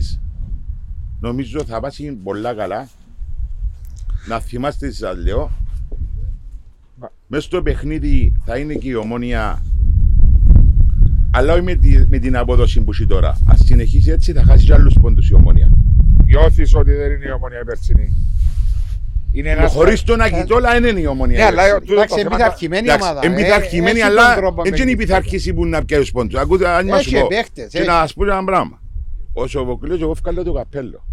[1.21, 2.89] νομίζω θα πάσει πολλά καλά.
[4.29, 5.51] Να θυμάστε τις σας λέω.
[7.27, 9.63] Μέσα στο παιχνίδι θα είναι και η ομόνια.
[11.31, 13.29] Αλλά όχι με, τη- με την απόδοση που έχει τώρα.
[13.29, 15.71] Α συνεχίσει έτσι, θα χάσει κι άλλους πόντους η ομόνια.
[16.25, 18.17] Νιώθεις ότι δεν είναι η ομονία η περσινή;
[19.37, 19.73] Είναι ένας...
[19.73, 21.39] Χωρίς τον Ακιτόλα δεν είναι η ομόνια.
[21.39, 23.21] Ναι, αλλά Εντάξει, τούτο Εντάξει, το θέμα- εμπειθαρχημένη Εντάξει, ομάδα.
[23.27, 26.11] εμπειθαρχημένη, Ε, έχει αλλά τον τρόπο δεν με είναι η την- πειθαρχήση που να πιάσεις
[26.11, 26.41] πόντους.
[26.41, 27.27] Ακούτε, αν μα σου Έχει πω.
[27.27, 27.87] παίχτες, Και έχει.
[27.87, 28.83] να σα πω ένα πράγμα.
[29.33, 31.05] Ο Σοβοκλής, εγώ βγάλω το καπέλο.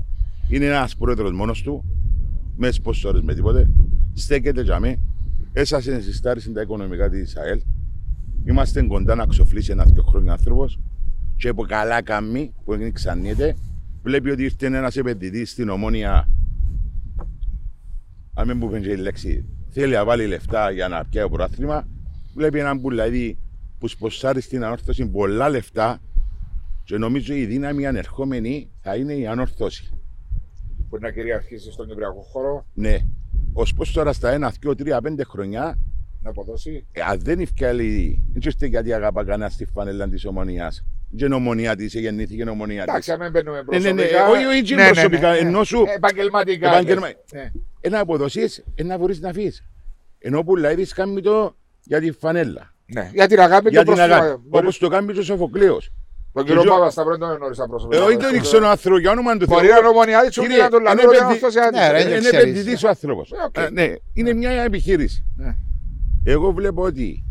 [0.50, 1.84] Είναι ένας πρόεδρος μόνος του,
[2.58, 3.70] μες σποσόρε με τίποτε.
[4.14, 4.96] Στέκεται για μέ.
[5.54, 7.62] Έσασε συστάριση τα οικονομικά της ΑΕΛ.
[8.46, 10.80] Είμαστε κοντά να ξοφλήσει ένα-δυο χρόνια άνθρωπος.
[11.38, 13.56] Και από καλά καμί που είναι ξανίεται,
[14.04, 16.28] βλέπει ότι ήρθε ένας επενδυτής στην ομόνια.
[18.34, 21.88] Αν μην μου πεις και η λέξη, θέλει να βάλει λεφτά για να πιάει πρωτάθλημα.
[22.36, 23.38] Βλέπει έναν πουλαδί
[23.80, 26.00] που σποσάρει στην ανόρθωση πολλά λεφτά
[26.84, 29.90] και νομίζω η δύναμη ανερχόμενη θα είναι η ανόρθωση.
[30.90, 32.98] Μπορεί να κυριαρχήσει στον Κυπριακό χώρο, Ναι.
[33.54, 35.78] Ω πω τώρα στα 1, 2, 3, 5 χρονιά,
[36.22, 36.86] να αποδώσει.
[36.92, 40.86] ε, αν δεν ευκαιρία, δεν ξέρετε γιατί αγαπά κανένα στη φανέλα της ομονίας.
[41.10, 43.10] Δεν είναι ομονία της, γεννήθηκε η ομονία Εντάξει, της.
[43.10, 44.28] αν δεν μπαίνουμε Ναι, ναι, ναι, προσωπικά.
[44.30, 46.70] όχι, όχι, όχι προσωπικά, ενώ σου- Επαγγελματικά.
[47.82, 47.96] Επαγγελμα- Ναι.
[47.96, 49.64] Ένα αποδοσή, ένα μπορείς να φύγεις.
[50.20, 52.74] Ενώ που λέει κάνει το για τη φανέλα.
[52.86, 54.26] Ναι, για την αγάπη Για του την προσωπικού.
[54.26, 54.42] αγάπη.
[54.50, 55.78] Όπως το κάνει και ο Σοφοκλέο.
[56.34, 58.02] Τον κύριο Και εγώ- Παπασταυρό δεν τον γνώρισα προσωπικά.
[58.02, 60.64] Εγώ δεν τον ήξερα ο άνθρωπο για όνομα του Μπορεί να είναι ομονιάδης, Κύριε, ούτε
[60.64, 61.92] να τον είναι λαλώ, δεν παιδί- αυτός Ναι, ρε, άντισε.
[61.94, 62.40] δεν Είναι ξέρεις.
[62.40, 63.32] επενδυτής ο άνθρωπος.
[63.32, 63.72] Ε, οκ.
[63.72, 65.26] Ναι, είναι μια επιχείρηση.
[65.36, 65.56] Ναι.
[66.24, 67.24] Εγώ βλέπω ότι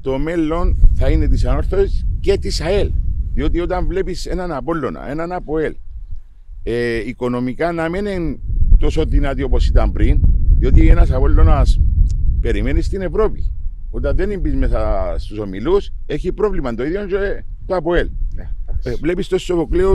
[0.00, 2.90] το μέλλον θα είναι της Ανόρθωσης και της ΑΕΛ.
[3.34, 5.74] Διότι όταν βλέπεις έναν Απόλλωνα, έναν ΑΠΟΕΛ,
[6.62, 8.38] ε, οικονομικά να μην είναι
[8.86, 10.20] τόσο δυνατή όπως ήταν πριν,
[10.58, 11.66] διότι ένας Απόλλωνα
[12.40, 13.52] περιμένει στην Ευρώπη.
[13.90, 16.74] Όταν δεν μπεις μέσα στους ομιλούς, έχει πρόβλημα.
[16.74, 18.08] Το ίδιο και το ΑΠΟΕΛ.
[18.34, 18.48] Ναι,
[18.82, 19.94] Ε, Βλέπεις το Σοφοκλέο,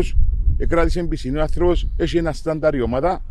[0.68, 3.22] κράτησε πισινή ο άνθρωπος, έχει ένα στάνταρ η ομάδα.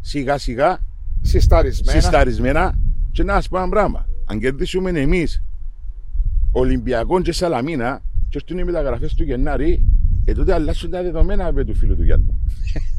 [0.00, 0.78] Σιγά σιγά,
[1.20, 2.00] Συσταρισμένα.
[2.00, 2.74] συσταρισμένα.
[3.10, 4.06] Και να σου πω ένα πράγμα.
[4.24, 5.42] Αν κερδίσουμε εμείς
[6.52, 9.84] Ολυμπιακό και Σαλαμίνα, και έρθουν οι μεταγραφές του Γενάρη,
[10.24, 12.38] ε, τότε αλλάσουν τα δεδομένα με του φίλου του Γιάννου.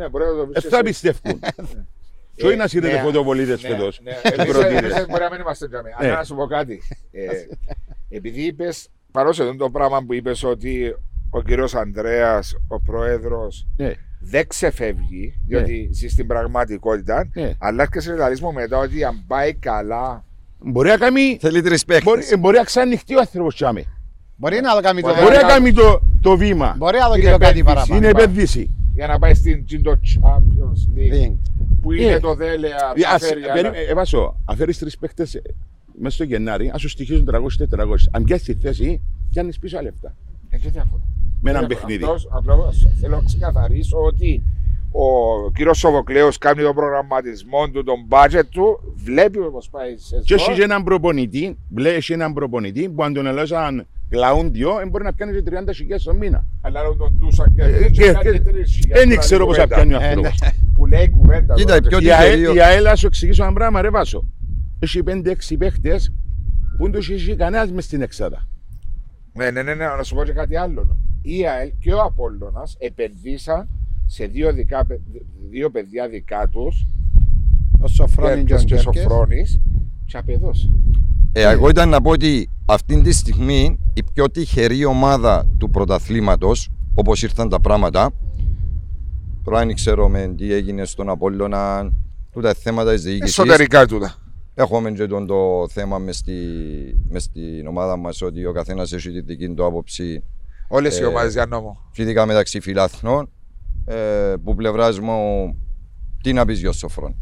[0.00, 0.84] Ναι, μπορεί να το πεις Ε, και θα εσύ.
[0.86, 1.40] πιστεύουν.
[2.34, 3.00] Και όχι να σύρετε ναι.
[3.02, 4.00] φωτοβολίδες Ναι, φέτος.
[4.02, 4.10] ναι.
[4.22, 5.88] Εμείς- εμείς μπορεί να μην είμαστε τζαμί.
[6.00, 6.06] Ναι.
[6.06, 6.82] Αλλά να σου πω κάτι.
[7.12, 7.26] Ε,
[8.08, 10.96] Επειδή είπες, παρόλο σε αυτό το πράγμα που είπες ότι
[11.30, 13.92] ο κύριος Ανδρέας, ο πρόεδρος, Ναι.
[14.20, 17.52] δεν ξεφεύγει, διότι ζει στην πραγματικότητα, Ναι.
[17.58, 20.24] αλλά έρχεσαι να λες μου μετά ότι αν πάει καλά.
[20.58, 21.38] Μπορεί να κάνει.
[21.40, 22.02] Θέλει τρεις παίχτε.
[22.04, 23.84] Μπορεί, ε, μπορεί να ξανοιχτεί ο άνθρωπος τσάμε.
[24.36, 25.52] Μπορεί να το κάνει το Μπορεί Μπορεί να δώρο.
[25.52, 26.74] κάνει το, το βήμα.
[26.78, 27.96] Μπορεί να το Είναι κάνει το κάτι επένδυση, παραπάνω.
[27.96, 28.70] Είναι επένδυση.
[29.00, 31.36] Για να πάει στην στην το Champions League League.
[31.82, 32.92] που είναι Ε, το δέλεα.
[32.96, 35.26] Ε, θα ας- φέρει, περί- αλλά- ε, Εβάσο, αν φέρει τρει παίχτε
[36.00, 40.16] μέσα στο Γενάρη, αν σου στοιχίζουν 300-400, αν πιάσεις τη θέση, πιάνεις πίσω λεφτά.
[40.48, 41.02] Ε, και διαφορά.
[41.40, 42.04] Με έναν Ε, παιχνίδι.
[42.04, 44.42] Απλώς, απλώς θέλω να ξεκαθαρίσω ότι
[44.92, 50.34] ο κύριος Σοβοκλέος κάνει τον προγραμματισμό του, τον budget του, βλέπει πώ πάει σε Και
[50.34, 55.12] έχει και έναν προπονητή, βλέπει έναν προπονητή που αν τον ελάσαν κλαούντιο, ε, μπορεί να
[55.12, 56.46] πιάνει και 30 χιλιάδες το μήνα.
[56.60, 59.62] Αλλά τον Τούσαν και Ε, και και- κάνει και- τρεις χιλιάδες Δεν ξέρω πώς θα
[59.62, 59.82] κουβέντα.
[59.88, 60.38] πιάνει ο Ε, άνθρωπος.
[60.74, 61.54] Που λέει κουβέντα.
[61.54, 62.04] Κοίτα, τώρα, πιο ρε.
[62.04, 62.54] Η ΑΕΛ, τυχερίο.
[62.54, 64.24] η ΑΕΛ, να σου εξηγήσω ένα πράγμα, ρε Βάσο.
[64.78, 66.12] Έχει 5-6 παίχτες
[66.76, 68.48] που δεν τους έχει κανένας μες στην εξάδα.
[69.32, 70.96] Ναι, ναι, ναι, ναι, να σου πω και κάτι άλλο.
[71.22, 73.68] Η ΑΕΛ και ο Απόλλωνας επενδύσαν
[74.06, 75.00] σε δύο, δικά, παι-
[75.50, 76.86] δύο παιδιά δικά τους,
[77.80, 78.82] Ο Σοφρόνιν και ο και Γκέρκες.
[79.02, 79.60] Σοφρόνης,
[80.06, 80.72] και απεδώσει.
[81.32, 86.68] Ε, εγώ ήταν να πω ότι αυτή τη στιγμή η πιο τυχερή ομάδα του πρωταθλήματος,
[86.94, 88.10] όπως ήρθαν τα πράγματα,
[89.44, 91.90] τώρα δεν ξέρω με τι έγινε στον Απόλλωνα,
[92.32, 93.38] τούτα θέματα της διοίκησης.
[93.38, 94.14] Εσωτερικά τούτα.
[94.54, 96.32] Έχουμε και τον το θέμα μες στη,
[97.08, 100.22] μες στην ομάδα μας ότι ο καθένας έχει τη δική του άποψη
[100.68, 101.88] Όλες οι Ε, ομάδες για νόμο.
[101.92, 103.30] φυσικά μεταξύ φιλάθνων.
[103.84, 105.54] Ε, που πλευράς μου,
[106.22, 107.16] τι να πεις για Σοφρόν.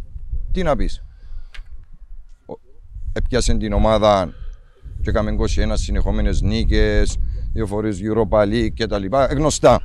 [0.53, 1.03] Τι να πεις;
[3.13, 4.33] Έπιασε την ομάδα
[5.03, 7.17] και έκαμε 21 συνεχόμενες νίκες,
[7.53, 9.05] δύο φορές Europa League κτλ.
[9.17, 9.81] Ε, γνωστά.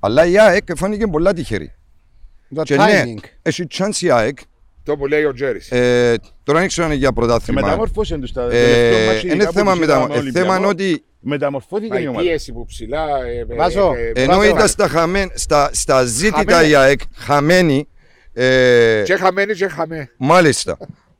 [0.00, 1.72] Αλλά η ΑΕΚ φάνηκε πολλά τυχερή.
[2.54, 3.22] Το Και ναι, timing.
[3.42, 4.38] έχει chance η ΑΕΚ.
[4.82, 5.60] Το που λέει ο Τζέρι.
[5.68, 7.60] Ε, τώρα δεν ξέρω αν είναι για Και πρωτάθλημα.
[7.60, 9.92] μεταμόρφωσε τους τα Ε, τελευταία μάτια, Είναι ειδικά που θέμα τους μετα...
[9.96, 12.24] είδαμε ε, Ολυμπιακό, θέμα είναι ότι Μεταμορφώθηκε Μα η η ομάδα.
[12.24, 13.04] πίεση που ψηλά.
[13.26, 13.92] ε, ε, Βάζω.
[13.96, 16.68] ε, ε, ενώ βάζω- ήταν στα, χαμέν, στα, στα ζήτητα Χαμένη.
[16.70, 17.88] η ΑΕΚ χαμένη,
[18.32, 20.10] ε, Και χαμένη και χαμέ.
[20.16, 20.78] μάλιστα,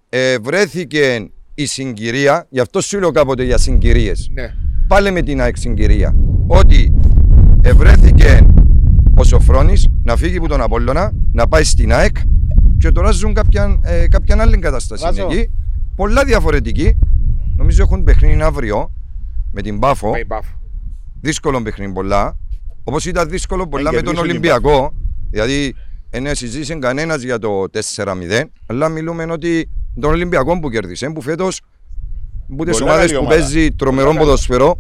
[0.09, 4.31] ε, βρέθηκε η συγκυρία, γι' αυτό σου λέω κάποτε για συγκυρίες.
[4.35, 4.55] Ναι.
[4.87, 6.17] Πάλι με την ΑΕΚ συγκυρία.
[6.47, 6.95] Ότι
[7.63, 8.47] ευρέθηκε
[9.15, 12.17] ο Σοφρόνης να φύγει από τον Απόλλωνα, να πάει στην ΑΕΚ
[12.79, 15.27] και τώρα ζουν κάποια, ε, κάποια άλλη κατάσταση Βάζω.
[15.31, 15.51] εκεί.
[15.97, 16.99] Πολλά διαφορετική.
[17.57, 18.93] Νομίζω έχουν παιχνίδι αύριο
[19.53, 20.11] με την Πάφο.
[20.11, 20.47] Με η μπάφ.
[21.21, 22.39] δύσκολο παιχνίδι πολλά.
[22.85, 24.93] Όπως ήταν δύσκολο πολλά με τον κερδίσει την Ολυμπιακό.
[25.31, 25.75] Δηλαδή,
[26.11, 28.43] δεν συζήτησε κανένας για το 4-0.
[28.67, 29.69] Αλλά μιλούμε ότι
[30.01, 31.61] τον Ολυμπιακό που κέρδισε, που φέτος
[32.57, 33.41] που τις Πολλά ομάδες καλή που ομάδα.
[33.41, 34.27] παίζει τρομερό Πολλά καλή.
[34.31, 34.79] ποδοσφαιρό.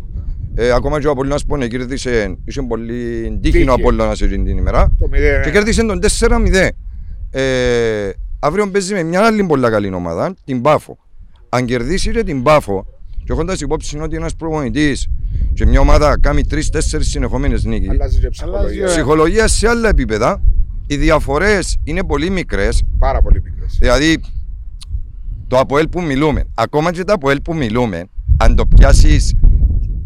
[0.55, 2.95] Ε, ακόμα και ο Απολλώνας που ναι, κέρδισε, είχε πολύ
[3.43, 3.71] τύχη ο Τύχη.
[3.71, 4.93] Απολλώνας εκείνη την ημέρα.
[4.99, 5.43] Το μηδέν.
[5.43, 6.69] Και κέρδισε τον 4-0.
[7.31, 10.99] Ε, αύριο παίζει με μια άλλη πολύ καλή ομάδα, την Πάφο.
[11.49, 12.87] Αν κερδίσει και την Πάφο,
[13.25, 15.09] και έχοντας υπόψη ότι ένας προπονητής
[15.55, 18.85] και μια ομάδα κάνει τρει-τέσσερι συνεχόμενες νίκες, Αλλάζει και Αλλάζει, ψυχολογία.
[18.85, 18.89] ε.
[18.89, 20.43] ψυχολογία σε άλλα επίπεδα,
[20.87, 22.83] οι διαφορές είναι πολύ μικρές.
[22.99, 23.77] Πάρα πολύ μικρές.
[23.81, 24.21] Δηλαδή,
[25.49, 28.05] το Αποέλ που μιλούμε, ακόμα και το Αποέλ που μιλούμε,
[28.39, 29.35] αν το πιάσεις,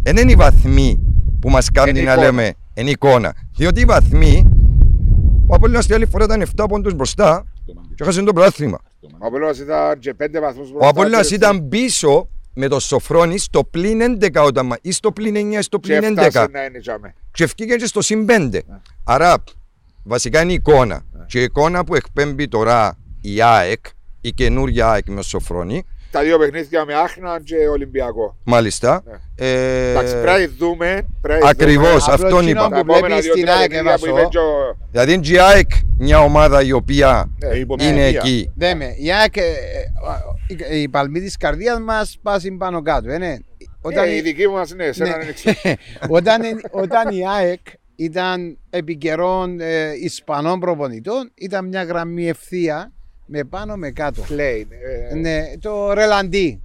[0.02, 0.98] δεν είναι οι βαθμοί
[1.40, 2.26] που μας κάνει Είναι να εικόνα.
[2.26, 3.34] λέμε, είναι εικόνα.
[3.56, 4.44] Διότι οι βαθμοί,
[5.46, 7.44] ο Αποέλ την άλλη φορά ήταν 7 πόντου μπροστά
[7.94, 8.78] και έχασε το πρωτάθλημα.
[9.18, 13.38] Ο Απόλλωνας ήταν και πέντε βαθμούς Ο μπροστά Απόλλωνας και- ήταν πίσω με το Σοφρόνη
[13.38, 16.48] στο πλήν 11 όταν μα- ή στο πλήν 9 ή στο και πλήν έφτασε 11
[16.52, 17.14] να είναι τζάμε.
[17.32, 18.60] και ευκήκε και στο συν 5.
[19.04, 19.34] Άρα
[20.02, 21.02] βασικά είναι η εικόνα.
[21.26, 23.84] Και η εικόνα που εκπέμπει τώρα η ΑΕΚ,
[24.24, 28.36] η καινούρια ΑΕΚ με Σοφρόνη, Τα δύο παιχνίδια με Άχνα και Ολυμπιακό.
[28.44, 29.02] μάλιστα.
[29.06, 29.46] Ναι.
[29.46, 31.06] Ε, Εντάξει, πρέπει να δούμε.
[31.20, 32.40] πρέπει να Ακριβώς, δούμε αυτό Απλώς είπα.
[32.42, 34.76] εκείνο Τα που επόμενα βλέπεις δύο στην τρία ΑΕΚ παιχνίδια που Εβάσο, είπε και ο-
[34.90, 37.48] δηλαδή είναι η ΑΕΚ μια ομάδα η οποία Ναι.
[37.48, 37.90] Ε, υπομονή.
[37.90, 38.20] είναι Μεσογεία.
[38.20, 38.52] εκεί.
[38.54, 38.94] Ναι, με.
[38.98, 39.42] Η ΑΕΚ, ε,
[40.68, 43.12] ε, η παλμή της καρδιάς μας πάσει πάνω κάτω.
[43.12, 43.38] Είναι.
[43.80, 45.08] Όταν, Ε, η δική μας, ναι, σε Ναι.
[45.08, 45.58] έναν εξή.
[46.18, 47.60] όταν, όταν η ΑΕΚ
[47.96, 52.92] ήταν επί καιρών ε, Ισπανών προπονητών, ήταν μια γραμμή ευθεία
[53.32, 54.22] με πάνω με κάτω.
[54.30, 54.66] Lane.
[55.10, 56.60] ε, Ναι, το ρελαντί.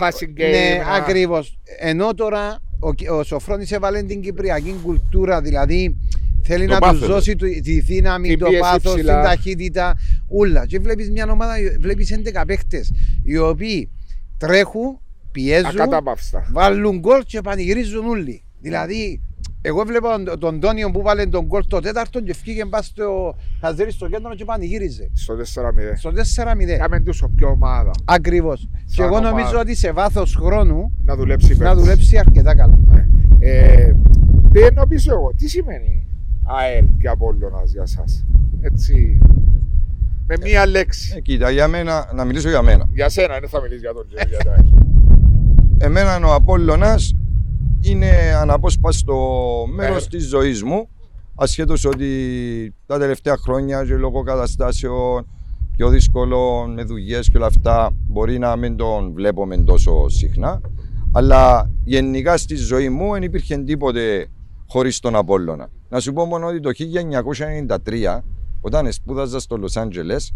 [0.00, 0.50] Passing game.
[0.50, 1.58] Ναι, ένα- ακριβώς.
[1.78, 5.96] Ενώ τώρα ο, ο Σοφρόνης έβαλε την κυπριακή κουλτούρα, δηλαδή
[6.42, 7.08] θέλει Το να τους πάθος.
[7.08, 9.22] δώσει τη, τη δύναμη, Την το πίεση πάθος, την ψηλά.
[9.22, 9.96] ταχύτητα,
[10.28, 10.66] ούλα.
[10.66, 12.92] Και βλέπεις μια ομάδα, βλέπεις 11 παίχτες
[13.24, 13.90] οι οποίοι
[14.36, 15.00] τρέχουν,
[15.32, 16.48] πιέζουν, Ακατάπαυστα.
[16.52, 18.42] βάλουν γκολ και πανηγυρίζουν όλοι.
[18.60, 19.22] Δηλαδή,
[19.62, 23.36] εγώ βλέπω τον, τον Τόνιο που βάλε τον γκολ το τέταρτο και φύγε μπα στο
[23.60, 25.10] Χαζέρι στο κέντρο και πανηγύριζε.
[25.12, 25.40] Στο 4-0.
[25.96, 26.78] Στο 4-0.
[26.78, 27.90] Κάμε τους πιο ομάδα.
[28.04, 28.68] Ακριβώς.
[28.94, 29.30] Και εγώ ομάδα.
[29.30, 31.82] νομίζω ότι σε βάθος χρόνου Να δουλέψει υπέρ να της.
[31.82, 32.78] δουλέψει αρκετά καλά.
[33.38, 33.92] Ε,
[34.52, 36.06] τι να πεις εγώ, τι σημαίνει
[36.44, 38.26] ΑΕΛ και Απόλλωνας για σας;
[38.60, 39.18] Έτσι,
[40.26, 41.14] με μία λέξη.
[41.16, 42.88] Ε, κοίτα, για μένα, να μιλήσω για μένα.
[42.92, 44.66] Για σένα, δεν θα μιλήσεις για τον Τζέρι, για τα ΑΕΛ.
[45.78, 47.14] Εμένα ο Απόλλωνας
[47.80, 48.10] είναι
[48.40, 49.16] αναπόσπαστο
[49.74, 50.08] μέρος Ε.
[50.08, 50.88] της ζωής μου
[51.34, 55.26] ασχέτως ότι τα τελευταία χρόνια και λόγω καταστάσεων
[55.76, 60.60] πιο δύσκολο με δουλειές και όλα αυτά μπορεί να μην τον βλέπουμε τόσο συχνά
[61.12, 64.26] αλλά γενικά στη ζωή μου δεν υπήρχε τίποτε
[64.68, 65.68] χωρίς τον Απόλλωνα.
[65.88, 66.70] Να σου πω μόνο ότι το
[67.86, 68.20] 1993
[68.60, 70.34] όταν σπούδαζα στο Λος Άντζελες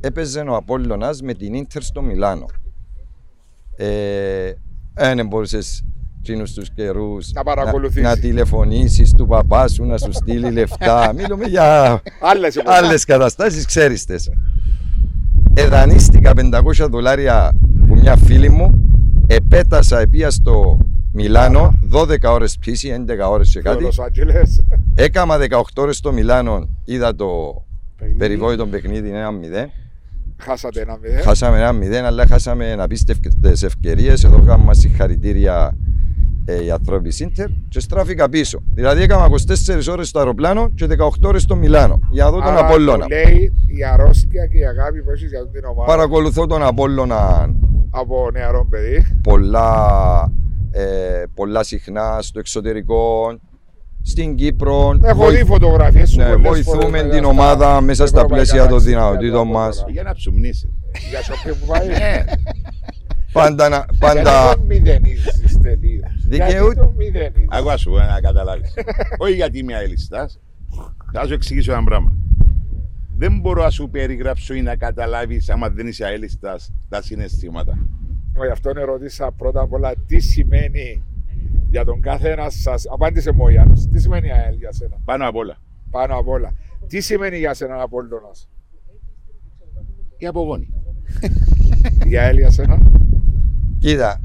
[0.00, 2.46] έπαιζε ο Απόλλωνας με την Ίντερ στο Μιλάνο.
[3.76, 4.52] Ε,
[4.94, 5.84] δεν μπορούσες
[6.28, 8.02] εκείνους τους καιρούς Να παρακολουθήσεις.
[8.02, 11.10] να, να τηλεφωνήσεις του παπά σου να σου στείλει λεφτά.
[11.16, 12.80] Μιλούμε για Άλλες εποχές.
[12.82, 14.30] άλλες καταστάσεις, ξέρεις τες.
[15.54, 17.52] Εδανίστηκα 500 δολάρια
[17.86, 18.70] που μια φίλη μου
[19.26, 20.78] επέτασα επία στο
[21.12, 23.82] Μιλάνο 12 ώρες πίση, 11 ώρες και Στο κάτι.
[23.82, 24.64] Λος Άντζελες.
[24.94, 27.26] Έκαμα 18 ώρες στο Μιλάνο, είδα το
[28.18, 29.10] περιβόητο παιχνίδι
[29.64, 29.68] 1-0.
[30.36, 31.22] Χάσατε ένα μηδέν.
[31.22, 34.24] Χάσαμε ένα μηδέν, αλλά χάσαμε απίστευτες ευκαιρίες.
[34.24, 35.76] Εδώ κάνουμε συγχαρητήρια
[36.44, 38.58] ε, οι ανθρώποι Σίντερ και στράφηκα πίσω.
[38.74, 39.26] Δηλαδή έκανα
[39.88, 43.04] 24 ώρες στο αεροπλάνο και 18 ώρες στο Μιλάνο για να δω τον Άρα, Απόλλωνα.
[43.04, 47.54] του λέει η αρρώστια και η αγάπη που έχεις για την ομάδα Παρακολουθώ τον Απόλλωνα
[47.90, 49.18] από νεαρό παιδί.
[49.22, 50.32] πολλά,
[50.70, 53.38] ε, πολλά συχνά στο εξωτερικό,
[54.02, 54.98] στην Κύπρο.
[55.02, 58.16] Έχω Βοη- δει φωτογραφίες σου ναι, πολλές βοηθούμε φορές με την αυτά ομάδα μέσα στα
[58.16, 59.68] ευρωπαϊκά πλαίσια των ταξίδια δυνατοτήτων του μας.
[59.78, 59.92] Απόλλωνα.
[59.92, 60.72] Για να ψουμνήσει.
[61.10, 61.88] Για σοπή που πάει.
[63.34, 66.12] Πάντα, να- Γιατί πάντα τον μηδενίζεις τελείως.
[66.28, 67.46] Δικαιούται- Γιατί τον μηδενίζεις.
[67.48, 68.74] Αγώ σου να καταλάβεις.
[69.18, 70.40] Όχι γιατί είμαι αελιστάς.
[71.12, 72.12] Θα σου εξηγήσω ένα πράγμα.
[73.16, 77.78] Δεν μπορώ να σου περιγράψω ή να καταλάβεις, άμα δεν είσαι αελιστάς, τα συναισθήματα.
[78.44, 81.02] Γι' αυτό ερωτήσα πρώτα απ' όλα τι σημαίνει
[81.70, 82.86] για τον κάθε ένα σας.
[82.90, 83.88] Απάντησε μου ο Γιάννος.
[83.88, 85.56] Τι σημαίνει ΑΕΛ για σένα; Πάνω απ' όλα.
[85.90, 86.52] Πάνω απ' όλα.
[86.86, 88.48] Τι σημαίνει για σένα Απόλλωνας.
[90.18, 90.68] Η απογόνη.
[92.06, 92.78] Για ΑΕΛ για σένα;
[93.84, 94.20] Κοίτα.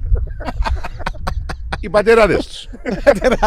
[1.79, 2.67] Οι πατεράδες τους.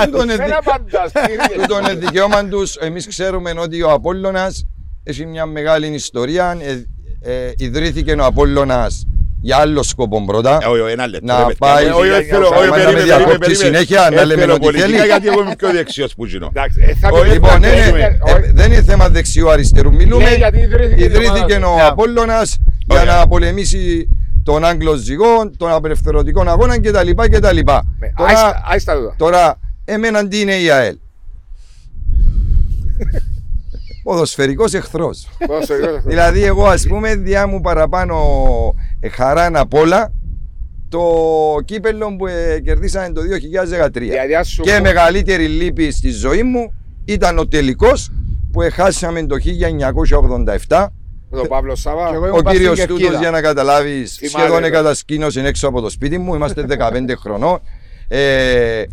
[0.04, 1.60] τούτον είναι δι- Ένα φανταστήριο.
[1.60, 2.76] τούτον είναι δικαίωμα τους.
[2.76, 4.66] Εμείς ξέρουμε ότι ο Απόλλωνας
[5.02, 6.56] έχει μια μεγάλη ιστορία.
[6.60, 6.84] Ε,
[7.32, 9.06] ε, ιδρύθηκε ο Απόλλωνας
[9.40, 10.56] για άλλο σκοπό πρώτα.
[10.68, 11.26] Όχι, ένα λεπτό.
[11.26, 11.56] Να ρε παιδιά.
[11.58, 13.64] πάει- Όχι, όχι, θέλω- Άμα όχι, να περίμενε, με περίμενε, διακόπτει περίμενε.
[13.64, 15.06] συνέχεια, να Ε, λέμε θέλω ό,τι πολιτικά, θέλει.
[15.06, 16.46] Γιατί εγώ είμαι πιο δεξιός που γίνω.
[16.54, 18.44] Εντάξει, ε, θα Όχι, πει- Λοιπόν, θα ναι, πει- ναι, όχι.
[18.44, 19.94] ε, δεν είναι θέμα δεξιού αριστερού.
[19.94, 20.24] Μιλούμε.
[20.24, 21.84] Λέει γιατί ιδρύθηκε η Ιδρύθηκε ομάδα.
[21.84, 23.14] ο Απόλλωνας για Ωραία.
[23.16, 24.08] να πολεμήσει
[24.42, 27.10] τον Άγγλο ζυγό, τον απελευθερωτικό αγώνα κτλ.
[27.10, 27.56] κτλ.
[27.56, 27.62] Ναι,
[28.16, 29.14] Τώρα, άιστα- άιστα τούτα.
[29.16, 30.96] τώρα, εμένα τι είναι η ΑΕΛ;
[34.02, 35.28] Ποδοσφαιρικός εχθρός.
[35.46, 36.02] Πόσο γρήγορα.
[36.06, 38.16] δηλαδή εγώ ας πούμε διά μου παραπάνω
[39.00, 40.12] ε, χαρά απ' όλα
[40.88, 41.00] το
[41.64, 43.90] κύπελλο που ε, κερδίσαμε το 2013.
[43.92, 46.72] Δηλαδή, ας σου Και πω- μεγαλύτερη λύπη στη ζωή μου
[47.04, 48.10] ήταν ο τελικός
[48.52, 49.36] που χάσαμε το
[50.68, 50.88] 1987 Με
[51.36, 52.08] τον Παύλο Σάβα.
[52.08, 53.20] Και εγώ ο ήμουν πας κύριος στην τούτος Κερκίδα.
[53.22, 54.66] για να καταλάβεις Θυμάμαι, σχεδόν ναι.
[54.66, 56.34] εγκατασκήνωσε έξω από το σπίτι μου.
[56.34, 57.60] Είμαστε 15 χρονών.
[58.08, 58.86] Ε, ε,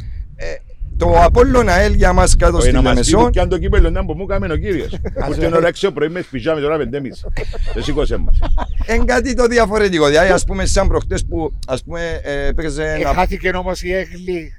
[0.98, 3.18] το Απόλλωνα ΑΕΛ για μας κάτω Όχι, στη να μας πει Λεμεσό.
[3.26, 4.90] που κι αν το κύπελο να που μου κάμε ο κύριος.
[5.28, 7.26] Που την ώρα έξω πρωί με σπιζάμε τώρα πεντέμις.
[7.74, 8.40] Δεν σηκώσε μας.
[8.86, 10.08] Εν κάτι το διαφορετικό.
[10.08, 13.14] Δηλαδή, ας πούμε, σαν προχτές που ας πούμε, ε, παίξε Ε, ένα.
[13.14, 14.54] Χάθηκε όμως η έγκλη.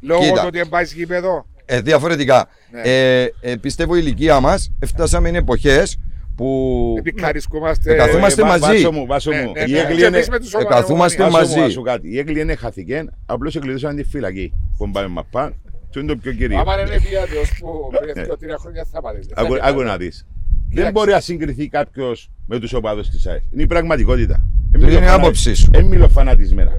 [0.00, 0.40] Λόγω Κοίτα.
[0.40, 1.46] του ότι δεν πάει γήπεδο.
[1.64, 2.48] Ε, διαφορετικά.
[2.70, 2.80] Ναι.
[2.80, 5.98] Ε, ε, πιστεύω η ηλικία μας φτάσαμε εποχές
[6.38, 6.94] που.
[6.98, 7.92] Επικαρισκούμαστε.
[7.92, 8.72] Ε, καθόμαστε Ε, βά- μαζί.
[8.72, 9.52] Βάσο μου, βάσο Ναι, μου.
[9.52, 9.78] ναι, Η ναι.
[9.78, 10.16] έγκλη Και είναι...
[10.16, 11.40] εμείς με τους ε, καθούμαστε ομονιούς.
[11.48, 11.74] Βάσο μου, μαζί.
[11.76, 12.12] να σου κάτι.
[12.14, 14.52] Η έγκλη είναι χαθήκε, απλώς εκλειδώσαν τη φυλακή.
[14.78, 15.52] Που πάμε μαπά.
[15.92, 16.60] Τι είναι το πιο κυρίως.
[16.60, 19.18] Άμα είναι διάδειος που πριν δύο-τρία χρόνια θα πάτε.
[19.34, 20.26] Άκου- Άκου να δεις.
[20.50, 20.92] Δεν Κοίταξε.
[20.92, 23.42] μπορεί να συγκριθεί κάποιος με τους οπαδούς της ΑΕΣ.
[23.52, 24.46] Είναι η πραγματικότητα.
[24.78, 25.68] είναι η άποψή σου.
[25.72, 26.70] Δεν μιλώ φανατισμένα.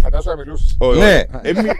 [0.00, 0.74] Φαντάζομαι να μιλούσες.
[0.78, 1.04] Όχι, Ναι.
[1.34, 1.40] όχι.
[1.42, 1.72] Εν μι-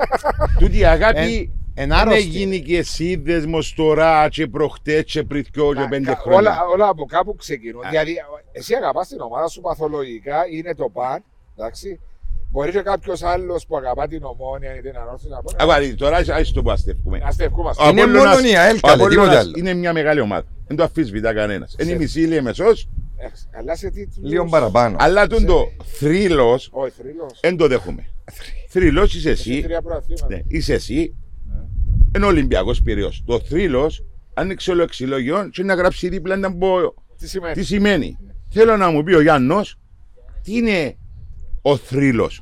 [0.58, 2.20] Τούτη η αγάπη Εν δεν άρρωστη.
[2.20, 6.38] έγινε και εσύ δεσμος τώρα και προχτές και πριν δυο και Κα- πέντε κα- χρόνια.
[6.38, 7.82] Όλα, όλα από κάπου ξεκινούν.
[7.90, 8.16] Δηλαδή,
[8.52, 11.24] εσύ αγαπάς την ομάδα σου παθολογικά, είναι το παν,
[11.56, 12.00] εντάξει.
[12.50, 15.56] Μπορεί και κάποιος άλλος που αγαπά την ομόνια ή την ανόρθωση να μπορεί.
[15.58, 17.18] Αβάρι, τώρα ας το που αστεύουμε.
[17.18, 17.82] Να στευκούμαστε.
[17.84, 19.52] Ο Είναι Απόλλωνας- μόνο η ΑΕΛ, ο καλέ, τίποτε Απόλλωνας άλλο.
[19.56, 20.46] Είναι μια μεγάλη ομάδα.
[20.66, 21.76] Δεν το αφισβητά κανένας.
[21.78, 23.26] Είναι η μισή ηλία μεσός, Ε,
[23.58, 24.30] Αλλά σε τίτλους.
[24.30, 24.96] Λίγο παραπάνω.
[25.00, 27.38] αλλά τον το θρύλος Όχι, θρύλος.
[27.40, 28.06] δεν το δέχομαι.
[28.68, 30.26] Θρύλος είσαι εσύ, Τρία πρωταθλήματα.
[30.28, 31.14] ναι, είσαι εσύ,
[32.16, 33.22] είναι ο Ολυμπιακός πυραιός.
[33.26, 34.04] Το θρύλος
[34.34, 36.76] άνοιξε όλο εξυλόγιο και να γράψει δίπλα να πω
[37.18, 38.16] Τι σημαίνει; τι σημαίνει;
[38.52, 39.76] Θέλω να μου πει ο Γιάννος
[40.42, 40.96] τι είναι
[41.62, 42.38] ο θρύλος.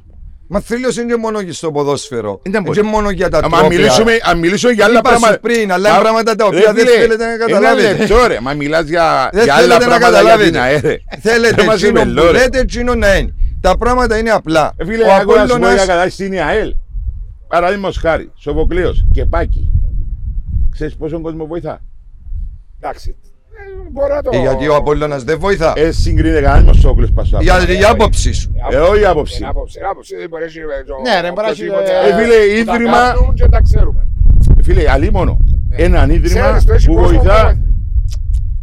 [0.48, 2.40] Μα θρύλος είναι και μόνο και στο ποδόσφαιρο.
[2.44, 2.76] Ήταν Είναι πώς.
[2.76, 3.78] και μόνο για τα Άμα τρόπια.
[3.78, 5.40] μιλήσουμε, αν μιλήσουμε για άλλα Είπα σου πράγματα.
[5.40, 7.88] πριν, αλλά είναι Μα- πράγματα τα Ρε οποία δεν φίλε, θέλετε να καταλάβετε.
[7.88, 10.88] Ένα λεπτό ρε, μα μιλάς για, Δεν για άλλα θέλετε να πράγματα για την καταλάβετε.
[10.88, 10.98] ΑΕΡ.
[11.20, 12.30] Θέλετε Δεν μας εκείνο είπε που λόρε.
[12.38, 13.34] λέτε, εκείνο να είναι.
[13.60, 14.72] Τα πράγματα είναι απλά.
[14.76, 16.74] Ε, Φίλε, Ο εγώ να σου πω για Απόλλωνας κατάσταση στην ΑΕΛ.
[17.52, 19.72] Παραδείγματος χάρη, Σοφοκλέος και Πάκη.
[20.70, 21.80] Ξέρεις πόσο κόσμο βοηθά;
[22.80, 23.16] Εντάξει.
[23.50, 24.30] Ε, Μπορώ να το.
[24.32, 25.72] Ε, Γιατί ο Απόλλωνας δεν βοηθά.
[25.76, 27.38] Ε, συγκρίνεται κανένας με ο Σόκλος πασά.
[27.42, 28.52] Για η άποψη σου.
[28.70, 29.36] Ε, όχι άποψη.
[29.38, 29.78] Είναι άποψη.
[29.78, 30.16] Είναι άποψη.
[30.16, 32.60] Δεν μπορεί να έχει, ε, το- Ναι, ρε, μπορεί να έχει, οποιοδήποτε ε, Ε, φίλε,
[32.60, 34.08] που τα ίδρυμα- κάνουν και τα ξέρουμε.
[34.62, 35.36] Φίλε, αλίμονο.
[35.70, 37.50] Έναν ίδρυμα Ξέρεις, το έχει που κόσμο βοηθά.
[37.52, 37.66] που-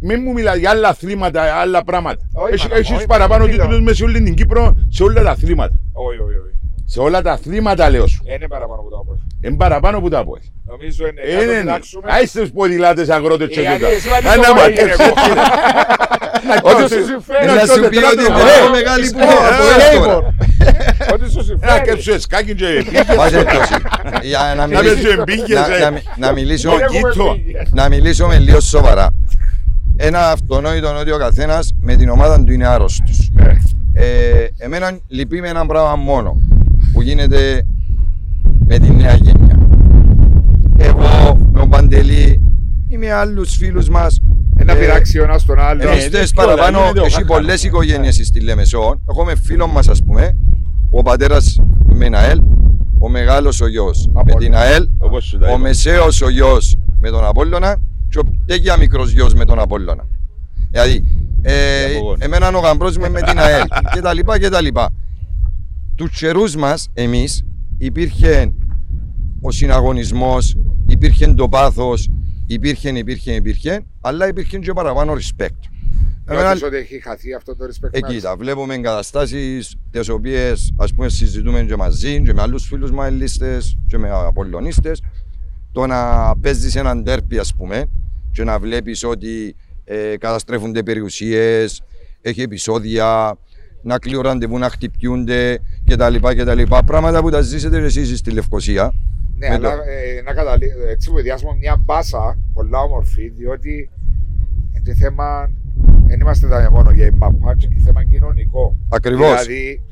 [0.02, 2.26] Μην μου μιλάς για άλλα αθλήματα, άλλα πράγματα.
[2.32, 3.82] Όχι, Έχει- μάνα, Έχεις όχι, παραπάνω μάνα, τίτλους μιλάω.
[3.84, 5.76] μέσα σε όλη την Κύπρο σε όλα τα αθλήματα.
[5.92, 6.54] Όχι, όχι, όχι.
[6.92, 8.22] Σε όλα τα αθλήματα λέω σου.
[8.34, 9.18] Είναι παραπάνω από το από.
[9.44, 10.32] Είναι παραπάνω που τα πω.
[10.70, 11.20] Νομίζω είναι.
[11.26, 11.60] για να το Είναι.
[11.60, 12.06] κοιτάξουμε.
[12.12, 13.76] Άιστε τους ποδηλάτες αγρότες και Ε, τούτα.
[13.76, 15.12] γιατί εσύ βάλεις Άννα το μα, μάγειρε, και- εγώ.
[16.68, 17.46] Ό,τι τότε- σου συμφέρει.
[17.46, 18.50] να Να σου τότε πει τράτο ότι το είναι χώρο.
[18.60, 20.34] πιο μεγάλη που Ε, είναι από ε, εδώ ε, τώρα.
[21.14, 21.80] Ό,τι σου Να συμφέρει.
[21.86, 22.68] κέψω εσκάκι και
[23.16, 23.74] Πας έτσι.
[24.22, 25.80] Για να Να μιλήσω- πέσω εμπίγες, να- ε.
[25.84, 27.24] να μι- να μιλήσω Δεν έχουμε κοίτο.
[27.32, 27.56] φύγει.
[27.70, 29.06] να μιλήσουμε λίγο σοβαρά.
[29.96, 33.30] Ένα αυτονόητο ότι ο καθένας με την ομάδα του είναι άρρωστος.
[33.32, 33.52] Ναι.
[33.94, 36.36] Ε, εμένα λυπεί με ένα πράγμα μόνο
[36.92, 37.66] που γίνεται
[38.66, 39.58] με τη νέα γενιά.
[40.76, 42.40] Εγώ με τον Παντελή
[42.88, 44.20] ή με άλλους φίλους μας.
[44.56, 45.82] Ένα πειράξει ο ένας τον άλλο.
[45.82, 47.36] Ε, Εμείς δεν τες κιόλας, παραπάνω, γίνεται ο έχει χάχαρος.
[47.36, 49.00] πολλές οικογένειες στη Λεμεσό.
[49.10, 50.36] Εγώ με φίλος μας ας πούμε,
[50.90, 52.40] ο πατέρας με την ΑΕΛ,
[52.98, 54.38] ο μεγάλος ο γιος με Απόλλωνα.
[54.44, 55.58] την ΑΕΛ, Όπως σου τα ο είπα.
[55.58, 57.76] μεσαίος ο γιος με τον Απόλλωνα
[58.08, 60.04] και ο τέτοια μικρός γιος με τον Απόλλωνα.
[60.70, 61.04] Δηλαδή,
[61.42, 61.52] ε,
[61.86, 62.20] Για απογόνους.
[62.20, 63.62] εμένα ο γαμπρός μου με την ΑΕΛ
[63.94, 64.00] και
[66.00, 66.50] τα λοιπά και τα λοιπά.
[66.50, 67.44] Τους καιρούς μας, εμείς,
[67.78, 68.52] υπήρχε
[69.40, 72.08] ο συναγωνισμός, υπήρχε το πάθος,
[72.46, 75.48] υπήρχε, υπήρχε, υπήρχε, αλλά υπήρχε και παραπάνω respect.
[76.26, 78.22] Εμένα- Νιώθεις ότι έχει χαθεί αυτό το respect Εκεί μας.
[78.22, 83.58] τα βλέπουμε εγκαταστάσεις τις οποίες ας πούμε συζητούμε και μαζί και με άλλους φίλους μαϊλίστε
[83.86, 84.92] και με απολωνίστε.
[85.72, 87.84] Το να παίζεις έναν τέρπι, ας πούμε,
[88.32, 91.82] και να βλέπεις ότι ε, καταστρέφονται περιουσίες,
[92.20, 93.38] έχει επεισόδια,
[93.82, 95.58] να κλείω ραντεβού να χτυπιούνται
[95.94, 96.14] κτλ.
[96.36, 96.62] κτλ.
[96.86, 98.92] Πράγματα που τα ζήσετε εσείς στη Λευκοσία.
[99.36, 99.82] Ναι, Με αλλά το-
[100.18, 103.90] ε, να καταλήξω έτσι που διάσουμε μια μπάσα πολλά όμορφη, διότι
[104.74, 105.50] είναι το θέμα,
[106.06, 108.76] δεν είμαστε τα μόνο για η μαπά, και και θέμα κοινωνικό.
[108.88, 109.26] Ακριβώς.
[109.44, 109.82] Δηλαδή,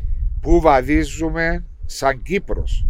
[0.41, 2.87] πού βαδίζουμε σαν Κύπρος.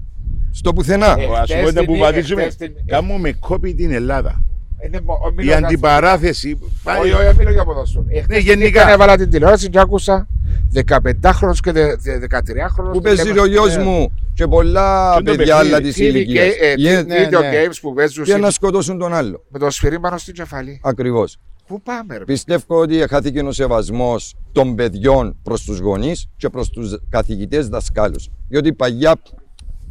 [0.51, 1.07] Στο πουθενά.
[1.07, 4.45] Ε, Ας χτες πούμε την- που βαδίζουμε, χτες την- κάνουμε κόπη την Ελλάδα.
[4.87, 6.59] Είναι μο- ο- Η μιλώ για- αντιπαράθεση.
[6.83, 8.05] πάλι- Όχι, όχι, μιλώ για ποδόσφαιρο.
[8.09, 8.81] Ε, χτες γενικά.
[8.85, 10.29] την Έβαλα την τηλεόραση και άκουσα
[10.73, 12.93] 15χρονος και δε- δε- 13χρονος.
[12.93, 15.93] Που παίζει ο γιος μου και πολλά Και το παιδιά άλλα παιχνίδι.
[15.93, 16.47] τη ηλικίας.
[16.61, 17.51] ε, Ναι, Video ναι.
[17.53, 19.45] games που παίζουν Και συ- να σκοτώσουν τον άλλο.
[19.49, 20.81] με το σφυρί πάνω στην κεφαλή.
[20.83, 21.37] Ακριβώς.
[21.67, 22.25] Πού πάμε, ρε.
[22.25, 28.29] Πιστεύω ότι χάθηκε ο σεβασμός των παιδιών προς τους γονείς και προς τους καθηγητές δασκάλους.
[28.49, 29.15] Διότι παλιά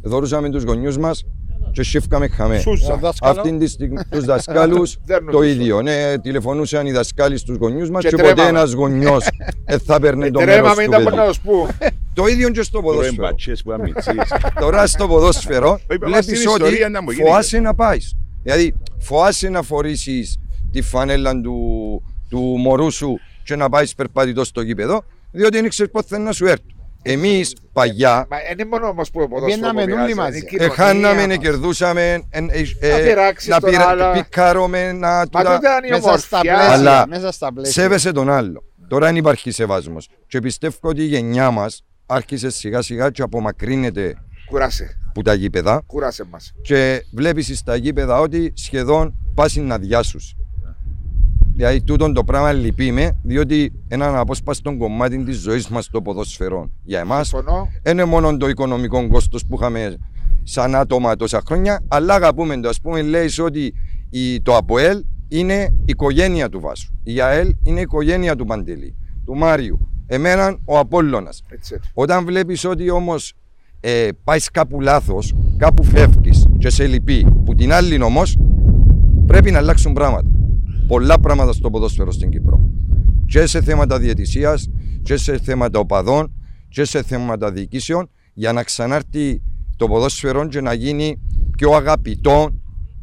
[0.02, 1.24] δωρούσαμε τους γονιούς μας
[1.72, 2.58] και σιφκαμε χαμέ.
[2.58, 2.92] Σούσα.
[2.92, 3.40] Ο δάσκαλο.
[3.40, 5.46] Αυτή τη στιγμή τους δασκάλους Δέρνουν το τους.
[5.48, 5.82] ίδιο.
[5.82, 8.58] Ναι, τηλεφωνούσαν οι δασκάλοι στους γονιούς μας Και και, ποτέ τρέμαμε.
[8.58, 9.26] ένας γονιός
[9.64, 11.34] δεν θα παίρνει το μέρος Τρέμαμε του ήταν μόνο να παιδιού.
[11.34, 11.68] σου πω.
[12.14, 13.26] Το ίδιο και στο Τρώει ποδόσφαιρο.
[13.26, 14.32] μπατσές που αμυτσίες.
[14.60, 17.28] Τώρα στο ποδόσφαιρο Είπα μας βλέπεις την ότι ιστορία να μου γίνει.
[17.28, 18.14] φοάσαι να πάεις.
[18.42, 20.38] Δηλαδή, φοάσαι να φορήσεις
[20.72, 21.56] τη φανέλα του,
[22.28, 26.32] του μωρού σου και να πάεις περπατητός στο γήπεδο, διότι δεν ξέρεις πότε θα να
[26.32, 26.64] σου έρθει.
[27.02, 30.38] Εμείς παλιά Μα είναι μόνο όμως που ο ποδόσφαιρος Βγαίναμε που όλοι πειράζει, μαζί.
[30.38, 31.36] είναι η κοινωνία εχάναμε, μας.
[31.38, 34.10] κερδούσαμε, εν- ε, ε, πειράξεις να τον πειρα- άλλο.
[34.12, 36.40] πικάρουμε, να Μα τούτα- τότε ήταν η Μέσα στα ομορφιά.
[36.54, 36.72] πλαίσια.
[36.72, 37.82] Αλλά μέσα στα πλαίσια.
[37.82, 38.62] Σέβεσαι τον άλλο.
[38.88, 40.08] Τώρα δεν υπάρχει σεβασμός.
[40.26, 44.14] Και πιστεύω ότι η γενιά μας άρχισε σιγά σιγά και απομακρύνεται
[44.46, 45.82] Κούρασε, από τα γήπεδα.
[45.86, 46.52] κούρασε μας.
[46.62, 50.18] και βλέπεις στα γήπεδα ότι σχεδόν πάσει να διάσου.
[51.58, 56.70] Δηλαδή, τούτο το πράγμα λυπεί με, διότι έναν απόσπαστο κομμάτι της ζωής μας το ποδοσφαιρό.
[56.84, 57.68] Για εμάς, Συμφωνώ.
[57.82, 59.96] δεν είναι μόνο το οικονομικό κόστος που είχαμε
[60.42, 62.68] σαν άτομα τόσα χρόνια, αλλά αγαπούμε το.
[62.68, 63.74] Α πούμε, λέει ότι
[64.10, 66.92] η, το ΑΠΟΕΛ είναι η οικογένεια του Βάσου.
[67.02, 68.94] Η ΑΕΛ είναι η οικογένεια του Παντελή,
[69.24, 69.88] του Μάριου.
[70.06, 71.42] Εμένα ο Απόλλωνας.
[71.48, 71.90] Έτσι, έτσι.
[71.94, 73.32] Όταν βλέπεις ότι όμως
[73.80, 78.38] ε, πάεις κάπου λάθος, κάπου φεύγεις και σε λυπεί, που την άλλη όμως
[79.26, 80.28] πρέπει να αλλάξουν πράγματα.
[80.88, 82.60] Πολλά πράγματα στο ποδόσφαιρο στην Κύπρο.
[83.26, 84.70] Και σε θέματα διαιτησίας,
[85.02, 86.32] και σε θέματα οπαδών,
[86.68, 89.42] και σε θέματα διοικήσεων, για να ξανάρθει
[89.76, 91.20] το ποδόσφαιρο και να γίνει
[91.56, 92.48] πιο αγαπητό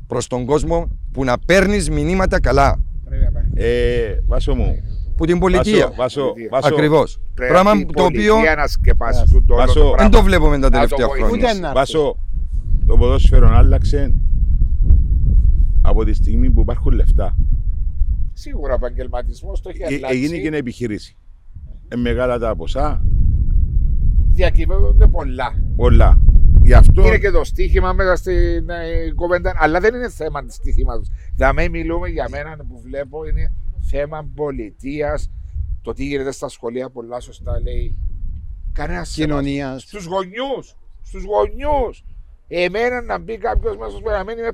[0.07, 2.79] προς τον κόσμο που να παίρνεις μηνύματα καλά.
[3.05, 3.49] Πρέπει να υπάρχει.
[3.53, 4.75] Ε, Βάσο μου,
[5.17, 5.87] Που την πολιτεία.
[5.87, 6.49] Βάσο, Βάσο, Πολιτεία.
[6.51, 7.19] Βάσο, Ακριβώς.
[7.33, 10.09] Πρέπει Πράγμα η το οποίο πολιτεία να σκεπάσει το όλο Βάσο, το δεν πράγμα.
[10.09, 11.27] το βλέπουμε τα Να το τελευταία βοηθήσει.
[11.29, 11.49] χρόνια.
[11.49, 11.77] Ούτε να έρθει.
[11.79, 12.15] Βάσο,
[12.85, 14.13] το ποδόσφαιρο άλλαξε
[15.81, 17.35] από τη στιγμή που υπάρχουν λεφτά.
[18.37, 20.17] Σίγουρα ο επαγγελματισμός το έχει Ε, αλλάξει.
[20.17, 21.17] Έγινε και ένα επιχείρηση.
[21.87, 23.05] Ε, μεγάλα τα ποσά,
[24.31, 25.63] Διακυβεύονται πολλά.
[25.75, 26.19] πολλά.
[26.63, 30.51] Γι' αυτό Είναι και το στοίχημα μέσα στην ε, κουβέντα, αλλά δεν είναι θέμα του
[30.51, 31.01] στοιχήματο.
[31.35, 33.51] Δηλαδή, μιλούμε για μένα που βλέπω είναι
[33.89, 35.29] θέμα πολιτείας.
[35.81, 37.97] Το τι γίνεται στα σχολεία, πολλά σωστά λέει.
[38.73, 39.81] Κανένας Κοινωνίας.
[39.81, 40.75] Στους γονιούς.
[41.01, 42.03] Στους γονιούς.
[42.47, 44.51] Εμένα να μπει κάποιος μέσα στο σπίτι να μην είμαι.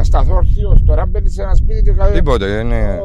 [0.00, 0.80] Να σταθώ όρθιο.
[0.86, 2.12] Τώρα μπαίνει σε ένα σπίτι και κάτι.
[2.12, 2.46] Τίποτε.
[2.46, 3.00] Είναι...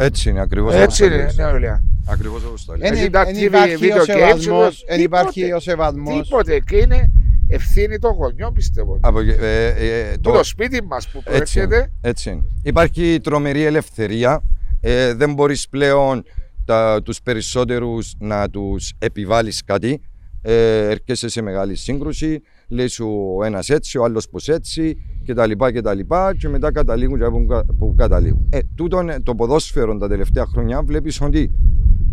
[0.00, 0.74] Έτσι είναι ακριβώς.
[0.74, 1.82] Έτσι είναι, ναι, ωραία.
[2.06, 2.90] Ακριβώς όπως το λέει.
[2.90, 5.02] Δεν Έχει τα δεν TV, υπάρχει ο video games, σεβασμός, δεν τίποτε.
[5.02, 6.22] υπάρχει ο σεβασμός.
[6.28, 6.60] Τίποτε.
[6.60, 7.10] Και είναι
[7.48, 8.98] ευθύνη των γονιών, πιστεύω.
[9.00, 11.66] Από, ε, ε, Το, το σπίτι μας που Έτσι είναι.
[11.68, 11.92] προέρχεται.
[12.00, 12.42] Έτσι είναι.
[12.62, 14.42] Υπάρχει τρομερή ελευθερία.
[14.80, 16.22] Ε, δεν μπορείς πλέον
[16.64, 20.00] τα, τους περισσότερους να τους επιβάλλεις κάτι.
[20.42, 24.96] Ε, έρχεσαι σε μεγάλη σύγκρουση, λέει σου ο ένας έτσι, ο άλλος πως έτσι
[25.30, 28.46] και τα λοιπά και τα λοιπά και μετά καταλήγουν και που, κα- που καταλήγουν.
[28.50, 31.50] Ε, τούτον, ε, το ποδόσφαιρο τα τελευταία χρόνια βλέπεις ότι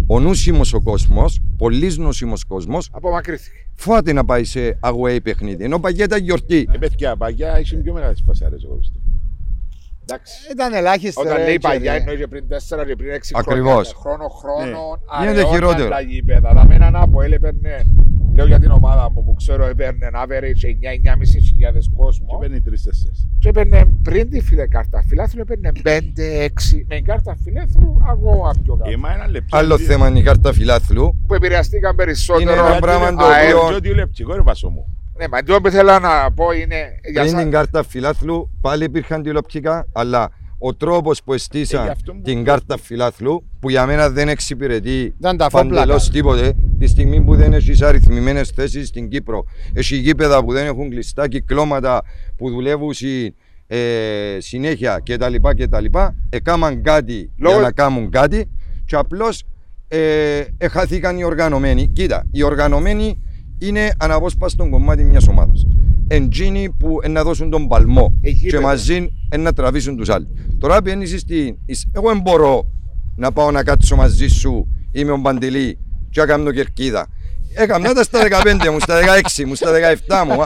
[0.07, 3.55] ο νούσιμος ο κόσμος, πολύς νούσιμος κόσμος, Απομακρύθηκε.
[3.76, 5.63] φοβάται να πάει σε away παιχνίδι.
[5.63, 6.68] Ενώ παγέτα γιορτή.
[6.74, 9.03] Ε, παιδιά, παγιά είχε πιο μεγάλες πασάρες, εγώ πιστεύω.
[10.10, 10.34] Εντάξει.
[10.51, 11.22] Ήταν ελάχιστα.
[11.22, 11.60] Όταν ρε, λέει κύριε.
[11.60, 13.93] παλιά εννοεί και πριν 4 και πριν 6 Ακριβώς.
[13.93, 13.93] χρόνια.
[14.01, 14.99] Χρόνο χρόνο.
[15.22, 15.89] Γίνεται χειρότερο.
[15.89, 16.53] Τα γήπεδα.
[16.53, 17.86] Τα μένα να από έπαιρνε.
[18.36, 22.38] Λέω για την ομάδα μου που ξέρω έπαιρνε average 9-9.5 χιλιάδες Και κόσμο.
[22.39, 23.28] παίρνει τρεις-τέσσερις.
[23.39, 26.86] Και έπαιρνε πριν τη φίλε κάρτα φιλάθλου έπαιρνε 5-6.
[26.88, 28.97] Με κάρτα φιλάθλου αγώ πιο Ε, κάτω.
[28.97, 29.58] μα ένα λεπτό.
[29.58, 31.18] Άλλο θέμα είναι η κάρτα φιλάθλου.
[31.28, 32.66] Που επηρεαστήκαν Είναι περισσότερο.
[32.66, 33.55] ένα πράγμα το αέρ.
[33.55, 34.96] οποίο- Διότι λεπτικό ρε Βάσο μου.
[35.18, 36.99] Ναι, μα το που θέλω να πω είναι.
[37.11, 41.84] Για Πριν την σας, κάρτα φιλάθλου πάλι υπήρχαν τηλεοπτικά, αλλά ο τρόπος που Ε, εστίσαν
[41.84, 45.76] γι' αυτό που- την κάρτα φιλάθλου, που για μένα δεν εξυπηρετεί Ήταν τα φόπλακα.
[45.76, 49.43] παντελώς τίποτε, τη στιγμή που δεν έχεις αριθμημένες θέσεις στην Κύπρο,
[49.74, 52.01] έχεις γήπεδα που δεν έχουν κλειστά κυκλώματα
[52.38, 53.34] που δουλεύουν συ-
[53.68, 53.78] ε,
[54.38, 55.36] συνέχεια κτλ.
[55.57, 55.86] κτλ.
[56.30, 58.49] Έκαναν κάτι Λόγω- για να κάνουν κάτι
[58.86, 59.43] και απλώς
[59.88, 61.88] ε, εχαθήκαν οι οργανωμένοι.
[61.88, 63.22] Κοίτα, οι οργανωμένοι
[63.58, 65.66] είναι αναπόσπαστο κομμάτι μιας ομάδας.
[66.08, 68.64] Εντζίνοι που ε, να δώσουν τον παλμό Ε, και γήπεδο.
[68.64, 70.28] μαζί ε, να τραβήσουν τους άλλου.
[70.60, 71.58] Τώρα πιένει στην.
[71.66, 72.68] εις- Εγώ δεν μπορώ
[73.16, 75.78] να πάω να κάτσω μαζί σου, είμαι ο Παντελή,
[76.10, 77.08] και να κάνω κερκίδα.
[77.53, 78.99] Έκανα τα στα 15 μου, στα
[79.36, 79.72] 16 μου, στα
[80.08, 80.41] 17 μου.
[80.41, 80.45] α.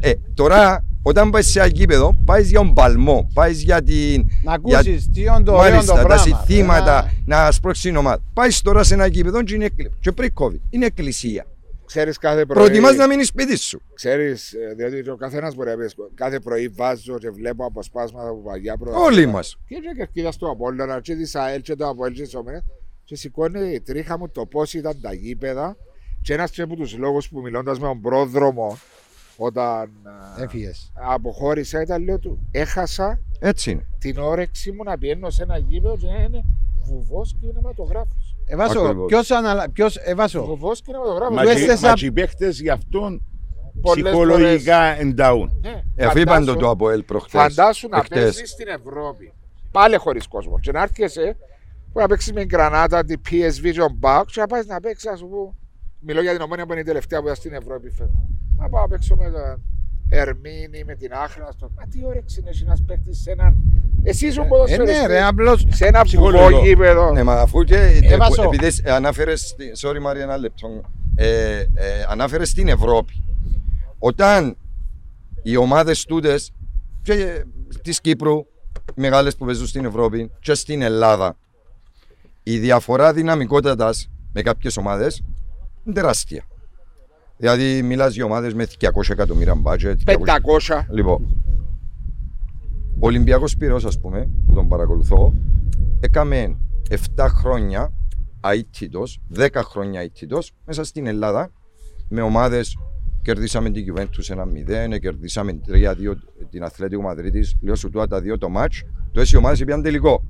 [0.00, 4.26] Ε, τώρα, όταν πάεις σε ένα γήπεδο, πάεις για τον παλμό, πάεις για την.
[4.42, 6.22] Να για- ακούσεις τι είναι το ωραίο το Μάλιστα, τα πράγμα.
[6.24, 8.18] συνθήματα, Ένα- να σπρώξεις την ομάδα.
[8.32, 10.58] Πάεις τώρα σε ένα γήπεδο και είναι εκκλη- και πριν COVID.
[10.70, 11.46] Είναι εκκλησία.
[11.88, 12.64] Ξέρεις κάθε πρωί.
[12.64, 13.80] Προτιμάς να μείνεις σπίτι σου.
[13.94, 18.42] Ξέρεις, ε, διότι ο καθένας μπορεί να πει κάθε πρωί βάζω και βλέπω αποσπάσματα από
[18.42, 18.98] παλιά πρωτά.
[18.98, 19.56] Όλοι μας.
[19.66, 22.64] Και έτσι κερκίδα στο Απόλλωνα και της ΑΕΛ και το Απόλλη και της Ομόνιας
[23.04, 25.76] και σηκώνει η τρίχα μου το πώς ήταν τα γήπεδα
[26.22, 28.78] και ένας και από τους λόγους που μιλώντας με τον πρόδρομο
[29.36, 29.90] όταν
[30.38, 30.92] ε, Έφυγες.
[30.94, 33.86] αποχώρησα ήταν λέω του έχασα Έτσι είναι.
[33.98, 36.42] την όρεξη μου να πηγαίνω σε ένα γήπεδο και να είναι
[36.84, 38.27] βουβός κινηματογράφος.
[38.50, 39.06] Ε, Βάσο, Ακριβώς.
[39.06, 39.70] ποιος, αναλα...
[39.70, 41.34] ποιος, ε, Βάσο, Βουβός κινηματογράφος.
[41.36, 43.22] Μα Του και- έστεσα- Μα και οι παίχτες γι' αυτόν
[43.82, 45.52] Πολλές ψυχολογικά εντάουν.
[45.62, 47.40] Ναι, Ε, αφού είπαν το φαντάσου- το Αποέλ προχτές.
[47.40, 48.22] Φαντάσου να εχθές.
[48.22, 49.32] παίζεις στην Ευρώπη.
[49.70, 50.58] Πάλι χωρίς κόσμο.
[50.58, 51.36] Και να έρχεσαι
[51.92, 55.10] που να παίξεις με την Γρανάτα, την PSV, τον Μπάουκ, και να πάει να παίξεις,
[55.10, 55.52] ας πούμε.
[56.00, 58.28] Μιλώ για την ομόνια που είναι η τελευταία που ήταν στην Ευρώπη φέτο.
[58.58, 59.62] Να πάω να παίξω με τον
[60.08, 61.48] Ερμήνη, με την Άχνα.
[61.52, 61.70] Στο...
[61.76, 63.56] Μα τι όρεξη είναι εσύ να παίξει σε έναν.
[64.02, 65.00] Εσύ ήσουν ε, ποδοσφαιριστής.
[65.00, 66.48] ναι ρε, απλώς Σε ένα Ψυχολογικό.
[66.50, 67.12] βουβό γήπεδο.
[67.12, 67.74] Ναι, μα αφού και.
[67.76, 68.42] ε, Ε, Βάσο.
[68.42, 69.40] επειδή ε, ανάφερες.
[69.48, 70.80] στη- Sorry, Μαρία, ένα λεπτό.
[71.14, 71.66] Ε, ε,
[72.08, 73.22] ανάφερες στην Ευρώπη.
[73.98, 74.56] Όταν
[75.42, 76.52] οι ομάδες τούτες
[77.02, 77.44] και
[77.82, 78.36] της Κύπρου,
[78.94, 81.36] οι μεγάλες που παίζουν στην Ευρώπη και στην Ελλάδα,
[82.42, 85.22] η διαφορά δυναμικότητας με κάποιες ομάδες
[85.84, 86.44] είναι τεράστια.
[87.38, 90.00] Δηλαδή, μιλάς για ομάδες με 200 εκατομμύρια μπάτζετ.
[90.04, 90.86] 500.
[90.90, 91.42] Λοιπόν,
[93.00, 95.34] ο Ολυμπιακός Πυραιός ας πούμε, που τον παρακολουθώ,
[96.00, 96.56] έκαμε
[96.88, 97.92] 7 χρόνια
[98.40, 101.50] αίτητος, 10 χρόνια αίτητος μέσα στην Ελλάδα
[102.08, 102.78] με ομάδες
[103.22, 104.34] κερδίσαμε την Juventus
[104.94, 106.14] 1-0, κερδίσαμε 3-2
[106.50, 108.82] την Αθλέτικο Μαδρίτης, λέω σου τώρα τα δύο το μάτς,
[109.12, 110.24] το έτσι οι ομάδες πήγαν τελικό.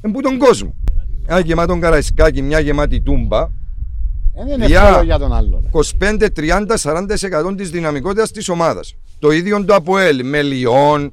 [0.00, 0.74] Εν που τον κόσμο.
[1.26, 3.48] Ένα γεμάτο καραϊσκάκι, μια γεμάτη τούμπα,
[4.34, 4.82] δεν είναι Διά.
[4.82, 5.60] εύκολο για τον άλλο.
[5.62, 5.68] ρε.
[5.70, 8.94] 25, 30, 40% της δυναμικότητας της ομάδας.
[9.18, 11.12] Το ίδιο το ΑΠΟΕΛ με Λιόν.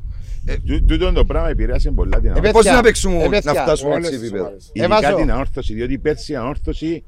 [0.65, 2.53] Τού- Τούτο το πράγμα επηρεάσει πολλά την Ε, ανόρθωση.
[2.53, 4.45] Πώς παιδιά, να παίξουμε, ε, να παιδιά, φτάσουμε όλες έτσι τις επίπεδο.
[4.45, 4.69] ομάδες.
[4.73, 5.15] Ειδικά Εβάζω.
[5.15, 7.03] την ανόρθωση, διότι πέρσι η ανόρθωση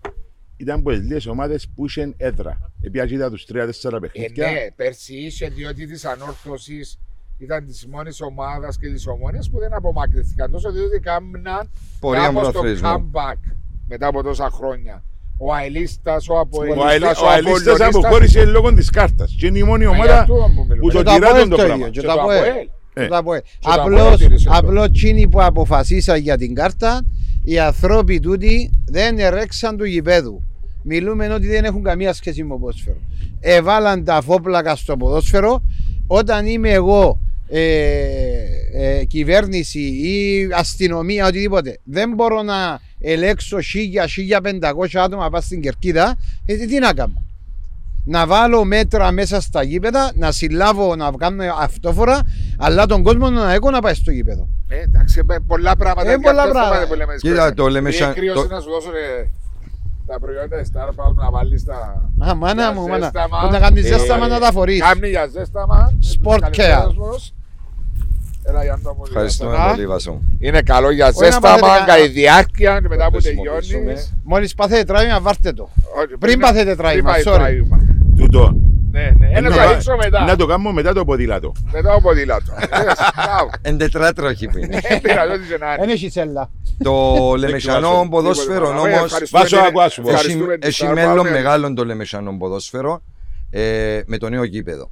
[0.57, 2.72] ήταν από τις λίγες ομάδες που είχαν έδρα.
[2.82, 4.51] Επειδή είδα τους τρία-τέσσερα Ε, παιχνίδια.
[4.51, 6.99] ναι, πέρσι είχε διότι της ανόρθωσης
[7.38, 12.43] ήταν της μόνης ομάδας και της ομόνιας που δεν απομακρυνθήκαν τόσο διότι κάμναν Πορεία κάπως
[12.45, 13.12] το πρωταθλητισμού.
[13.14, 13.55] comeback
[13.88, 15.03] μετά από τόσα χρόνια.
[15.43, 19.35] Ο Αελίστα, ο Ο Αποελίστα, Αελ- Ο Αελίστας αποχώρησε λόγω της κάρτας.
[19.39, 20.25] Και είναι η μόνη ομάδα
[20.79, 21.75] που Και το το τυράτουν Αποέλ το το πράγμα.
[21.75, 21.89] ίδιο.
[21.89, 22.39] Και Και το το Αποέλ.
[22.39, 22.67] Αποέλ.
[22.93, 23.07] Ε.
[23.07, 23.41] Το Αποέλ.
[23.59, 24.53] το Απλώς, Αποέλ τήρησε το.
[24.55, 27.01] απλώς εκείνοι που αποφασίσαν για την κάρτα,
[27.43, 30.41] οι ανθρώποι τούτοι δεν ερέξαν του γηπέδου.
[30.83, 32.97] Μιλούμε ότι δεν έχουν καμία σχέση με το ποδόσφαιρο.
[33.39, 35.61] Εβάλαν τα φόπλακα στο ποδόσφαιρο.
[36.07, 37.61] Όταν είμαι εγώ ε,
[38.73, 43.57] ε, κυβέρνηση ή αστυνομία, οτιδήποτε, δεν μπορώ να ελέξω
[44.93, 47.23] 1000-1500 άτομα πας στην κερκίδα, ε, τι να κάνω;
[48.05, 52.19] Να βάλω μέτρα μέσα στα γήπεδα, να συλλάβω, να κάνω αυτόφορα,
[52.57, 54.47] αλλά τον κόσμο να έχω να πάει στο γήπεδο.
[54.67, 56.11] Ε, εντάξει, ε, πολλά πράγματα.
[56.11, 56.75] Ε, και πολλά αυτός πράγματα.
[56.75, 57.53] θέμα που λέμε στις Κοίτα, πέρσι.
[57.55, 59.29] το λέμε Ή σαν- εκκρίωση το- να σου δώσουν ε,
[60.07, 62.09] τα προϊόντα της Starbucks να βάλεις τα...
[62.29, 63.03] Α, μάνα για μου, μάνα.
[63.03, 63.39] ζέσταμα.
[63.41, 64.79] Που να κάνεις Ε, ζέσταμα να τα φορείς.
[64.79, 65.93] Κάμνη για ζέσταμα.
[66.23, 66.93] Sport Καλησπέρα care.
[67.11, 67.33] σας.
[67.33, 67.33] Έλα,
[67.87, 68.30] Γιάννο μου,
[69.07, 70.21] Ευχαριστούμε Α; πολύ, Βάσο.
[70.39, 73.77] Είναι καλό για να ζέσταμα, πάθετε για κα- η διάρκεια και μετά που χρησιμοποιήσουμε.
[73.79, 74.13] τελειώνεις.
[74.23, 75.69] Μόλις πάθετε τράβημα, βάρτε το.
[75.97, 77.39] Όχι, Πριν να- πάθετε τράβημα, πριν πάει sorry.
[77.39, 77.79] τράβημα.
[78.17, 78.55] Τούτο.
[78.91, 79.29] Ναι, ναι.
[79.33, 80.23] Ένα Να- θα ρίξω μετά.
[80.25, 81.51] Να το κάνουμε μετά το ποδήλατο.
[81.71, 82.51] Μετά από ποδήλατο.
[82.59, 82.67] Ε,
[83.15, 83.49] μπράβο.
[83.61, 84.75] Εν τετράτροχη που είναι.
[84.83, 85.75] Ε, πήρα, ό,τι και να είναι.
[85.79, 86.49] Δεν έχει σέλα.
[86.83, 88.79] Το λεμεσανό Τίποτα, ποδόσφαιρο τίποτα.
[88.79, 90.13] όμω Ευχαριστούμε Βάσο, την- άκου, άσου, Βάσο.
[90.15, 91.31] ευχαριστούμε την έχει Star μέλλον Power.
[91.31, 93.01] μεγάλο το λεμεσανό ποδόσφαιρο
[93.49, 94.91] ε, με το νέο γήπεδο.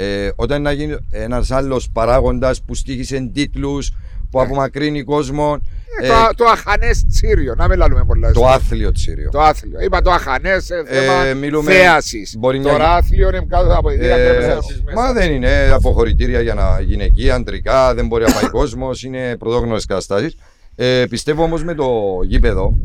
[0.00, 3.92] Ε, όταν να γίνει ένας άλλος παράγοντας που στήχησε τίτλους,
[4.30, 5.56] που απομακρύνει κόσμο.
[6.02, 8.32] Ε, ε, το- Το αχανές τσίριο, να μην λαλούμε πολλά.
[8.32, 8.54] το εσείς.
[8.54, 9.30] άθλιο τσίριο.
[9.30, 9.80] Το άθλιο.
[9.80, 12.36] Είπα το αχανές ε, θέμα μιλούμε- θέασης.
[12.38, 14.58] μπορεί μια- Τώρα άθλιο είναι κάτω από τη Ε,
[14.94, 19.84] μα δεν είναι αποχωρητήρια για να γυναικεία, αντρικά, δεν μπορεί να πάει κόσμος, είναι πρωτόγνωρες
[19.84, 20.36] καταστάσεις.
[20.74, 21.88] Ε, πιστεύω όμως με το
[22.24, 22.76] γήπεδο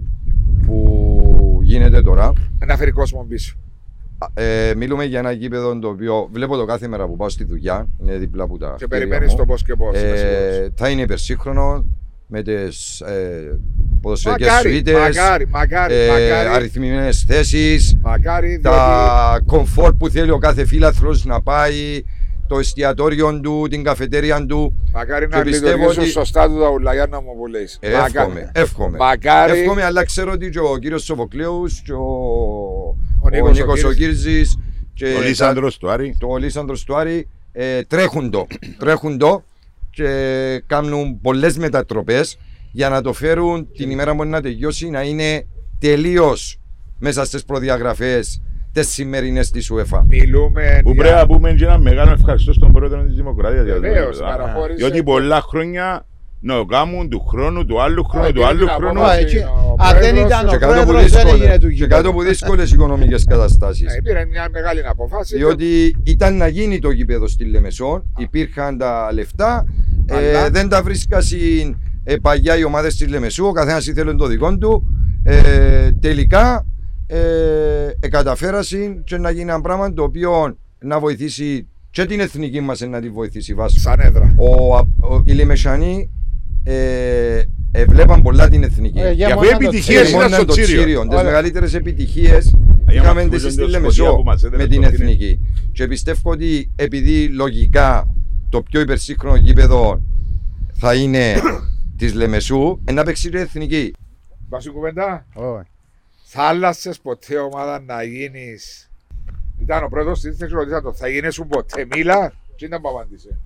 [0.66, 2.34] που γίνεται τώρα,
[2.66, 3.55] Να φέρει κόσμο πίσω.
[4.34, 7.88] Ε, μιλούμε για ένα γήπεδο το οποίο βλέπω το κάθε μέρα που πάω στη δουλειά,
[8.01, 8.76] είναι δίπλα από τα.
[8.78, 9.38] Και κτίρια περιμένεις μου.
[9.38, 9.88] το πώς και πώς.
[10.01, 10.57] είμαι σίγουρος.
[10.57, 11.86] Ε, θα είναι υπερσύγχρονο
[12.28, 13.59] με τις ε,
[14.01, 16.47] ποδοσφαιρικές Μακάρι, σουίτες, μακάρι, μακάρι, ε, μακάρι.
[16.47, 22.03] αριθμημένες θέσεις, Μακάρι, διότι τα κομφόρ που θέλει ο κάθε φίλαθλος να πάει,
[22.47, 24.74] το εστιατόριο του, την καφετέρια του.
[24.93, 27.78] μακάρι και να πιστεύω λειτουργήσουν ότι- σωστά του τα ουλαγιάννα μου που λέεις.
[27.82, 28.49] Ε, εύχομαι, Μακάρι.
[28.53, 28.97] εύχομαι.
[28.97, 29.59] Μακάρι.
[29.59, 32.07] Εύχομαι, αλλά ξέρω ότι και ο κύριος Σοφοκλέους και ο,
[33.24, 34.24] Ο Νίκος ο Νίκος ο Κύρζης.
[34.24, 34.57] Κύρζης
[34.93, 36.15] και Ο Λίσανδρος του Άρη.
[36.19, 38.47] το Λίσανδρος του Άρη ε, τρέχουν το.
[38.78, 39.43] τρέχουν το
[39.89, 42.38] και κάνουν πολλές μετατροπές
[42.71, 45.47] για να το φέρουν την ημέρα που να τελειώσει να είναι
[45.80, 46.59] τελείως
[46.99, 50.03] μέσα στις προδιαγραφές τις σημερινές της UEFA.
[50.07, 53.63] Μιλούμε Που για- πρέπει να πούμε και ένα μεγάλο ευχαριστώ στον πρόεδρο της Δημοκρατίας.
[53.65, 54.38] για το Βεβαίως, γήπεδο.
[54.38, 54.76] παραχώρησε.
[54.78, 56.05] Διότι πολλά χρόνια
[56.46, 59.00] να το κάνουν του χρόνου, του άλλου χρόνου, Όχι, του άλλου είναι χρόνου.
[59.00, 59.18] απόφαση.
[59.18, 61.58] Α, εκεί- ο Αν δεν πρόεδρος ήταν Και ο κάτω από πρόεδρος δεν έγινε δύσκολες,
[61.60, 61.89] του και γήπεδου.
[61.96, 63.94] κάτω από δύσκολες οικονομικές καταστάσεις.
[63.96, 65.36] Ε, Πήρε μια μεγάλη αποφάση.
[65.38, 69.66] Διότι ήταν να γίνει το γήπεδο στη Λεμεσό, υπήρχαν τα λεφτά,
[70.06, 74.28] ε, Αλλά- δεν τα βρίσκασαν ε, παγιά οι ομάδες της Λεμεσού, ο καθένας ήθελε το
[74.28, 74.84] δικό του.
[75.24, 76.66] Ε, τελικά
[77.08, 77.18] ε,
[78.00, 82.80] ε, καταφέρασαν και να γίνει ένα πράγμα το οποίο να βοηθήσει και την εθνική μας
[82.80, 83.80] να τη βοηθήσει βάσο.
[83.80, 84.36] Σαν έδρα.
[84.38, 86.10] Ο, ο, οι Λεμεσανοί
[86.64, 87.41] ε,
[87.72, 88.99] ε, βλέπαν πολλά την εθνική.
[88.99, 90.18] Ε, για Για μόνο που το επιτυχίες τσίριο.
[90.20, 90.76] ήταν στο το Τσίριο.
[90.78, 91.01] Τσίριο.
[91.01, 91.24] Τις Ωραία.
[91.24, 92.55] μεγαλύτερες επιτυχίες
[92.88, 94.70] Για είχαμε μας τις που στη ήταν το Λεμεσό Σκοτία που μας έδινε με το
[94.70, 95.03] την παιχνίδι.
[95.03, 95.39] εθνική.
[95.72, 98.07] Και πιστεύω ότι επειδή λογικά
[98.49, 100.01] το πιο υπερσύγχρονο γήπεδο
[100.74, 101.34] θα είναι
[101.97, 103.93] της Λεμεσού, ε, να παίξει η εθνική.
[104.49, 105.68] Βάση κουβέντα; Όχι.
[106.24, 108.88] Θα άλλασες ποτέ ομάδα να γίνεις...
[109.61, 110.93] Ήταν ο πρόεδρος της δεν ξέρω τι θα το...
[110.93, 112.34] Θα γίνεις σου ποτέ Μίλα.
[112.55, 113.39] Τι ήταν που απάντησε;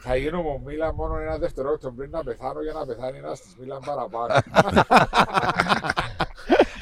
[0.00, 3.54] Θα γίνω μου Μίλα μόνο ένα δευτερόλεπτο πριν να πεθάνω για να πεθάνει ένας της
[3.60, 4.34] Μίλαν παραπάνω.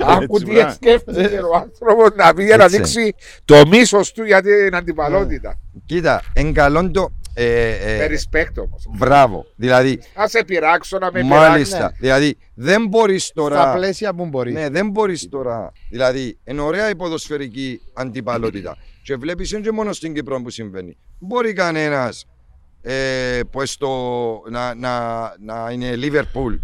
[0.08, 0.72] Άκου τι μπράβο.
[0.72, 2.76] σκέφτηκε ο άνθρωπος να πει για να Έτσι.
[2.76, 3.14] δείξει
[3.44, 5.58] το μίσος του για την αντιπαλότητα.
[5.86, 7.08] Κοίτα, εν καλόν το.
[7.38, 8.82] Ε, ε, Με respect όμως.
[8.98, 9.46] μπράβο.
[9.56, 11.48] Δηλαδή, Να σε πειράξω, να με πειράξει.
[11.50, 11.92] μάλιστα.
[11.98, 13.72] Δηλαδή, δεν μπορείς Στα τώρα.
[13.74, 14.52] πλαίσια που μπορεί.
[14.52, 15.72] Ναι, δεν μπορείς τώρα.
[15.90, 18.76] Δηλαδή, είναι ωραία η ποδοσφαιρική αντιπαλότητα.
[19.02, 20.96] Και βλέπεις και μόνο στην Κύπρο που συμβαίνει.
[21.18, 22.24] Μπορεί κανένας
[22.89, 26.59] ε, που στο, να, να, να είναι Liverpool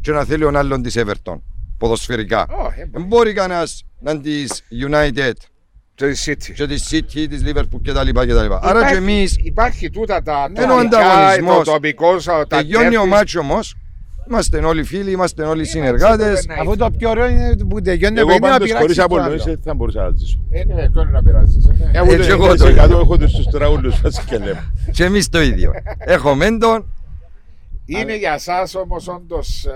[0.00, 1.40] και να θέλει ο άλλον της Everton.
[1.78, 2.46] Ποδοσφαιρικά.
[2.66, 5.32] Όχι, ε, Δεν μπορεί κανένας να είναι της United
[5.94, 6.52] Το City.
[6.54, 8.08] και της City, της Liverpool κτλ.
[8.10, 8.36] κτλ.
[8.38, 11.64] Άρα και Υπάρχει- εμείς Υπάρχει τούτα τα Είναι ο τοπικά, ανταγωνισμός.
[11.64, 13.08] το τοπικό, τα τελειώνει ο τέρπι.
[13.08, 13.74] μάτσος όμως.
[14.28, 16.26] Είμαστε όλοι φίλοι, είμαστε όλοι συνεργάτες.
[16.30, 18.72] έτσι πρέπει να Αφού το πιο ωραίο είναι που τελειώνει το Εγώ παιχνίδι να πάντως
[18.72, 19.54] χωρίς πειράξει τον απολύσεις άλλο.
[19.54, 20.38] δεν θα μπορούσα να ζήσω.
[20.50, 21.58] Ε, ναι, ποιο είναι να πειράζει.
[21.78, 21.90] ναι.
[21.98, 24.72] Εγώ Έτσι το εγώ το 90% έχω τους στους τραούλους σας και λέμε.
[24.90, 25.72] Και εμείς το ίδιο.
[25.98, 26.86] Έχω μέντον.
[27.84, 29.66] Είναι για εσά όμως όντως.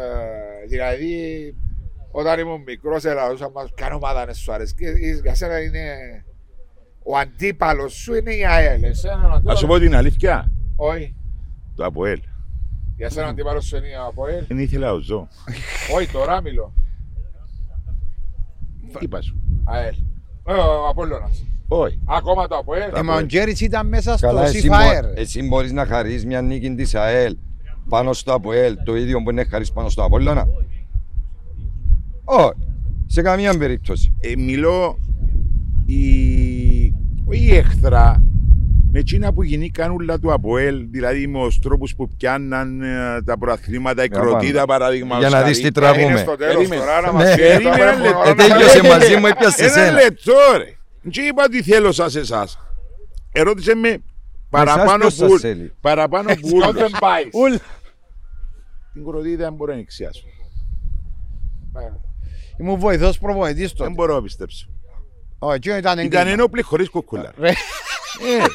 [0.68, 1.14] Δηλαδή,
[2.11, 4.74] Όταν ήμουν μικρός ελαούσα μας ποια ομάδα είναι σου αρέσει.
[4.74, 4.86] Και
[5.22, 5.80] για σένα είναι...
[7.09, 8.82] Ο αντίπαλος σου είναι η ΑΕΛ.
[8.82, 9.64] Εσένα ο Να σου αντίπαλος...
[9.66, 10.51] πω την αλήθεια.
[10.76, 11.14] Όχι.
[11.74, 12.18] Το ΑΠΟΕΛ.
[12.97, 14.44] Για σένα ο αντίπαλος σου είναι η ΑΠΟΕΛ.
[14.49, 15.28] Δεν ήθελα ο Ζω.
[15.97, 16.72] Όχι, τώρα μιλώ.
[18.99, 19.36] Τι είπας; Σου.
[19.64, 19.94] ΑΕΛ.
[20.47, 21.44] Ε, Ο Απόλλωνας.
[21.68, 21.99] Όχι.
[22.05, 22.90] Ακόμα το ΑΠΟΕΛ.
[22.94, 25.03] Ε, μα ο Τζέριτς ήταν μέσα στο Καλά, εσύ, C-Fire.
[25.03, 27.36] μπο- εσύ μπορείς να χαρείς μια νίκη της ΑΕΛ
[27.88, 30.47] πάνω στο ΑΠΟΕΛ, το ίδιο που είναι χαρίς πάνω στο Απόλλωνα;
[32.24, 32.53] Όχι,
[33.07, 34.12] σε καμία περίπτωση.
[34.20, 34.99] Ε, μιλώ
[35.86, 35.99] η,
[37.26, 38.22] όχι η έχθρα
[38.97, 43.38] με εκείνα που γινήκαν όλα του ΑΠΟΕΛ, δηλαδή με τους τρόπους που πιάνναν ε, τα
[43.38, 44.66] προαθλήματα, η Για κροτίδα πάνω.
[44.66, 45.18] παράδειγμα.
[45.18, 46.16] Για να δεις τι Είναι τραβούμε.
[46.16, 46.80] στο τέλος Περίμενε.
[46.80, 47.18] τώρα να Ναι.
[47.24, 47.40] μας πει.
[47.40, 48.18] Περίμενε, τώρα έχουμε λεπτό.
[48.18, 50.01] ώρα Ε, να τέλειωσε μας- μαζί μου, έπιασε Ένα εσένα.
[50.03, 50.76] λεπτό ρε.
[51.11, 52.59] Τι είπα ότι θέλω σας εσάς.
[53.32, 53.99] Ερώτησε με
[54.51, 55.72] παραπάνω ποιος σας που θέλει.
[55.80, 56.72] παραπάνω που Ποιον ούλους.
[56.80, 57.22] δεν πάει.
[57.32, 57.55] Ουλ.
[58.92, 60.24] Την κροτίδα δεν μπορώ να εξιάσω.
[62.61, 63.90] Ήμουν βοηθός προπονητής Δεν τότε.
[63.90, 64.68] μπορώ να πιστέψω.
[65.38, 66.30] Όχι, εκείνο ήταν Ήταν έγκλημα.
[66.30, 67.32] ενόπλη χωρίς κουκούλα.
[68.22, 68.46] Ρε, Ε,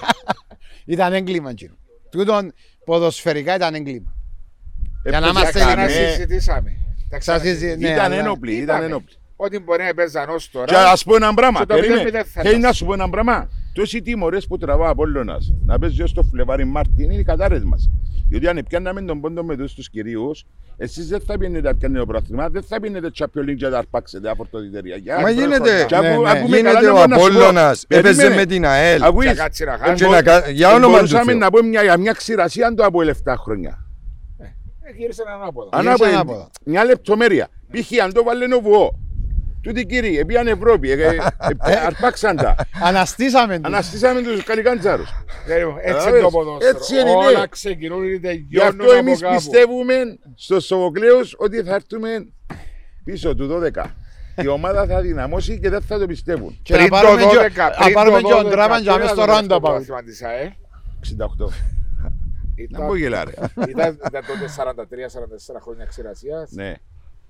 [0.86, 1.74] Ήταν έγκλημα εκείνο.
[2.12, 2.54] Τούτον
[2.86, 4.14] ποδοσφαιρικά ήταν έγκλημα.
[5.04, 6.12] Για να έπαιζε είμαστε Τα κανέ- ειλικρινείς.
[6.14, 6.72] ξανασυζητήσαμε.
[7.10, 8.86] Τα Ξασύζη- ναι, Ήταν αλλά- ένοπλοι, ήταν Είπαμε.
[8.86, 9.16] ένοπλοι.
[9.36, 10.90] Ό,τι μπορεί να παίζαν ως Και τώρα.
[10.92, 12.04] ας πω ένα πράγμα, Και το περίμενε.
[12.04, 12.74] 0-0 θα Θέλει να ήταν.
[12.74, 13.50] σου πω ένα πράγμα.
[13.74, 17.64] Τόσοι τιμωρές που τραβά ο Απόλλωνας να παίζει ως το Φλεβάρι Μάρτι είναι οι κατάρρες
[17.64, 17.90] μας.
[18.30, 20.46] Διότι αν πιάνναμε τον πόντο με τους κυρίους,
[20.78, 23.78] εσείς δεν θα πιένετε να πιάνετε το πρόθυμα, δεν θα πιένετε Champions League και θα
[23.78, 24.98] αρπάξετε αφορτοδητερία.
[25.22, 26.30] Μα γίνεται, Και ακού- Ναι, ναι.
[26.30, 27.36] ακούμε γίνεται καλά ο να σου πω.
[27.36, 28.36] Απόλλωνας, έπαιζε Περίμενε.
[28.36, 29.04] με την ΑΕΛ.
[29.04, 29.96] Ακούεις, Για κάτσε να δεν χάσει.
[29.96, 31.40] Και μπο- να κα- Για δεν όνομα του μπορούσαμε Θεού.
[31.40, 33.86] να πούμε μια, για μια ξηρασία το από 7 χρόνια.
[34.38, 35.70] Ε, Γύρισε ανάποδα.
[35.82, 36.10] Γύρισε Ανάποδα.
[36.12, 36.50] ανάποδα.
[36.66, 37.48] Μια λεπτομέρεια.
[37.72, 38.04] Π.χ.
[38.04, 39.00] αν το βάλει ο Βουό.
[39.62, 41.16] Τούτοι κύριοι, πήγαν Ευρώπη, ε, ε,
[41.64, 42.56] ε, αρπάξαν τα.
[42.84, 43.66] Αναστήσαμε τους.
[43.66, 45.10] Αναστήσαμε τους καλικάντζαρους.
[45.82, 46.78] Έτσι είναι το ποδόσφαιρο.
[46.78, 47.04] Έτσι είναι.
[47.04, 47.16] Ναι.
[47.16, 48.04] Όλα ξεκινούν,
[48.50, 49.94] Γι' αυτό εμείς πιστεύουμε
[50.36, 52.10] στους Σοβοκλέους ότι θα έρθουμε
[53.04, 53.84] πίσω του 12.
[54.44, 56.60] Η ομάδα θα δυναμώσει και δεν θα το πιστεύουν.
[56.64, 57.00] Και πριν το 12,
[57.82, 59.86] πριν πάρουμε και ο Ντράμαν για μέσα στο ράντα πάμε.
[61.18, 61.48] 68.
[62.70, 63.32] Να μου γελάρε.
[63.70, 64.48] Ήταν τότε
[65.58, 66.52] 43-44 χρόνια ξηρασίας.
[66.52, 66.74] Ναι.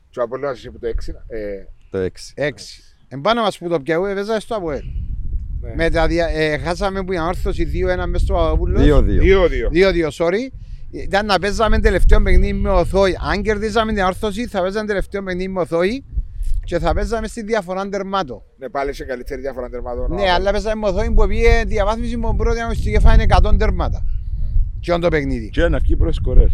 [0.10, 0.92] Και ο Απολλώνας είχε που το 6,
[1.92, 2.08] το 6.
[2.34, 2.82] Έξι.
[3.08, 4.82] Εμπάνω μας που το πιαού έπαιζα στο Αποέλ.
[5.62, 5.74] ναι.
[5.76, 6.28] Με τα δια...
[6.28, 7.68] ε, χάσαμε που η ανόρθωση
[8.04, 8.82] 2-1 μες στο Παπαδόπουλος.
[8.86, 8.88] 2-2.
[8.90, 10.08] 2-2.
[10.08, 10.48] 2-2, sorry.
[10.92, 13.18] Ήταν να παίζαμε τελευταίο παιχνίδι με ο Θόη.
[13.32, 16.04] Αν κερδίζαμε την ανόρθωση θα παίζαμε τελευταίο παιχνίδι με ο Θόη
[16.64, 18.42] και θα παίζαμε στη διαφορά τερμάτων.
[18.58, 20.14] Ναι, πάλι είχε καλύτερη διαφορά τερμάτων.
[20.14, 23.26] Ναι, αλλά παίζαμε με ο Θόη που πήγε διαβάθμιση με τον πρώτο αγωνιστική και φάνε
[23.44, 24.06] 100 τερμάτα.
[24.80, 25.50] Και το παιχνίδι.
[25.50, 26.50] Και να βγει προς κορέλ.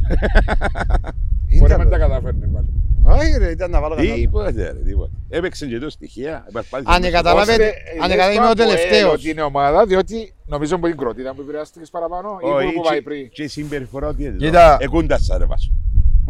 [1.48, 1.90] Είναι Μπορεί να καλό.
[1.90, 2.68] τα καταφέρνει πάλι.
[3.08, 4.14] Όχι ρε, ήταν να βάλω κατά.
[4.14, 5.12] Τίποτε ρε, τίποτε.
[5.30, 6.46] Έπαιξε και το στοιχεία.
[6.50, 7.12] επασπάλησε Αν μέσα.
[7.14, 9.14] καταλάβετε- Ώστε, αν λες καλά είμαι το ο Αποέλ τελευταίος.
[9.14, 12.82] Ότι είναι ομάδα, διότι νομίζω που την κροτίδα που επηρεάστηκες παραπάνω ή Όχι, που- που
[12.88, 13.30] πάει και- πριν.
[13.30, 14.36] Και η συμπεριφορά ότι είναι.
[14.38, 14.78] Κοίτα.
[14.80, 15.72] Εκούντασα ρε Βάσο.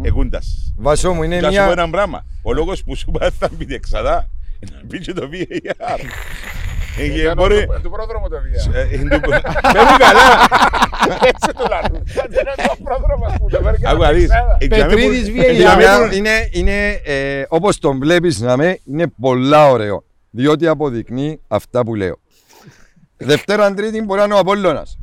[0.02, 0.48] Εκούντασα.
[0.76, 1.72] Βασό μου, είναι Και να σου πω μια...
[1.72, 2.24] ένα πράγμα.
[2.42, 4.28] Ο λόγος που σου είπα θα μπει εξαδά
[4.60, 5.98] είναι να μπει και το VAR.
[6.98, 8.80] Ε, και Ήταν μπορεί- το- Του πρόδρομου το βία.
[8.80, 9.20] Ε, ε, του-
[9.74, 10.26] Παίρνει καλά.
[11.30, 12.00] Έτσι του λάθος.
[12.14, 14.22] Δεν είναι το πρόδρομο που το φέρει και Άκου να να δεις.
[14.22, 14.56] πηξάδα.
[14.60, 15.48] Ε, για Πετρίδης μένα που- VAR.
[15.48, 19.06] ε, για Είναι, μένα μια- που- είναι, είναι ε, όπως τον βλέπεις να με, είναι
[19.20, 20.04] πολλά ωραίο.
[20.30, 22.18] Διότι αποδεικνύει αυτά που λέω.
[23.16, 24.98] Δευτέρα Τρίτη μπορεί να είναι ο Απόλλωνας.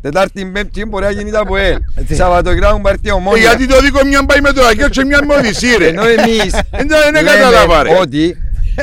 [0.00, 1.76] Τετάρτη Πέμπτη μπορεί να γίνει τα ΑΠΟΕΛ.
[2.10, 3.40] Σαββατοκυριακό μπορεί να έρθει η Ε, Ομόνια.
[3.40, 5.86] Γιατί το δίκο μια πάει με το Αγγέλ και μια με Οδυσσή ρε.
[5.88, 7.88] Ενώ εμείς Δεν το- δεν κατάλαβα ρε.
[7.88, 8.36] λέμε ότι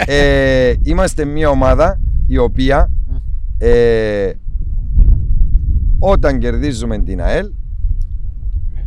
[0.06, 2.00] ε, είμαστε μια ομάδα
[2.32, 2.92] η οποία
[3.58, 4.32] ε,
[6.00, 7.50] όταν κερδίζουμε την ΑΕΛ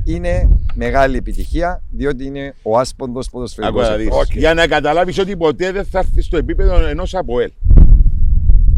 [0.04, 4.04] είναι μεγάλη επιτυχία διότι είναι ο άσπονδος Άκου ποδοσφαιρικός να δεις.
[4.04, 4.34] εκπρόσωπος.
[4.34, 4.38] Οκ.
[4.38, 7.50] Για να καταλάβεις ότι ποτέ δεν θα έρθεις στο επίπεδο ενός ΑΠΟΕΛ.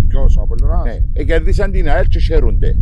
[0.08, 0.98] Ποιος, ο Απολλωνάς; Ναι.
[1.12, 2.76] Ε, κερδίσαν την ΑΕΛ και χαίρονται.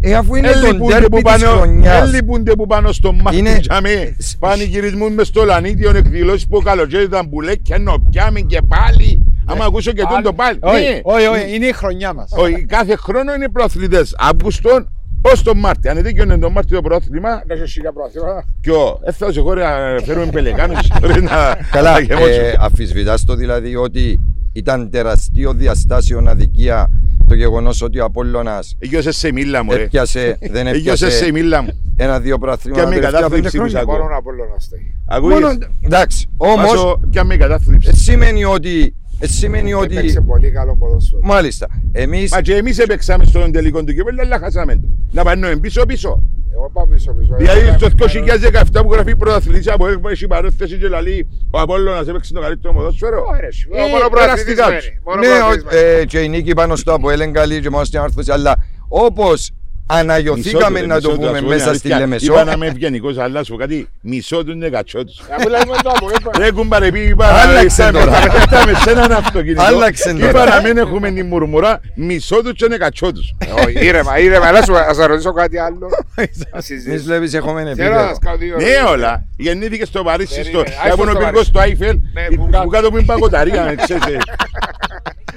[0.00, 2.08] Ε, αφού είναι Ε, το λυπούνται ντέρπι που της πάνω- χρονιάς.
[2.12, 4.16] ε, λυπούνται που πάνω στο μάτι Είναι- τζαμί.
[4.38, 9.18] Πανηγυρισμούν μες στο λανίτιο εκδηλώσεις που ο καλοκαίρι ήταν μπουλέκια νοπιάμε και πάλι.
[9.46, 10.58] Άμα ακούσω και τον το πάλι.
[10.64, 10.70] Ναι.
[10.70, 12.30] Όχι, όχι, όχι, είναι η χρονιά μας.
[12.36, 14.14] Όχι, κάθε χρόνο είναι προαθλητές.
[14.18, 14.88] Αύγουστον
[15.22, 15.90] ως τον Μάρτιο.
[15.90, 18.44] Αν δίκιο τον Μάρτιο το πρόθλημα, Να έχει σιγά πρόθυμα.
[18.60, 22.34] ποιο; Ε, θα σε χώρα φέρουμε πελεκάνους τώρα να Καλά, να γεμώσουμε.
[22.34, 24.20] ε, αφισβητάς το δηλαδή ότι
[24.52, 26.90] ήταν τεραστίο διαστάσεων αδικία
[27.28, 29.82] το γεγονός ότι ο Απόλλωνας Εγιώσε σε μίλα μου ρε.
[29.82, 31.68] έπιασε, δεν Εγιώσε σε έπιασε μίλα μου.
[31.96, 33.80] ένα-δύο προαθλήματα Και με τελευταία πέντε κατάθλιψη που σ' χρόνια.
[33.80, 33.96] ακούω.
[34.02, 34.94] Μόνο ο Απολλωνάς θέλει.
[35.32, 35.68] Μόνο, Ακούεις.
[35.80, 37.88] εντάξει, όμως Βάσο, Ποια με κατάθλιψη.
[37.88, 41.20] ε, σημαίνει ότι, ε, σημαίνει Έπαιξε ότι, πολύ καλό ποδόσφαιρο.
[41.24, 44.86] μάλιστα, εμείς, Μα και εμείς έπαιξαμε στον τελικό του κύπελλου, αλλά χάσαμε το.
[45.10, 46.22] Να πάνε πίσω πίσω.
[46.56, 47.34] Εγώ πάω πίσω πίσω.
[47.36, 48.32] Δηλαδή Εγώ στο είμαι
[48.72, 53.24] 2017 που γραφεί πρωταθλητής από έχει παρέθεση και λαλεί ο Απόλλωνας έπαιξε το καλύτερο ποδόσφαιρο.
[53.28, 53.68] Ωραία, σου.
[53.72, 54.78] Ε, Μόνο προαθλητής περαστικά μένει.
[54.78, 54.92] τους.
[55.04, 56.00] Μόνο ναι, προαθλητής ο- μένει.
[56.00, 59.50] ε, και η νίκη πάνω στο Αποέλ είναι καλή και μόνο στην άρθρωση, αλλά όπως
[59.86, 62.32] Αναγιωθήκαμε να το πούμε μέσα στη Λεμεσό.
[62.32, 65.20] Είπα να είμαι ευγενικός, αλλά σου πω κάτι, μισό του είναι κατσό τους.
[65.38, 66.30] Αφού λέμε το απόγευμα.
[66.38, 68.12] Ρε κουμπάρε πει, είπα Άλλαξε να τώρα.
[68.40, 69.62] πετάμε σε έναν αυτοκίνητο.
[69.62, 70.54] Άλλαξε Είπα τώρα.
[70.54, 73.34] να μην έχουμε τη μουρμουρά, μισό του και είναι κατσό τους.
[73.66, 74.46] Όχι, ήρεμα, ήρεμα.
[74.46, 75.78] Αλλά σου- ας σας ρωτήσω κάτι άλλο.
[76.16, 76.96] Να Εμείς συζητήσουμε.
[76.96, 78.08] βλέπεις έχουμε Θέλω να επίπεδο.
[78.08, 78.90] σας κάνω δύο Ναι ερωτήσεις.
[78.90, 82.44] όλα, γεννήθηκε στο Παρίσι, στο Περίμενε, Άιφελ από στο ο πύργος του Άιφελ, Ναι, που
[82.44, 82.68] που κάτω.
[82.68, 84.02] κάτω που είναι παγωταρία, ξέρεις.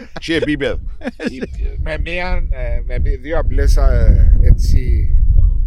[0.01, 0.19] Ε.
[0.19, 0.79] Σε επίπεδο.
[1.83, 5.09] με, μία, ε, με μí- δύο απλές ε, έτσι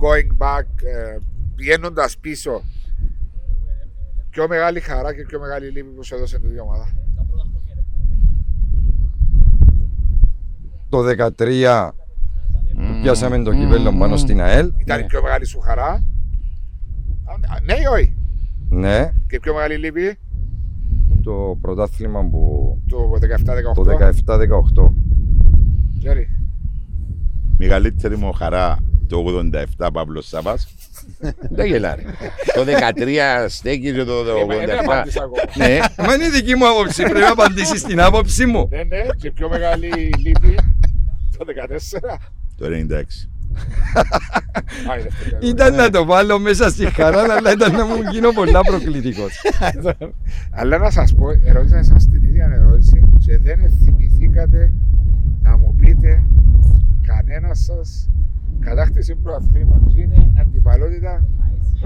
[0.02, 1.18] going back ε,
[1.54, 2.62] πηγαίνοντας πίσω
[4.30, 6.94] πιο μεγάλη χαρά και πιο μεγάλη λύπη που σου έδωσε την ομάδα.
[10.88, 10.98] Το
[11.38, 11.90] 13
[12.76, 14.72] που πιάσαμε το κυπέλλο πάνω στην ΑΕΛ.
[14.76, 15.88] Ήταν η πιο μεγάλη σου χαρά.
[15.88, 18.14] Α, Ναι ή όχι;
[18.68, 20.18] Ναι, Και η πιο μεγάλη λύπη;
[21.22, 22.98] Το πρωτάθλημα που το
[23.70, 23.74] 17-18.
[23.74, 23.84] το
[24.84, 24.92] 17-18.
[25.98, 26.28] Τζέρι.
[27.58, 29.24] Μεγαλύτερη μου χαρά το
[29.78, 30.68] 87 Παύλος Σάβας.
[31.50, 32.02] Δεν γελάρε.
[32.54, 34.82] Το 13 στέκει και το Ε, μα, Δεν 87.
[34.82, 35.42] απάντησα ακόμα.
[35.56, 38.68] Ναι, Μα είναι η δική μου άποψη, πρέπει να απαντήσεις στην άποψη μου.
[38.70, 39.06] Ναι, ναι.
[39.16, 39.88] Και η πιο μεγάλη
[40.18, 40.54] λύπη
[41.38, 42.18] το 14.
[42.56, 43.02] το 96.
[44.90, 45.36] Α, είναι αυτό.
[45.46, 49.32] Ήταν να το βάλω μέσα στη χαρά, αλλά ήταν να μου γίνω πολλά προκλητικός.
[50.50, 54.72] Αλλά να σας πω, ερώτησα εσάς την ίδια ερώτηση και δεν θυμηθήκατε
[55.42, 56.22] να μου πείτε
[57.06, 58.08] κανένας σας
[58.60, 59.94] κατάκτηση προαθλήματος.
[59.96, 61.24] Είναι αντιπαλότητα.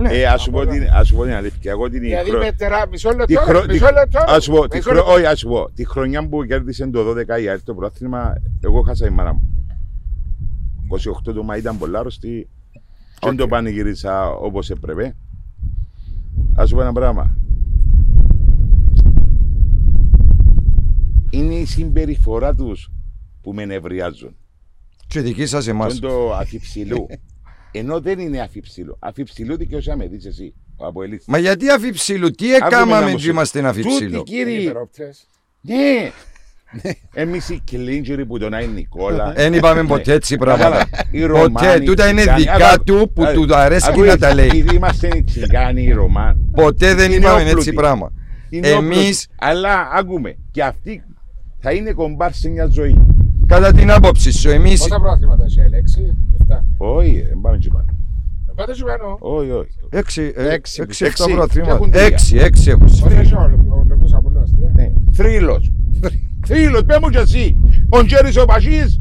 [0.03, 1.71] Ε, ας σου πω την- ας σου πω την αλήθεια.
[1.71, 4.21] Εγώ την Δηλαδή χρο- με τερά, μισό τη λεπτό, χρο- μισό τη- λεπτό.
[4.27, 5.13] ας σου πω, τη μισό χρο- λεπτό.
[5.13, 8.81] όχι, ας σου πω, τη χρονιά που κέρδισε το 12 η ΑΕΛ το πρόθυμα, εγώ
[8.83, 9.49] χάσα η μάνα μου.
[10.89, 12.49] 28 του Μάη ήταν πολλά άρρωστη.
[13.23, 15.17] Δεν το πανηγύρισα όπως έπρεπε.
[16.55, 17.37] Ας σου πω ένα πράγμα.
[21.31, 22.91] Είναι η συμπεριφορά τους
[23.43, 24.37] που με νευριάζουν.
[25.07, 25.93] Και δική σας εμάς.
[25.99, 27.07] Είναι το αφιψηλού.
[27.77, 28.97] Ενώ δεν είναι αφιψηλού.
[28.99, 31.25] Αφιψηλού δικαιώσαμε δεις εσύ, ο Αποελής.
[31.27, 34.23] Μα γιατί αφιψήλου, τι Άκουμε να έκαναμε μου και σου- είμαστε Τούτοι αφιψήλου.
[34.23, 35.27] κύριοι, Υπερόπτες.
[35.61, 36.11] ναι.
[37.15, 39.33] Εμείς οι κλίντζεροι που τον Άι Νικόλα.
[39.37, 40.69] Δεν είπαμε ποτέ έτσι πράγματα.
[40.71, 42.41] Καλά, οι Ποτέ, Ρωμάνοι, τούτα είναι Τσιγκάνοι.
[42.43, 44.47] δικά Άκου, του που άκου, του αρέσει άκου, να τα λέει.
[44.47, 46.41] Επειδή είμαστε οι Τσιγκάνοι, οι Ρωμάνοι.
[46.53, 47.59] Ποτέ δεν οι είπαμε νεόπλουτοι.
[47.59, 48.13] έτσι πράγμα.
[48.49, 48.97] οι νεόπλουτοι.
[48.97, 51.03] Εμείς, Αλλά άκουμε, και αυτοί
[51.61, 53.07] θα είναι κομπάρ σε μια ζωή.
[53.47, 56.65] κατά την άποψη σου, εμείς Πόσα προαθλήματα έχει, έξι, εφτά.
[56.77, 57.85] Όχι, δεν πάμε και πάνω.
[58.57, 59.17] Πάτε σου πάνω.
[59.21, 59.69] Όχι, όχι.
[59.91, 60.83] έξι, ε, Έξι.
[60.83, 61.05] έξι, Έξι.
[61.05, 61.89] εφτά Και έχουν προαθλήματα.
[61.91, 62.05] τρία.
[62.07, 62.85] Έξι, έξι έχουν.
[62.85, 64.93] Όχι, έχει ο Ολυμπιακός Απόλλωνας, τρία.
[66.49, 66.55] Ναι.
[66.55, 66.63] Θρύλος.
[66.65, 67.57] Θρύλος, πέ μου και εσύ.
[67.89, 69.01] Ο Τζέρις ο Πασίς,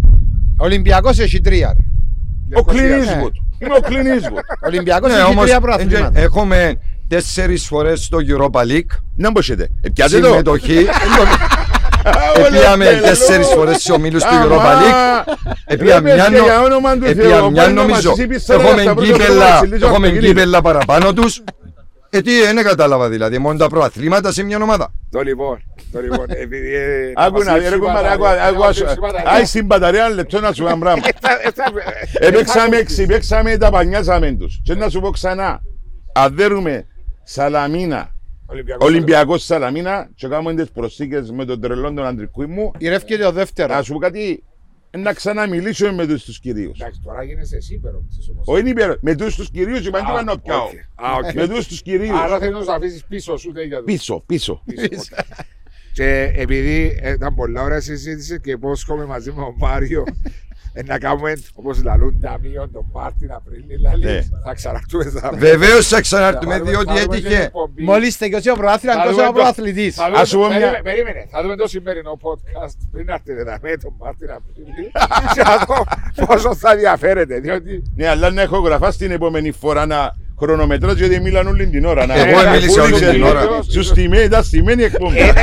[0.57, 1.75] Ολυμπιακός έχει τρία.
[1.77, 2.59] ρε.
[2.59, 3.35] ο Κλινίσβουτ.
[3.59, 4.39] Είναι ο Κλινίσβουτ.
[4.67, 6.19] Ολυμπιακός Ναι, έχει όμως τρία ε, προαθλήματα.
[6.19, 6.75] έχουμε
[7.07, 9.69] τέσσερις φορές στο Europa League Να μπορείτε.
[9.93, 10.27] Πιάτε το.
[10.27, 10.85] συμμετοχή.
[12.47, 15.33] Επίαμε τέσσερις φορές στους ομίλους του Europa League.
[15.65, 18.13] Επία μια, νο- επία μια νομίζω.
[18.47, 21.41] Έχουμε κύπελα, έχουμε κύπελα παραπάνω τους.
[22.09, 24.91] Ε, τι, δεν κατάλαβα δηλαδή, μόνο τα προαθλήματα σε μια ομάδα.
[25.09, 25.57] Το λοιπόν,
[25.93, 26.75] το λοιπόν, επειδή...
[26.75, 29.05] ε, Άκου να δει, ρε κουμπάρε, άκου, άκου, άκου.
[29.25, 31.03] Άι στην μπαταρία ένα λεπτό να σου κάνω πράγμα.
[32.13, 34.59] Έπαιξαμε έξι, παίξαμε τα πανιάζαμε τους.
[34.63, 35.61] Και να σου πω ξανά,
[36.13, 36.87] αν δέρουμε
[37.23, 38.15] Σαλαμίνα,
[38.77, 43.75] Ολυμπιακός Σαλαμίνα και κάνουμε τις προσθήκες με τον τρελόν τον αντρικού μου, Ηρεύκεται ο δεύτερος.
[43.75, 44.43] να σου πω κάτι,
[44.97, 46.79] να ξαναμιλήσουμε με τους τους κυρίους.
[46.79, 48.43] Εντάξει, τώρα γίνεσαι εσύ υπερόπτης όμως.
[48.47, 50.63] Όχι υπέρο, με τους τους κυρίους είπαν τι να πιάω.
[50.63, 51.05] οκ.
[51.05, 51.33] Α, οκ.
[51.33, 52.19] Με τους τους κυρίους.
[52.19, 53.85] Άρα θέλεις να τους αφήσεις πίσω σου τέτοια τους.
[53.85, 54.63] Πίσω, πίσω.
[55.93, 56.31] Πίσω, οκ.
[56.33, 60.03] Και επειδή ε, ήταν πολλά ωραία συζήτηση και υπόσχομαι μαζί με τον Μάριο
[60.73, 63.89] ε, να κάνουμε όπως λαλούν ταμείο τον Μάρτιν Απρίλη Ναι.
[63.89, 67.51] λαλή, θα ξαναρχτούμε τα Βεβαίως θα ξανάρθουμε διότι έτυχε.
[67.83, 69.95] Μόλις τελειώσει ο προάθλημα, Θα εκτός δούμε ο το- προαθλητής.
[69.95, 73.09] Θα δούμε Ας σου το- πω μια- περίμενε, Περίμενε, θα δούμε το σημερινό podcast πριν
[73.09, 74.91] έρθετε εδώ με τον Μάρτιν Απρίλη
[75.33, 75.83] και να δω
[76.25, 81.19] πόσο θα ενδιαφέρεται διότι Ναι, αλλά να έχω γραφά στην επόμενη φορά να χρονομετράς γιατί
[81.19, 82.05] μίλαν όλη την ώρα.
[82.05, 83.29] να- Εγώ Ε, μίλησα όλη Πούλησε την λίγο.
[83.29, 83.41] ώρα.
[83.71, 85.17] Σου στημένη, ήταν στημένη εκπομπή.
[85.19, 85.33] Ε,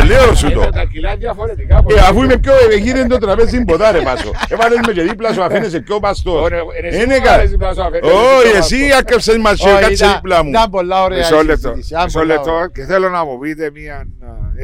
[0.00, 0.60] Ε, λέω σου το.
[0.62, 1.98] ε, τα κιλά διαφορετικά Ε, πολύ.
[1.98, 4.30] αφού είμαι πιο γύρω το τραπέζι ποτά ρε πάσο.
[4.48, 6.40] Έβαλες με και δίπλα σου αφήνεσαι πιο παστό.
[6.42, 8.98] Ωραία, ε, εσύ Είναι μου κα- αρέσει να σου αφήνεις, Όχι, εσύ το εσύ βάζω.
[8.98, 10.48] άκαψες μας και Όχι, κάτσε ήταν- δίπλα μου.
[10.50, 11.92] Ήταν πολλά ωραία Μισό η λεπτό, συζήτηση.
[11.92, 12.70] Ήταν μισό πολλά λεπτό ωραία.
[12.74, 14.02] και θέλω να μου πείτε μία α,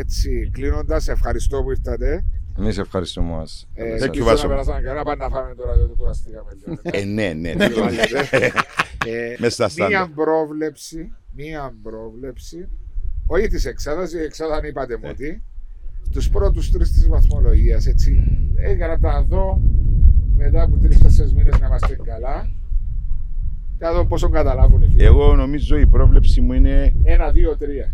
[0.03, 2.25] έτσι κλείνοντας, ευχαριστώ που ήρθατε.
[2.59, 3.69] Εμείς ευχαριστούμε μας.
[3.75, 4.43] Ε, Thank you, ελπίζω Βάσο.
[4.43, 6.81] να περάσαμε καλά, πάμε να φάμε τώρα διότι κουραστήκαμε λίγο.
[6.83, 7.55] Ε, ναι, ναι.
[7.55, 7.65] ναι.
[7.65, 9.89] Ε, Μες στα στάντα.
[9.89, 12.69] Μία πρόβλεψη, μία πρόβλεψη,
[13.27, 15.41] όχι της εξάδας, η εξάδα αν είπατε μου τι,
[16.11, 18.23] τους πρώτους τρεις της βαθμολογίας, έτσι,
[18.57, 19.61] ε, για να τα δω
[20.37, 22.51] μετά από τρεις-τέσσερις μήνες να είμαστε καλά,
[23.79, 25.05] και να δω πόσο καταλάβουν οι φίλοι.
[25.05, 27.93] Εγώ νομίζω η πρόβλεψη μου είναι Ένα, δύο, τρία.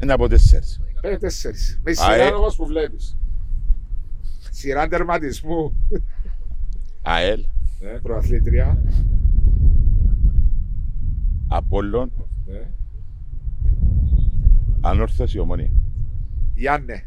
[0.00, 0.80] ένα από τέσσερις.
[1.00, 1.80] Πέντε τέσσερις.
[1.84, 2.30] Με Α, σειρά ε.
[2.30, 3.16] όμως που βλέπεις.
[4.54, 5.74] Σειρά τερματισμού.
[7.02, 7.44] ΑΕΛ,
[7.80, 8.82] Ναι, προαθλήτρια.
[11.48, 12.12] Απόλλων,
[12.46, 12.60] Ναι.
[14.80, 15.70] ανόρθωση ομόνια.
[16.54, 17.02] Γιάννε.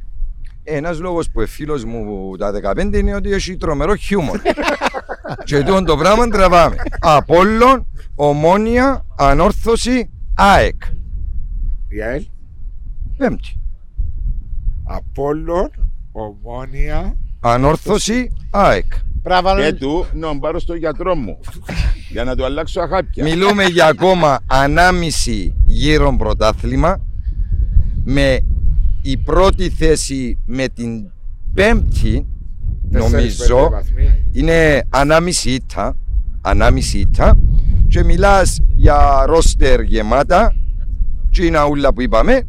[0.63, 4.39] Ένας λόγος που ο φίλος μου τα 15 είναι ότι έχει τρομερό χιούμορ.
[5.43, 6.75] και τούτο το πράγμα τραβάμε.
[6.99, 10.81] Απόλλων, ομόνια, ανόρθωση, ΑΕΚ.
[11.89, 12.25] Γιαέλ.
[13.17, 13.59] Πέμπτη.
[14.83, 15.69] Απόλλων.
[16.11, 17.17] Ομόνια.
[17.47, 18.93] Ανόρθωση, ΑΕΚ.
[19.21, 21.39] Πράγμα Και του να πάρω στο γιατρό μου
[22.09, 23.23] για να του αλλάξω αχάπια.
[23.23, 26.97] Μιλούμε για ακόμα ανάμιση γύρω πρωτάθλημα
[28.03, 28.39] με
[29.01, 31.11] η πρώτη θέση με την
[31.53, 32.27] πέμπτη
[32.91, 34.29] Τέσσερις, πέντε νομίζω βαθμοί.
[34.31, 35.97] είναι ανάμιση ήττα,
[36.41, 37.37] ανάμιση ήττα
[37.87, 40.55] και μιλάς για ρόστερ γεμάτα
[41.29, 42.41] και είναι ούλα που είπαμε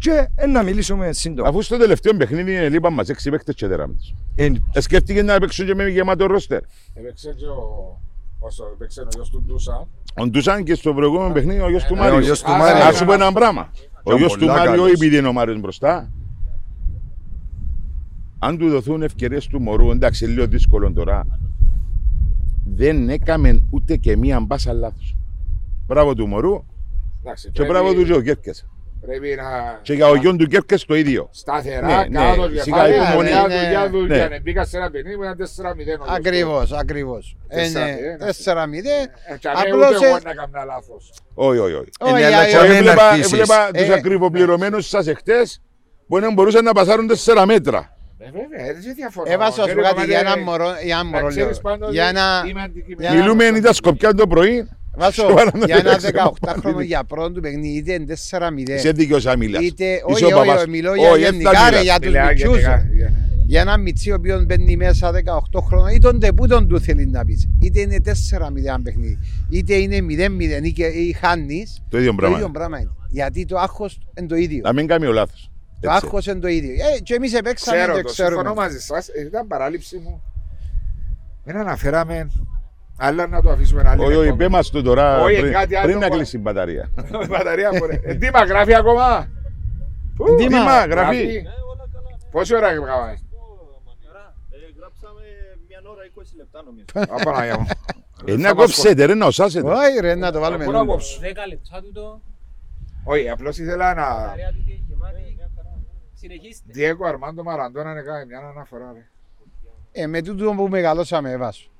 [0.00, 1.48] και ε, να μιλήσουμε σύντομα.
[1.48, 4.14] Αφού στο τελευταίο παιχνίδι είναι λείπαν μας έξι παίκτες και τεράμετες.
[4.34, 6.60] Ε, Ε, σκέφτηκε να παίξουν και με γεμάτο ρόστερ.
[6.94, 8.00] Έπαιξε και ο...
[8.38, 9.88] Όσο έπαιξε ο γιος του Ντούσα.
[10.20, 12.18] Ο Ντούσαν και στο προηγούμενο παιχνίδι ο γιος του Ε, ο Μάριου.
[12.18, 12.84] γιος του Α, Μάριου.
[12.84, 13.70] Να σου πω ένα πράγμα.
[13.72, 14.90] Ο Ήταν γιος του πολλά Μάριου, καλός.
[14.92, 16.12] επειδή είναι ο Μάριος μπροστά,
[18.38, 21.26] αν του δοθούν ευκαιρίες του μωρού, εντάξει, λίγο δύσκολο τώρα,
[22.64, 25.16] δεν έκαμε ούτε και μία μπάσα λάθος.
[25.86, 26.64] Μπράβο του μωρού
[27.22, 28.66] Εντάξει, και πρέπει- μπράβο του και ο Κέρκες.
[29.06, 29.78] Πρέπει να...
[29.82, 31.28] Και για ο γιον του Κέρκες το ίδιο.
[31.32, 33.16] Σταθερά, Ναι, ναι, κάτω, σιγά κεφάλι, υπομονή.
[33.16, 33.88] δουλειά, Ναι, δουλειά, ναι.
[33.88, 34.16] δουλειά.
[34.16, 34.28] Ναι.
[34.28, 35.78] Ναι, Μπήκα σε ένα παιχνίδι που ήταν 4-0.
[35.78, 36.04] ο γιος του.
[36.14, 37.36] Ακριβώ, ακριβώς.
[37.48, 39.32] Τέσσερα, Είναι ε, 4-0.
[39.32, 41.12] Ε, και αν Απλώς, ούτε εγώ ε, να έκανα λάθος.
[41.34, 41.88] Όχι, όχι, όχι.
[42.00, 43.32] Ε, ναι, Όχι, αλλά α, και ε, αμέ- μην Έβλεπα, αρχίσεις.
[43.32, 43.92] έβλεπα τους Ε.
[43.92, 45.62] ακριβοπληρωμένους σας εχθές
[46.08, 47.96] που να μπορούσαν να πασάρουν 4 μέτρα.
[48.18, 49.32] Ε, βέβαια, δεν διαφωνώ.
[49.32, 51.28] Έβασα σου Κύριε κάτι για Κομμάτι, ένα μωρό, για ένα να μωρό λέω.
[51.28, 53.00] ξέρεις πάντως Για ότι ένα, είμαι αντικειμενικός.
[53.04, 54.68] για ένα- Μιλούμε αν ήταν σκοπιά το πρωί,
[55.00, 56.32] Βάσο, στο βάλαμε για ένα το έξω.
[56.40, 58.74] 18χρονο για πρώτο του παιχνίδι, είτε είναι 4-0.
[58.76, 59.62] είσαι δίκαιος αν μιλάς.
[59.62, 60.60] Είτε, Είσαι όχι, ο όχι, παπάς.
[60.60, 61.82] όχι, μιλώ για Όχι, γενικά, έφτα ρε, μιλάς.
[61.84, 62.50] για τους Μιλάει μητσούς.
[62.58, 63.12] γενικά, για-
[63.46, 67.24] Για ένα μιτσί ο οποίος μπαίνει μέσα 18 χρόνια, ή τον τεπούτον του θέλει να
[67.24, 67.48] πεις.
[67.60, 69.18] Είτε είναι 4-0 παιχνίδι,
[69.50, 72.50] είτε είναι 0-0 ή, και- ή χάνεις, Το ίδιο το ίδιο πράγμα.
[72.50, 72.90] πράγμα είναι.
[73.08, 74.60] Γιατί το άγχος είναι το ίδιο.
[74.64, 75.50] Να μην κάνει ο λάθος.
[75.80, 76.04] Το Έτσι.
[76.04, 76.70] άγχος είναι το ίδιο.
[76.72, 78.60] Ε, και εμείς επέξαμε Ξέρω και το, συμφωνώ ξέρουμε.
[78.60, 79.08] μαζί σας.
[79.08, 80.22] Ε, Ήταν παράληψη μου.
[81.44, 82.30] Δεν αναφέραμε,
[83.02, 84.44] αλλά να το αφήσουμε άλλη Όχι, όχι, εκπομπή.
[84.44, 86.90] πέ μας το τώρα Όχι, πριν- κάτι άλλο πριν να που- κλείσει η μπαταρία.
[87.22, 88.00] Η μπαταρία μου, ρε.
[88.02, 89.28] Ε, Δήμα, γράφει ακόμα;
[90.16, 91.42] Πού; Δήμα, Δήμα, γραφεί.
[92.30, 93.18] Πόση ώρα γράφει.
[94.78, 95.20] Γράψαμε
[95.68, 96.84] μια ώρα 20 λεπτά νομίζω.
[97.20, 97.66] Απαναγιά μου.
[98.24, 99.68] Ε, να κόψετε ρε, να οσάσετε.
[99.70, 100.64] Όχι ρε, να το βάλουμε.
[100.64, 100.92] Πού να λίγο.
[100.92, 101.20] κόψω.
[101.20, 102.20] 10 λεπτά τούτο,
[103.04, 104.02] Όχι, απλώς ήθελα να...
[104.04, 105.36] παρέα του είναι γεμάτη.
[106.14, 106.64] Συνεχίστε.
[106.72, 108.92] Διέκο Αρμάντο Μαραντώνα να κάνει μια αναφορά.
[108.92, 109.08] ρε.
[110.02, 111.70] Ε, με τούτο που μεγαλώσαμε, Βάσο.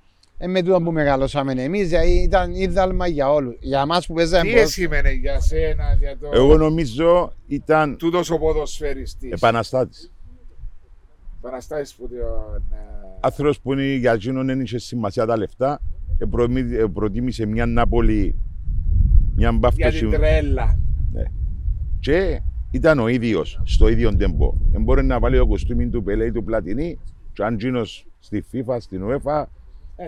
[0.42, 3.56] Ε, με τούτο που μεγαλώσαμε εμείς, δηλαδή ήταν ίδαλμα για όλους.
[3.60, 4.86] Για εμάς που παίζαμε Τι ποδόσφαιρο.
[4.88, 6.28] σημαίνει για σένα, για το...
[6.32, 9.30] Εγώ νομίζω ήταν Τούτος ο ποδοσφαιριστής.
[9.32, 10.12] επαναστάτης.
[11.40, 12.14] Παραστάσεις που το...
[12.70, 12.76] ναι.
[13.20, 15.80] Άνθρωπος που είναι για εκείνον δεν είχε σημασία τα λεφτά.
[16.18, 18.34] ε, προμη- ε, Προτίμησε μια Νάπολη,
[19.34, 19.98] μια Για μπάφτωση.
[19.98, 20.78] την τρέλα.
[21.12, 21.22] Ναι.
[22.00, 22.40] Και
[22.70, 24.54] ήταν ο ίδιος στο ίδιο τέμπο.
[24.72, 26.98] Δεν μπορεί να βάλει το κοστούμι του Πελέ ή του Πλατινί,
[27.32, 29.48] και αν γίνος στη FIFA, στην UEFA, Δεν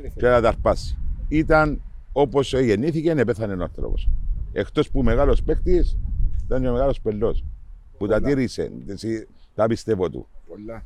[0.01, 0.31] και ήθελα.
[0.35, 0.97] να τα αρπάσει.
[1.29, 1.83] Ήταν
[2.13, 4.09] όπως γεννήθηκε, να πέθανε ο άνθρωπος.
[4.53, 5.99] Εκτός που μεγάλος παίκτης,
[6.45, 7.45] ήταν και μεγάλος πελός.
[7.99, 8.29] Που τα Πολλά.
[8.29, 8.71] τήρησε.
[8.87, 10.27] έτσι, Τα πιστεύω του.
[10.49, 10.83] Πολλά.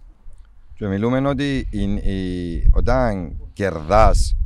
[0.75, 4.37] Και μιλούμε ότι η- η- όταν κερδάς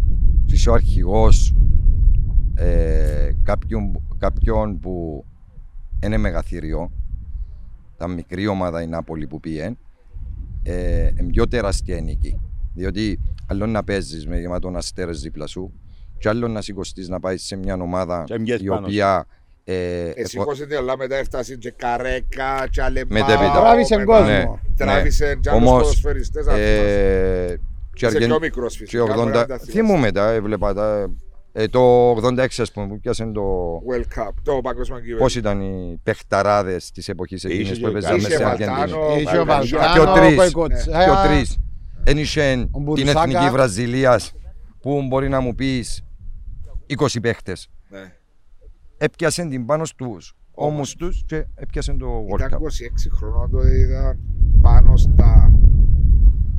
[0.47, 1.55] και είσαι ο αρχηγός
[2.55, 5.24] ε, κάποιον, κάποιον που
[6.05, 6.91] είναι μεγαθύριο,
[7.97, 9.77] τα μικρή ομάδα η Νάπολη που πήγε,
[10.62, 12.41] ε, είναι πιο τεράστια η νίκη.
[12.74, 13.20] Διότι
[13.51, 15.72] άλλο να παίζεις με γεμάτον αστέρες δίπλα σου
[16.18, 19.27] και άλλο να σηκωστείς να πάεις σε μια ομάδα Και μοιάζει η πάνω οποία
[19.64, 19.74] ε,
[20.09, 23.18] Εσύ εφο- χώσετε όλα μετά έφτασε και καρέκα και αλεμπάο.
[23.20, 23.52] Μετέπειτα.
[23.60, 24.27] Τράβησε μετά- κόσμο.
[24.27, 24.44] Ναι.
[24.77, 26.62] Τράβησε και άλλους Όμως, ποδοσφαιριστές αυτούς.
[26.64, 27.60] ε,
[27.94, 29.02] και Είσαι αργεν- πιο μικρός και φυσικά.
[29.05, 29.70] μπορεί να 80, τα θυμάσαι.
[29.70, 31.10] θυμούμαι τα, έβλεπα τα.
[31.52, 33.43] Ε, το 86 ας πούμε που πιάσαν το...
[33.90, 35.39] World Cup, το παγκόσμιο Πώς κυβέρνηση.
[35.39, 39.20] ήταν οι παιχταράδες της εποχής Είχε εκείνης και που έπαιζαν Είχε μέσα στην Βαλτάνο, Αργεντινή.
[39.22, 39.93] Είχε ο Βαλτάνο.
[39.93, 40.39] Και ο Βαλτάνο, τρεις.
[40.39, 41.05] ο Κοικοτσέα.
[41.05, 41.56] Και ο τρεις.
[42.05, 43.20] Εν είχε Ο την Μπουρσάκα.
[43.20, 44.32] εθνική Βραζιλίας
[44.81, 46.05] που μπορεί να μου πεις
[46.86, 47.68] 20 παίχτες.
[47.89, 48.12] Ναι.
[48.98, 52.62] Έπιασαν την πάνω στους ώμους τους και έπιασαν το World Ήταν Cup.
[52.62, 54.18] 26 χρονών το είδα
[54.62, 55.52] πάνω στα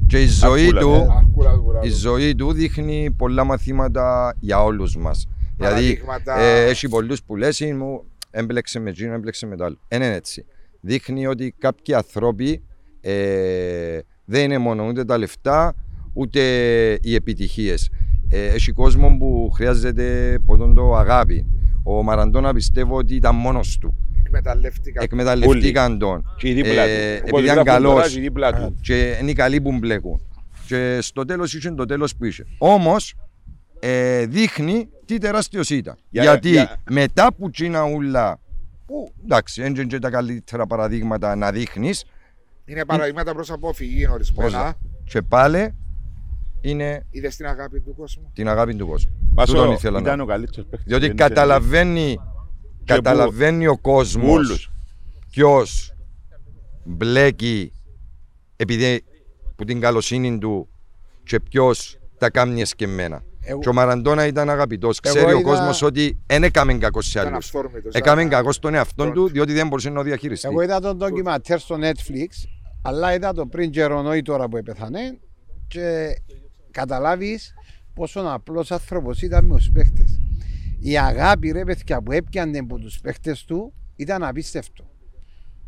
[0.07, 1.13] Και η ζωή Αρκούλα, του, ναι.
[1.17, 1.85] άρκουλα του κουράδου.
[1.87, 5.27] η ζωή του δείχνει πολλά μαθήματα για όλους μας.
[5.57, 6.39] Δηλαδή, Παραδείγματα.
[6.39, 9.77] ε, έχει πολλούς που λες «Ε, μου έμπλεξε με εκείνο, έμπλεξε με το άλλο.
[9.87, 10.45] Δεν είναι έτσι.
[10.81, 12.63] Δείχνει ότι κάποιοι άνθρωποι
[13.01, 15.73] ε, δεν είναι μόνο ούτε τα λεφτά,
[16.13, 16.41] ούτε
[17.01, 17.89] οι επιτυχίες.
[18.29, 21.45] Ε, έχει κόσμο που χρειάζεται ποτέ το αγάπη.
[21.83, 23.95] Ο Μαραντώνα πιστεύω ότι ήταν μόνος του.
[24.25, 25.03] Εκμεταλλεύτηκα.
[25.03, 26.23] Εκμεταλλευτήκαν τον.
[26.37, 26.93] Και η δίπλα Ε, του.
[27.17, 28.15] επειδή Όπως ήταν γράφουν τώρα, καλός.
[28.15, 28.75] η δίπλα του.
[28.81, 30.21] και είναι οι καλοί που μπλέκουν.
[30.67, 32.45] Και στο τέλος είχε το τέλος που είχε.
[32.57, 33.13] Όμως,
[33.79, 35.95] ε, δείχνει τι τεράστιος ήταν.
[36.09, 38.39] Για- Γιατί για- μετά που τσίνα ούλα,
[38.85, 42.03] που εντάξει, έντια και τα καλύτερα παραδείγματα να δείχνεις,
[42.71, 44.73] Είναι παραδείγματα προς αποφυγή ορισμένα.
[45.03, 45.73] και πάλι
[46.61, 49.31] είναι Είδες την αγάπη του κόσμου; την αγάπη του κόσμου.
[49.35, 50.87] Πασό, Τούτον ήθελα να ήταν ο καλύτερος παίκτης.
[50.87, 52.17] Διότι που γέννησε καταλαβαίνει,
[52.83, 54.71] Και καταλαβαίνει ο κόσμος Ούλους.
[55.31, 55.93] ποιος
[56.83, 57.71] μπλέκει
[58.55, 59.03] επειδή
[59.55, 60.67] που την καλοσύνη του
[61.23, 63.23] και ποιος τα κάνει εσκεμμένα.
[63.43, 64.99] Εγώ- Και ο Μαραντόνα ήταν αγαπητός.
[65.03, 67.45] Εγώ Ξέρει ο είδα- κόσμος ότι δεν έκαμε κακός σε Ήταν άλλους.
[67.45, 67.93] αυθόρμητος.
[67.95, 70.47] Έκαμε Ήταν- κακός στον εαυτό τον- του διότι δεν μπορούσε να το διαχειριστεί.
[70.47, 72.27] Εγώ είδα τον ντοκιματέρ στο Netflix,
[72.81, 75.19] αλλά είδα το πριν καιρό, ή τώρα που έπεθανε
[75.67, 76.15] και
[76.71, 77.53] καταλάβεις
[77.93, 80.19] πόσο απλός άνθρωπος ήταν με τους παίχτες.
[80.79, 84.89] Η αγάπη ρε παιδιά που έπιανε από τους παίχτες του ήταν απίστευτο.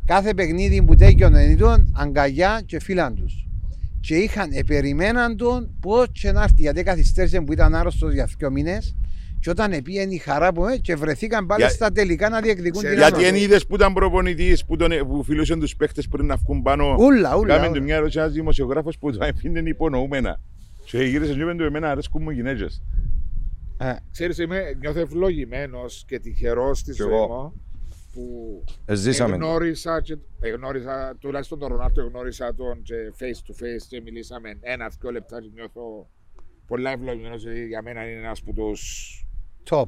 [0.04, 3.48] Κάθε παιχνίδι που τέκιονε ήταν αγκαλιά και φίλαν τους.
[4.00, 8.50] Και είχαν, επεριμέναν τον πώς και να έρθει γιατί καθυστέρησε που ήταν άρρωστος για δύο
[8.50, 8.96] μήνες
[9.44, 12.80] και όταν επίενε η χαρά που ε, και βρεθήκαν πάλι Για- στα τελικά να διεκδικούν
[12.80, 13.32] Σε- την Γιατί ανόρθωση.
[13.32, 16.96] δεν είδες που ήταν προπονητής που, τον, που φιλούσαν τους παίκτες πριν να βγουν πάνω.
[16.98, 17.54] Ούλα, ούλα.
[17.54, 17.76] Κάμε ούλα.
[17.78, 20.40] του μια ερώτηση ένας δημοσιογράφος που το αφήνει υπονοούμενα.
[20.84, 22.82] Και γύρισες και είπε του εμένα αρέσκουν μου οι γυναίκες.
[23.78, 27.26] Ε, Ξέρεις, είμαι, νιώθω ευλογημένος και τυχερός στη Κι ζωή εγώ.
[27.26, 27.62] μου
[28.12, 29.36] που Ε, ζήσαμε.
[29.36, 34.58] γνώρισα, και, ε, γνώρισα τουλάχιστον τον Ρονάρτο γνώρισα τον και face to face και μιλήσαμε
[34.60, 36.10] ένα-δυο λεπτά και νιώθω
[36.66, 39.18] πολλά ευλογημένος γιατί για μένα είναι ένας από τους
[39.70, 39.84] top.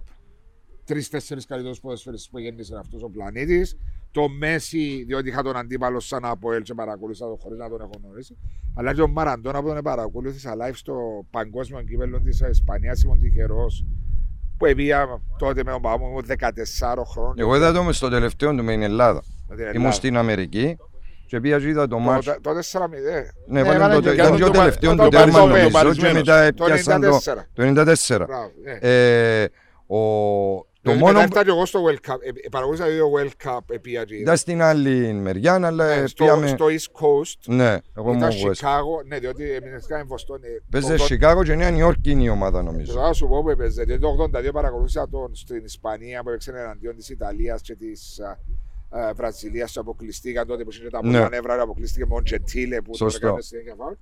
[0.85, 3.77] τρει-τέσσερι καλύτερους ποδοσφαιριστές που γέννησε αυτό ο πλανήτης.
[4.11, 7.81] Το Μέση, διότι είχα τον αντίπαλο σαν από ελ και παρακολούθησα τον χωρίς να τον
[7.81, 8.37] έχω γνωρίσει.
[8.75, 10.95] Αλλά και ο Μαραντόνα που τον παρακολούθησα live στο
[11.31, 13.03] παγκόσμιο κύπελο της Ισπανίας.
[13.03, 13.85] Ήμουν τυχερός
[14.59, 17.35] που έπια τότε με τον παπά μου ήμουν 14 χρόνων.
[17.39, 19.23] Εγώ είδα το μες στο τελευταίο του με την Ελλάδα.
[19.49, 19.93] με την Ήμουν Ελλάδα.
[19.95, 20.77] στην Αμερική
[21.27, 22.33] και πήγα και είδα το μάτσο.
[22.35, 22.89] Το- Το 4-0.
[23.47, 25.25] Ναι, Ναι, βάλε βάλε το και ήταν και ο το- τελευταίο το- του το τέρμα
[25.33, 26.15] παρισμένο, νομίζω και παρισμένος.
[26.17, 27.01] μετά Το έπιασαν
[27.53, 28.27] το 94.
[29.87, 29.95] Το 94.
[29.95, 30.57] Μπράβο, ναι.
[30.57, 32.17] Ε, ο, το Δηλαδή, μόνο μετά που έφτανα και εγώ στο World Cup.
[32.23, 34.23] Ε, ε, Παρακολούθησα δύο World Cup επία και είδα.
[34.23, 36.47] ήταν στην άλλη μεριά, αλλά Ε, στο, πήγαμε...
[36.47, 37.55] στο East Coast.
[37.55, 38.65] Ναι, εγώ Ήταν ήμουν West.
[38.67, 40.43] Chicago, ναι, διότι εμείς κάνουμε Βοστόνη.
[40.71, 42.93] Παίζε Σικάγο και Νέα Νιόρκη είναι η ομάδα νομίζω.
[42.93, 46.97] Θα σου πω που έπαιζε, διότι το 82 παρακολούθησα τον στην Ισπανία που έπαιξε εναντίον
[46.97, 48.39] της Ιταλίας και της α,
[49.01, 51.13] α, Βραζιλίας και αποκλειστήκαν τότε που είχε τα Ναι.
[51.13, 53.27] πολλά νεύρα, αποκλείστηκε με τον Τζετήλε που τον Σωστό.
[53.27, 53.93] έκανε συνέχεια φάουλ.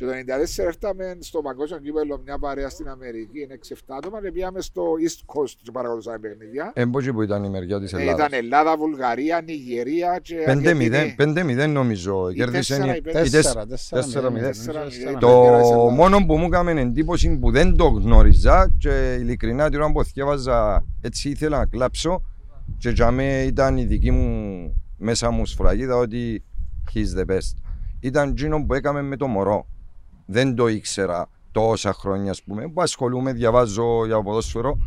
[0.00, 4.32] Και το 94 έρθαμε στο παγκόσμιο κύπελο μια παρέα στην Αμερική, είναι 6-7 άτομα και
[4.32, 6.72] πήγαμε στο East Coast και παρακολουθούσαμε παιχνίδια.
[6.74, 8.26] Έμποχη που ήταν η μεριά της Ε, Ελλάδας.
[8.26, 11.14] Ήταν Ελλάδα, Βουλγαρία, Νιγερία και 5-0, Αργεντινή.
[11.16, 12.30] 5-0 νομίζω.
[12.30, 13.18] Ή Κέρδισε τέσσερα η- ή πέντε.
[13.18, 14.74] η τεσ- Τέσσερα, τέσσερα, τέσσερα μηδέν, μηδέν.
[14.74, 15.20] νομίζω, Τέσσερα τέσσερα μηδέν.
[15.20, 15.90] Το Γεράς Ελλάδα.
[15.92, 20.84] μόνο που μου έκανε εντύπωση που δεν το γνώριζα και ειλικρινά την ώρα που θυκεύαζα
[21.00, 22.22] έτσι ήθελα να κλάψω
[22.78, 24.34] και για μέ ήταν η δική μου
[24.96, 26.44] μέσα μου σφραγίδα ότι
[26.94, 27.54] he's the best.
[28.00, 29.66] Ήταν εκείνο που έκαμε με το μωρό.
[30.30, 34.78] Δεν το ήξερα τόσα χρόνια ας πούμε, που ασχολούμαι, διαβάζω για ποδόσφαιρο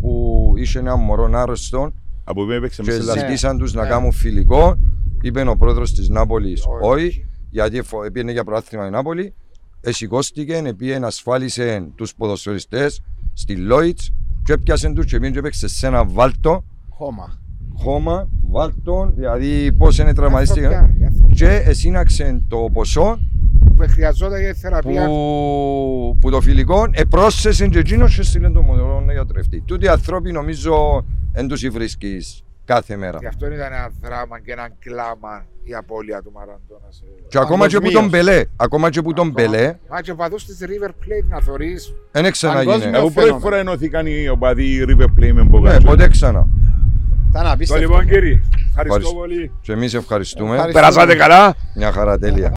[0.00, 1.92] που είχε ένα μωρό άρρωστο
[2.24, 3.88] Από πού έπαιξε και μέσα στη ζητήσαν τους να Ναι.
[3.88, 4.78] κάνουν φιλικό.
[5.22, 7.04] Είπε ο πρόεδρος της Νάπολης Όχι.
[7.06, 9.34] όχι, γιατί φο- πήγαινε για προάθλημα η Νάπολη.
[9.80, 13.00] Εσηκώστηκε, πήγαινε ασφάλισε τους ποδοσφαιριστές
[13.32, 14.10] στη Λόιτς
[14.44, 17.38] και έπιασε τους και πήγαινε και έπαιξε σε ένα βάλτο, Χώμα.
[17.74, 23.18] χώμα, βάλτο, δηλαδή πώς είναι τραυματίστηκε Ανθρωπιά, οι άνθρωποι και εσύναξε το ποσό
[23.76, 25.06] Που χρειαζόταν για θεραπεία.
[25.06, 29.60] που, που το φιλικό επρόσθεσε και εκείνος και στείλε το μωρό να γιατρευτεί.
[29.66, 33.18] Τούτοι οι άνθρωποι νομίζω δεν τους βρίσκεις κάθε μέρα.
[33.20, 36.86] Γι' αυτό ήταν ένα δράμα και ένα κλάμα η απώλεια του Μαραντόνα.
[36.88, 38.24] σε- Και ακόμα και που τον Παγκοσμίως.
[38.24, 39.48] Μπελέ, ακόμα και που τον Ακόμα.
[39.48, 41.94] Μπελέ, Μα και παδούς της River Plate να θωρείς.
[42.12, 42.64] δεν ξαναγίνε.
[42.72, 42.96] Παγκόσμιο.
[42.98, 43.38] Εγώ πρώτη φαινόμενο.
[43.38, 45.86] φορά ενώθηκαν οι οπαδοί River Plate με Ναι, Μπογάτσο.
[45.86, 46.46] ποτέ ξανά.
[47.32, 47.82] Ήταν Το απίστευτο.
[47.82, 49.14] λοιπόν κύριε, ευχαριστώ Ευχαριστώ.
[49.14, 49.50] πολύ.
[49.62, 50.54] Και εμείς ευχαριστούμε.
[50.54, 50.80] Ευχαριστώ.
[50.80, 51.54] Περάσατε καλά.
[51.74, 52.52] Μια χαρά τέλεια.